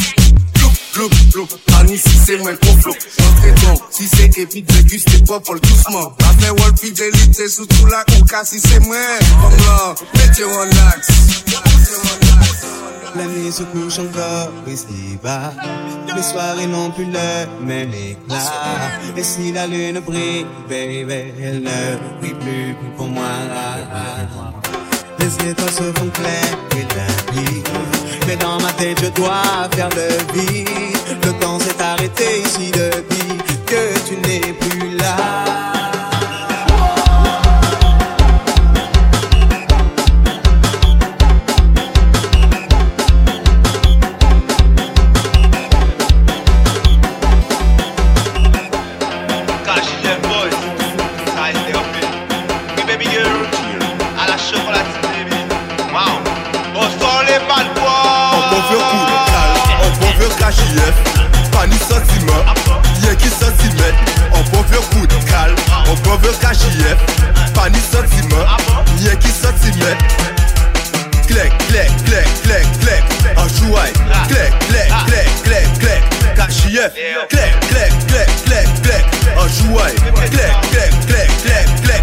Bloup, 0.95 1.09
bloup, 1.33 1.49
Annie 1.79 1.97
si 1.97 2.19
c'est 2.19 2.37
moi 2.37 2.53
qu'on 2.57 2.77
flou. 2.77 2.93
Entrez 2.93 3.53
donc, 3.67 3.81
si 3.91 4.07
c'est 4.07 4.37
épi, 4.39 4.63
déguste 4.63 5.27
pas 5.27 5.41
pour 5.41 5.55
le 5.55 5.61
doucement. 5.61 6.13
Ma 6.21 6.27
fait 6.35 6.51
wall 6.51 6.77
fidélité, 6.79 7.49
surtout 7.49 7.87
la 7.87 8.05
couca 8.05 8.45
si 8.45 8.61
c'est 8.61 8.81
moi. 8.81 8.97
Comme 9.41 9.57
là, 9.65 9.95
mettez 10.15 10.45
en 10.45 10.69
axe. 10.89 11.09
La 13.17 13.25
nuit 13.25 13.53
se 13.53 13.63
couche 13.63 13.99
encore 13.99 14.51
ici-bas. 14.67 15.55
Les 16.15 16.23
soirées 16.23 16.67
n'ont 16.67 16.91
plus 16.91 17.07
le 17.07 17.65
même 17.65 17.93
éclat. 17.95 18.39
Et 19.17 19.25
si 19.25 19.53
la 19.53 19.67
lune 19.67 20.01
brille, 20.01 20.47
baby, 20.69 21.33
elle 21.43 21.63
ne 21.63 22.21
brille 22.21 22.35
plus 22.35 22.77
pour 22.97 23.09
moi. 23.09 23.25
Les 25.19 25.51
étoiles 25.51 25.71
se 25.71 25.83
font 25.99 26.11
claires 26.11 26.59
et 26.73 26.81
limpides. 26.81 27.92
Mais 28.27 28.37
dans 28.37 28.61
ma 28.61 28.73
tête, 28.73 29.01
je 29.03 29.11
dois 29.11 29.69
faire 29.73 29.89
le 29.91 30.09
vide. 30.33 30.69
Le 31.25 31.33
temps 31.41 31.59
s'est 31.59 31.81
arrêté 31.83 32.43
ici 32.45 32.71
depuis 32.71 33.39
que 33.67 33.99
tu 34.09 34.17
n'es 34.17 34.53
plus 34.53 34.97
là. 34.97 35.52
On 66.23 66.27
peut 66.27 66.33
faire 66.33 66.51
cachif. 66.51 66.97
Pas 67.55 67.69
ni 67.69 67.79
sentiment, 67.79 68.45
y'a 69.01 69.15
qui 69.17 69.29
sentiment. 69.29 69.97
Clec, 71.27 71.53
clec, 71.69 71.91
clec, 72.05 72.27
clec, 72.43 72.67
clec. 72.81 73.05
En 73.37 73.49
jouaille, 73.49 73.93
clec, 74.29 74.53
clec, 74.69 74.93
clec, 75.07 75.29
clec, 75.47 75.65
clec. 81.83 82.02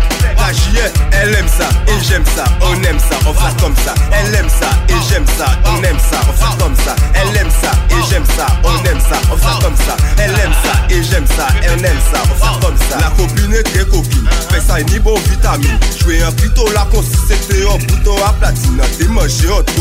Elle 1.12 1.36
aime 1.36 1.48
ça 1.48 1.70
et 1.88 2.04
j'aime 2.04 2.24
ça, 2.36 2.44
on 2.62 2.74
aime 2.84 2.98
ça, 2.98 3.18
on 3.28 3.34
fait 3.34 3.62
comme 3.62 3.76
ça. 3.86 3.94
Elle 4.12 4.34
aime 4.34 4.50
ça 4.50 4.70
et 4.88 4.94
j'aime 5.08 5.26
ça, 5.38 5.46
on 5.66 5.84
aime 5.84 6.00
ça, 6.00 6.20
on 6.28 6.34
fait 6.34 6.64
comme 6.64 6.76
ça. 6.76 6.96
Elle 7.14 7.38
aime 7.38 7.52
ça 7.62 7.72
et 7.92 8.10
j'aime 8.10 8.26
ça, 8.36 8.48
on 8.64 8.84
aime 8.84 9.00
ça, 9.00 9.22
on 9.32 9.38
fait 9.38 9.64
comme 9.64 9.76
ça. 9.76 9.96
Elle 10.18 10.32
aime 10.32 10.54
ça 10.64 10.74
et 10.90 11.04
j'aime 11.04 11.28
ça, 11.28 11.48
elle 11.62 11.86
aime 11.86 12.00
ça, 12.12 12.24
on 12.24 12.34
fait 12.34 12.66
comme 12.66 12.78
ça. 12.90 12.98
La 13.00 13.10
copine 13.12 13.54
est 13.54 13.62
très 13.62 13.86
copine, 13.86 14.28
fais 14.50 14.62
ça 14.62 14.80
une 14.80 15.00
bonne 15.04 15.22
vitamine. 15.30 15.78
Jouer 16.02 16.24
un 16.24 16.32
plutôt 16.32 16.68
la 16.72 16.86
consistance, 16.86 17.48
un 17.52 17.78
bouton 17.86 18.16
à 18.26 18.34
platine. 18.34 18.82
T'es 18.98 19.06
mangé, 19.06 19.50
on 19.52 19.62
te 19.62 19.72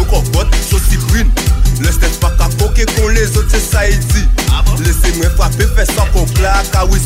sauce 0.69 0.99
brune. 1.09 1.31
Le 1.81 1.93
step 1.93 2.19
pas 2.21 2.31
qu'à 2.31 2.49
coquer 2.59 2.87
qu'on 2.87 3.09
les 3.09 3.37
autres, 3.37 3.49
c'est 3.51 3.61
ça, 3.61 3.89
il 3.89 3.99
dit. 3.99 4.29
Laissez-moi 4.81 5.31
frapper, 5.37 5.67
fais 5.77 5.87
sans 5.87 6.07
qu'on 6.07 6.25
claque 6.27 6.75
à 6.75 6.85
Will 6.85 7.01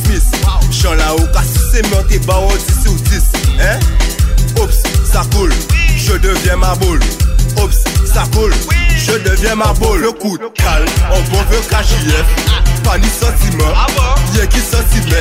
Chant 0.71 0.95
là 0.95 1.15
haut, 1.15 1.27
cas 1.33 1.43
si 1.43 1.61
c'est 1.71 1.91
mort, 1.91 2.05
t'es 2.09 2.19
bas, 2.21 2.41
on 2.41 2.51
sur 2.51 2.93
10. 2.93 3.23
Hein? 3.61 3.79
Oups, 4.61 4.83
ça 5.11 5.23
coule, 5.35 5.53
je 5.97 6.15
deviens 6.15 6.57
ma 6.57 6.75
boule. 6.77 7.01
Oups, 7.63 7.85
ça 8.13 8.25
coule, 8.33 8.53
je 8.97 9.13
deviens 9.13 9.55
ma 9.55 9.73
boule. 9.75 10.01
Le 10.01 10.13
coup 10.13 10.39
de 10.39 10.49
calme, 10.55 10.87
on 11.11 11.21
bon 11.31 11.43
veut 11.51 11.61
KJF. 11.69 12.25
Pas 12.83 12.97
sentiment, 12.99 13.73
rien 14.35 14.47
qui 14.47 14.59
sentiment. 14.59 15.17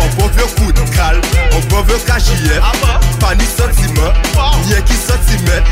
On 0.00 0.20
bon 0.20 0.28
veut 0.28 0.46
coup 0.56 0.72
de 0.72 0.96
calme, 0.96 1.20
on 1.52 1.60
bon 1.68 1.82
veut 1.82 1.98
KJF. 2.06 2.60
Pas 3.20 3.34
ni 3.34 3.44
sentiment, 3.44 4.12
rien 4.68 4.80
qui 4.82 4.94
sentiment. 4.94 5.62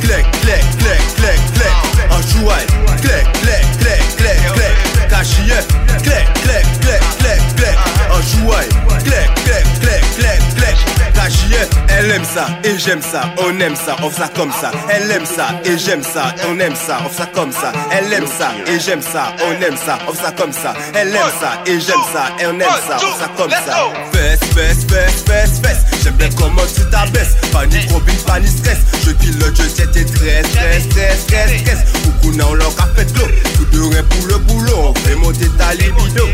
Clac, 0.00 0.24
clac, 0.40 0.64
clac, 0.78 1.00
clac, 1.16 1.38
clac 1.54 1.83
en 2.14 2.22
chouette, 2.22 2.68
clac, 3.02 3.32
clac, 3.42 3.64
clac, 3.78 4.16
clac, 4.16 4.38
clac, 4.54 5.08
cachillet, 5.08 5.66
clac, 6.02 6.32
clé 6.34 6.62
clé 6.80 6.98
clé 7.18 7.36
clé, 7.56 7.70
en 8.10 8.22
chouette, 8.22 8.70
clac, 9.04 9.34
clac, 9.44 9.64
clac, 9.80 10.02
clé 10.16 10.43
elle 11.88 12.10
aime 12.10 12.24
ça 12.24 12.46
et 12.64 12.78
j'aime 12.78 13.00
ça, 13.00 13.22
on 13.38 13.58
aime 13.60 13.76
ça, 13.76 13.96
on 14.02 14.10
fait 14.10 14.22
ça 14.22 14.28
comme 14.34 14.52
ça. 14.52 14.70
Elle 14.90 15.10
aime 15.10 15.24
ça 15.24 15.48
et 15.64 15.78
j'aime 15.78 16.02
ça, 16.02 16.34
on 16.48 16.58
aime 16.58 16.74
ça, 16.74 16.98
on 17.04 17.08
fait 17.08 17.22
ça 17.22 17.26
comme 17.34 17.52
ça. 17.52 17.72
Elle 17.90 18.12
aime 18.12 18.26
ça 18.26 18.52
et 18.66 18.78
j'aime 18.78 19.00
ça, 19.02 19.34
on 19.46 19.62
aime 19.62 19.76
ça, 19.76 19.98
on 20.08 20.12
fait 20.12 20.22
ça 20.22 20.32
comme 20.32 20.52
ça. 20.52 20.74
Elle 20.94 21.08
aime 21.08 21.32
ça 21.40 21.62
et 21.66 21.80
j'aime 21.80 22.04
ça, 22.12 22.26
et 22.38 22.46
on 22.46 22.60
aime 22.60 22.68
ça, 22.86 22.96
on 22.96 22.98
fait 22.98 23.24
ça 23.24 23.30
comme 23.36 23.50
ça. 23.50 23.88
Fesse, 24.12 24.40
fesse, 24.54 24.84
fesse, 24.86 25.24
fesse, 25.26 25.60
fesse. 25.60 26.02
J'aime 26.02 26.14
bien 26.14 26.28
comment 26.36 26.66
tu 26.74 26.82
t'abaisses. 26.90 27.36
Pas 27.52 27.66
ni 27.66 27.86
combine, 27.86 28.16
pas 28.26 28.40
ni 28.40 28.48
stress. 28.48 28.78
Je 29.06 29.12
pilote, 29.12 29.54
je 29.56 29.62
jette 29.62 29.96
et 29.96 30.06
stress, 30.06 30.46
stress, 30.46 30.82
stress, 30.84 31.20
stress, 31.22 31.60
stress. 31.60 31.78
Beaucoup 32.04 32.36
n'a 32.36 32.46
on 32.48 32.54
leur 32.54 32.68
a 32.68 32.86
fait 32.96 33.04
de 33.12 33.18
l'eau. 33.18 33.26
Tout 33.56 33.64
de 33.66 33.94
rien 33.94 34.02
pour 34.02 34.26
le 34.26 34.38
boulot. 34.38 34.76
On 34.88 34.94
fait 34.94 35.14
monter 35.14 35.48
ta 35.56 35.72
libido 35.74 36.28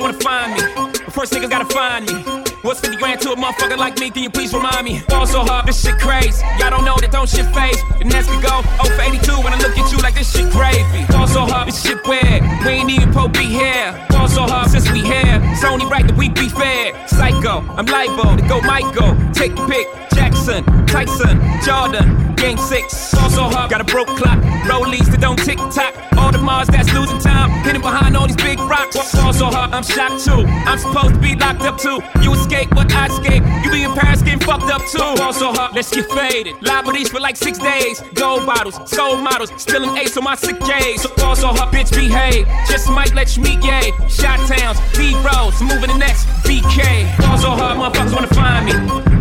motherfuckers 0.00 0.02
wanna 0.02 0.18
find 0.18 0.54
me. 0.54 0.90
But 1.04 1.12
first 1.12 1.32
niggas 1.32 1.50
gotta 1.50 1.66
find 1.66 2.06
me. 2.06 2.42
What's 2.62 2.80
50 2.80 2.96
grand 2.96 3.20
to 3.22 3.32
a 3.32 3.36
motherfucker 3.36 3.78
like 3.78 3.98
me? 3.98 4.10
Can 4.10 4.22
you 4.22 4.30
please 4.30 4.52
remind 4.52 4.84
me? 4.84 5.02
Ball 5.08 5.26
so 5.26 5.40
hard, 5.40 5.66
this 5.66 5.82
shit 5.82 5.98
crazy. 5.98 6.44
Y'all 6.58 6.70
don't 6.70 6.84
know 6.84 6.96
that 7.00 7.10
don't 7.10 7.28
shit 7.28 7.46
phase. 7.54 7.80
And 8.00 8.12
as 8.14 8.28
we 8.28 8.36
go 8.40 8.62
0 8.84 8.96
for 8.96 9.02
82 9.02 9.32
when 9.42 9.52
I 9.52 9.58
look 9.58 9.76
at 9.78 9.92
you 9.92 9.98
like 9.98 10.14
this 10.14 10.30
shit 10.32 10.50
gravy. 10.50 11.06
Ball 11.08 11.26
so 11.26 11.46
hard, 11.46 11.68
this 11.68 11.82
shit 11.82 12.06
weird. 12.06 12.42
We 12.64 12.70
ain't 12.80 12.90
even 12.90 13.12
po 13.12 13.28
be 13.28 13.44
here. 13.44 13.94
Ball 14.10 14.28
so 14.28 14.42
hard 14.42 14.70
since 14.70 14.90
we 14.90 15.00
here. 15.00 15.40
It's 15.52 15.64
only 15.64 15.86
right 15.86 16.06
that 16.06 16.16
we 16.16 16.28
be 16.28 16.48
fair. 16.48 16.92
Psycho, 17.08 17.64
I'm 17.76 17.86
libo 17.86 18.36
to 18.36 18.42
go 18.48 18.60
Michael. 18.60 19.16
Take 19.32 19.56
the 19.56 19.66
pick. 19.66 19.86
Jackson, 20.14 20.64
Tyson, 20.86 21.40
Jordan, 21.64 22.34
Game 22.34 22.58
6. 22.58 23.14
Ball 23.14 23.30
so 23.30 23.44
hard, 23.44 23.70
got 23.70 23.80
a 23.80 23.84
broke 23.84 24.08
clock. 24.08 24.38
Rollies 24.68 25.08
that 25.10 25.20
don't 25.20 25.38
tick 25.38 25.58
tock. 25.72 25.94
All 26.18 26.30
the 26.30 26.38
Mars 26.38 26.68
that's 26.68 26.92
losing 26.92 27.18
time. 27.18 27.48
Hidden 27.70 27.82
behind 27.82 28.16
all 28.16 28.26
these 28.26 28.34
big 28.34 28.58
rocks. 28.58 28.96
Ball 29.14 29.32
so 29.32 29.46
hard, 29.46 29.70
I'm 29.70 29.84
shocked 29.84 30.24
too. 30.24 30.42
I'm 30.66 30.76
supposed 30.76 31.14
to 31.14 31.20
be 31.20 31.36
locked 31.36 31.62
up 31.62 31.78
too. 31.78 32.00
You 32.20 32.34
escape, 32.34 32.68
but 32.70 32.92
I 32.92 33.06
escape. 33.06 33.44
You 33.62 33.70
be 33.70 33.84
in 33.84 33.92
Paris 33.92 34.22
getting 34.22 34.40
fucked 34.40 34.64
up 34.74 34.82
too. 34.90 34.98
Ball 34.98 35.32
so 35.32 35.52
hard, 35.52 35.76
let's 35.76 35.88
get 35.88 36.10
faded. 36.10 36.60
Liberties 36.62 37.10
for 37.10 37.20
like 37.20 37.36
six 37.36 37.58
days. 37.58 38.00
Gold 38.14 38.44
bottles, 38.44 38.74
soul 38.90 39.18
models, 39.18 39.52
spilling 39.56 39.96
ace 39.96 40.16
on 40.16 40.24
my 40.24 40.34
sick 40.34 40.58
days. 40.58 41.02
So 41.02 41.14
ball 41.14 41.36
so 41.36 41.46
hard, 41.46 41.72
bitch 41.72 41.94
behave. 41.94 42.44
Just 42.66 42.90
might 42.90 43.14
let 43.14 43.36
you 43.36 43.44
meet 43.44 43.60
gay. 43.60 43.92
Shot 44.08 44.40
towns, 44.50 44.80
B 44.98 45.14
roads, 45.22 45.62
moving 45.62 45.94
the 45.94 45.98
next 45.98 46.26
BK. 46.42 47.06
Ball 47.18 47.38
so 47.38 47.50
hard, 47.50 47.78
motherfuckers 47.78 48.12
wanna 48.12 48.34
find 48.34 48.66
me. 48.66 48.72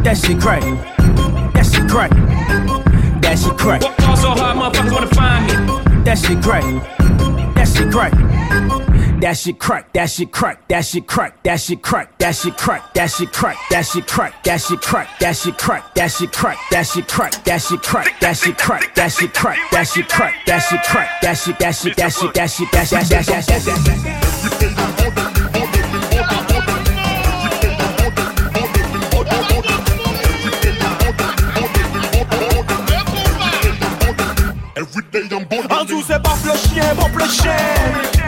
That 0.02 0.18
shit 0.18 0.42
crack. 0.42 0.64
That 1.54 1.68
shit 1.72 1.88
crack. 1.88 2.10
That 3.22 3.38
shit 3.38 3.56
crack. 3.60 3.82
Ball 4.00 4.18
so 4.18 4.30
hard, 4.32 4.58
motherfuckers 4.58 4.92
wanna 4.92 5.14
find 5.14 5.46
me. 5.46 6.04
That 6.04 6.18
shit 6.18 6.42
crack. 6.42 6.64
That 7.54 7.68
shit 7.68 7.92
crack. 7.92 8.29
That 9.22 9.36
shit 9.36 9.60
crack. 9.60 9.92
That 9.94 10.10
shit 10.10 10.32
crack. 10.32 10.66
That 10.70 10.86
shit 10.86 11.06
crack. 11.06 11.44
That 11.44 11.60
shit 11.60 11.82
crack. 11.82 12.18
That 12.20 12.36
shit 12.36 12.58
crack. 12.58 12.94
That 12.94 13.12
shit 13.12 13.32
crack. 13.34 13.58
That 13.70 13.86
shit 13.86 14.08
crack. 14.08 14.40
That 14.46 14.62
shit 14.62 14.82
crack. 14.82 15.20
That 15.20 15.36
shit 15.36 15.58
crack. 15.58 15.94
That 15.94 16.10
shit 16.12 16.28
crack. 16.28 16.56
That 16.74 16.86
shit 16.88 17.08
crack. 17.08 17.44
That 17.44 17.62
shit 17.62 17.82
crack. 17.84 18.16
That 18.16 18.38
shit 18.38 18.58
crack. 18.58 18.96
That 18.96 19.14
shit 19.14 19.34
crack. 19.34 19.66
That 19.72 19.88
shit 19.88 20.10
crack. 20.10 20.34
That 20.46 20.60
shit 20.60 20.82
crack. 20.84 21.22
That 21.22 21.34
shit. 21.36 21.60
That 21.60 21.72
shit. 21.76 21.96
That 21.98 22.10
shit. 22.14 22.34
That 22.34 22.50
shit. 22.50 22.72
That 22.72 22.88
shit. 22.88 23.10
That 23.12 23.26
shit. 23.26 23.28
That 23.28 23.44
shit. 23.44 23.66
That 23.66 24.06
shit. 24.08 24.60
En 35.70 35.84
dessous 35.84 36.04
c'est 36.08 36.22
pas 36.22 36.36
le 36.46 36.58
chien, 36.58 36.96
bon 36.96 37.08
le 37.18 37.26
chien 37.26 38.19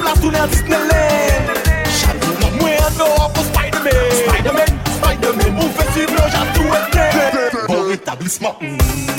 plas 0.00 0.24
ou 0.24 0.30
nan 0.30 0.48
Disneyland. 0.48 1.44
Chalou 1.98 2.52
mwen 2.58 2.80
an 2.86 2.98
Europe 2.98 3.38
ou 3.38 3.44
Spiderman. 3.44 4.10
Spiderman, 4.22 4.72
Spiderman, 4.96 5.62
ou 5.62 5.70
festival 5.78 6.30
jatou 6.36 6.68
ete 6.80 7.66
Bon 7.68 7.92
etablisman 7.92 9.09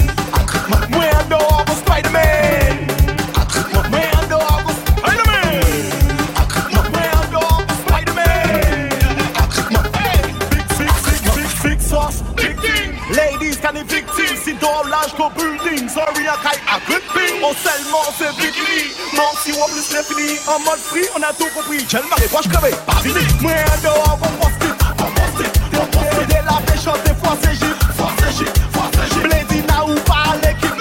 tout 21.37 21.47
compris. 21.53 21.85
Quel 21.87 22.01
maré, 22.09 22.27
moi 22.31 22.41
je 22.43 22.49
crevais, 22.49 22.75
pas 22.85 22.99
fini. 23.01 23.25
Moi 23.41 23.51
en 23.51 23.81
dehors, 23.81 24.19
on 24.21 24.43
poste 24.43 24.63
it 24.63 24.75
On 24.99 25.11
poste 25.11 25.39
it, 25.39 25.61
on 25.73 25.85
poste 25.85 26.27
De 26.27 26.33
la 26.33 26.61
péchante, 26.65 27.03
des 27.05 27.13
fois 27.13 27.37
c'est 27.41 27.53
gif 27.53 27.75
Fois 27.95 28.11
c'est 28.19 28.37
gif, 28.37 28.53
fois 28.71 28.89
c'est 28.93 29.13
gif 29.13 29.23
Blédina 29.23 29.85
ou 29.85 29.95
pas 30.01 30.35
l'équipe. 30.43 30.71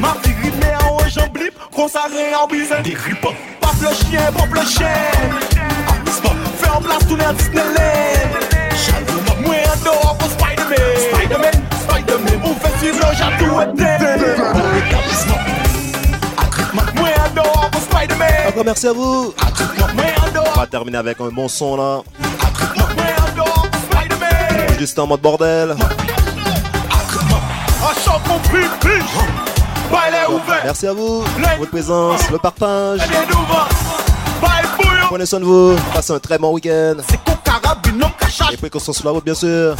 Ma 0.00 0.14
fille 0.22 0.34
rimée 0.42 0.74
en 0.82 0.96
haut, 0.96 1.08
j'en 1.08 1.28
blip 1.28 1.54
Consacré 1.72 2.34
en 2.34 2.46
bise 2.46 2.74
Des 2.82 2.94
rippes 2.94 3.26
Paf 3.60 3.80
le 3.80 3.94
chien, 3.94 4.32
pop 4.32 4.48
le 4.52 4.66
chien. 4.66 4.88
Fais 6.58 6.70
en 6.70 6.80
place 6.80 7.06
tous 7.08 7.16
les 7.16 7.34
Disneyland 7.34 7.64
Moi 9.40 9.54
en 9.54 9.84
dehors 9.84 10.16
pour 10.18 10.28
Spider-Man. 10.30 10.78
Spider-Man, 11.12 11.52
Spider-Man. 11.88 12.40
On 12.44 12.54
fait 12.54 12.78
suivre 12.78 12.98
le 12.98 13.16
j'ai 13.16 13.44
tout 13.44 13.93
Merci 18.62 18.86
à 18.86 18.92
vous. 18.92 19.34
On 20.56 20.58
va 20.58 20.66
terminer 20.66 20.98
avec 20.98 21.20
un 21.20 21.28
bon 21.28 21.48
son 21.48 21.76
là. 21.76 22.00
Juste 24.78 24.98
en 24.98 25.06
mode 25.06 25.20
bordel. 25.20 25.76
Merci 30.64 30.86
à 30.86 30.92
vous, 30.92 31.24
votre 31.58 31.70
présence, 31.70 32.30
le 32.30 32.38
partage. 32.38 33.00
Prenez 35.08 35.26
soin 35.26 35.40
de 35.40 35.44
vous, 35.44 35.76
passez 35.92 36.12
un 36.12 36.18
très 36.18 36.38
bon 36.38 36.52
week-end. 36.52 36.96
Et 38.52 38.56
précautions 38.56 38.92
sur 38.92 39.04
la 39.04 39.12
route, 39.12 39.24
bien 39.24 39.34
sûr. 39.34 39.76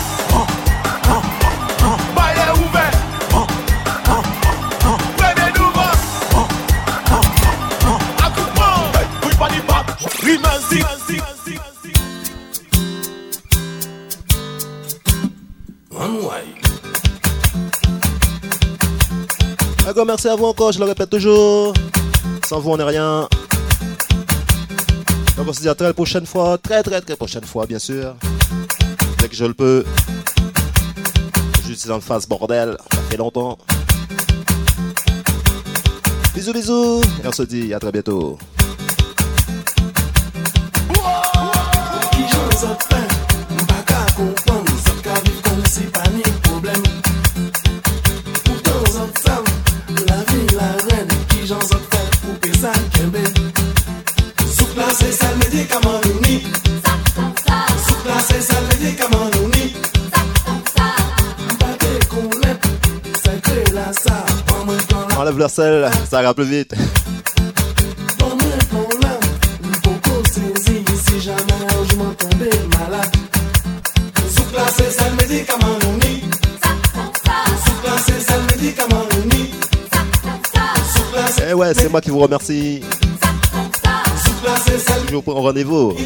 Merci 20.03 20.29
à 20.29 20.35
vous 20.35 20.47
encore, 20.47 20.73
je 20.73 20.79
le 20.81 20.85
répète 20.87 21.09
toujours. 21.09 21.73
Sans 22.47 22.59
vous, 22.61 22.71
on 22.71 22.77
n'est 22.77 22.85
rien. 22.85 23.29
Donc 25.37 25.49
on 25.49 25.53
se 25.53 25.61
dit 25.61 25.69
à 25.69 25.75
très 25.75 25.93
prochaine 25.95 26.27
fois, 26.27 26.59
très 26.59 26.83
très 26.83 27.01
très 27.01 27.17
prochaine 27.17 27.45
fois, 27.45 27.67
bien 27.67 27.79
sûr. 27.79 28.15
Dès 29.19 29.29
que 29.29 29.37
je 29.37 29.45
le 29.45 29.55
peux. 29.55 29.85
Suis 31.65 31.89
dans 31.89 31.97
le 31.97 32.01
face 32.01 32.29
bordel, 32.29 32.77
ça 32.93 33.01
fait 33.11 33.17
longtemps. 33.17 33.59
Bisous 36.35 36.53
bisous, 36.53 37.01
et 37.23 37.27
on 37.27 37.33
se 37.33 37.43
dit 37.43 37.75
à 37.75 37.81
très 37.81 37.91
bientôt. 37.91 38.39
enlève 65.25 65.39
leur 65.39 65.49
selle, 65.49 65.91
ça 66.11 66.21
ira 66.21 66.35
plus 66.35 66.45
vite. 66.45 66.75
Eh 81.47 81.55
ouais, 81.55 81.73
c'est 81.75 81.89
moi 81.89 82.01
qui 82.03 82.11
vous 82.11 82.19
remercie. 82.19 82.83
Toujours 85.07 85.25
pour 85.25 85.37
rendez-vous. 85.37 85.97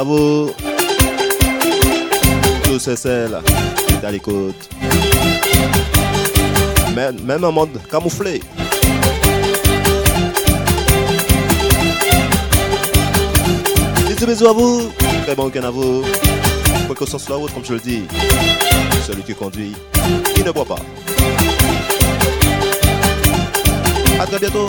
Vous. 0.00 0.50
Tous 2.64 2.88
et 2.88 2.96
celles 2.96 3.38
qui 3.86 3.94
est 3.94 4.10
l'écoute. 4.10 4.68
Même, 6.96 7.20
même 7.24 7.44
en 7.44 7.52
mode 7.52 7.78
camouflé. 7.90 8.40
Bisous, 14.08 14.26
bisous 14.26 14.48
à 14.48 14.52
vous. 14.52 14.92
Très 15.24 15.34
bon 15.34 15.46
week-end 15.46 15.64
à 15.64 15.70
vous. 15.70 16.04
Précaution 16.86 17.18
sur 17.18 17.32
la 17.32 17.36
route, 17.36 17.52
comme 17.52 17.64
je 17.64 17.74
le 17.74 17.80
dis. 17.80 18.02
Celui 19.06 19.22
qui 19.22 19.34
conduit, 19.34 19.72
il 20.36 20.44
ne 20.44 20.50
boit 20.52 20.64
pas. 20.64 20.80
À 24.18 24.26
très 24.26 24.38
bientôt. 24.38 24.68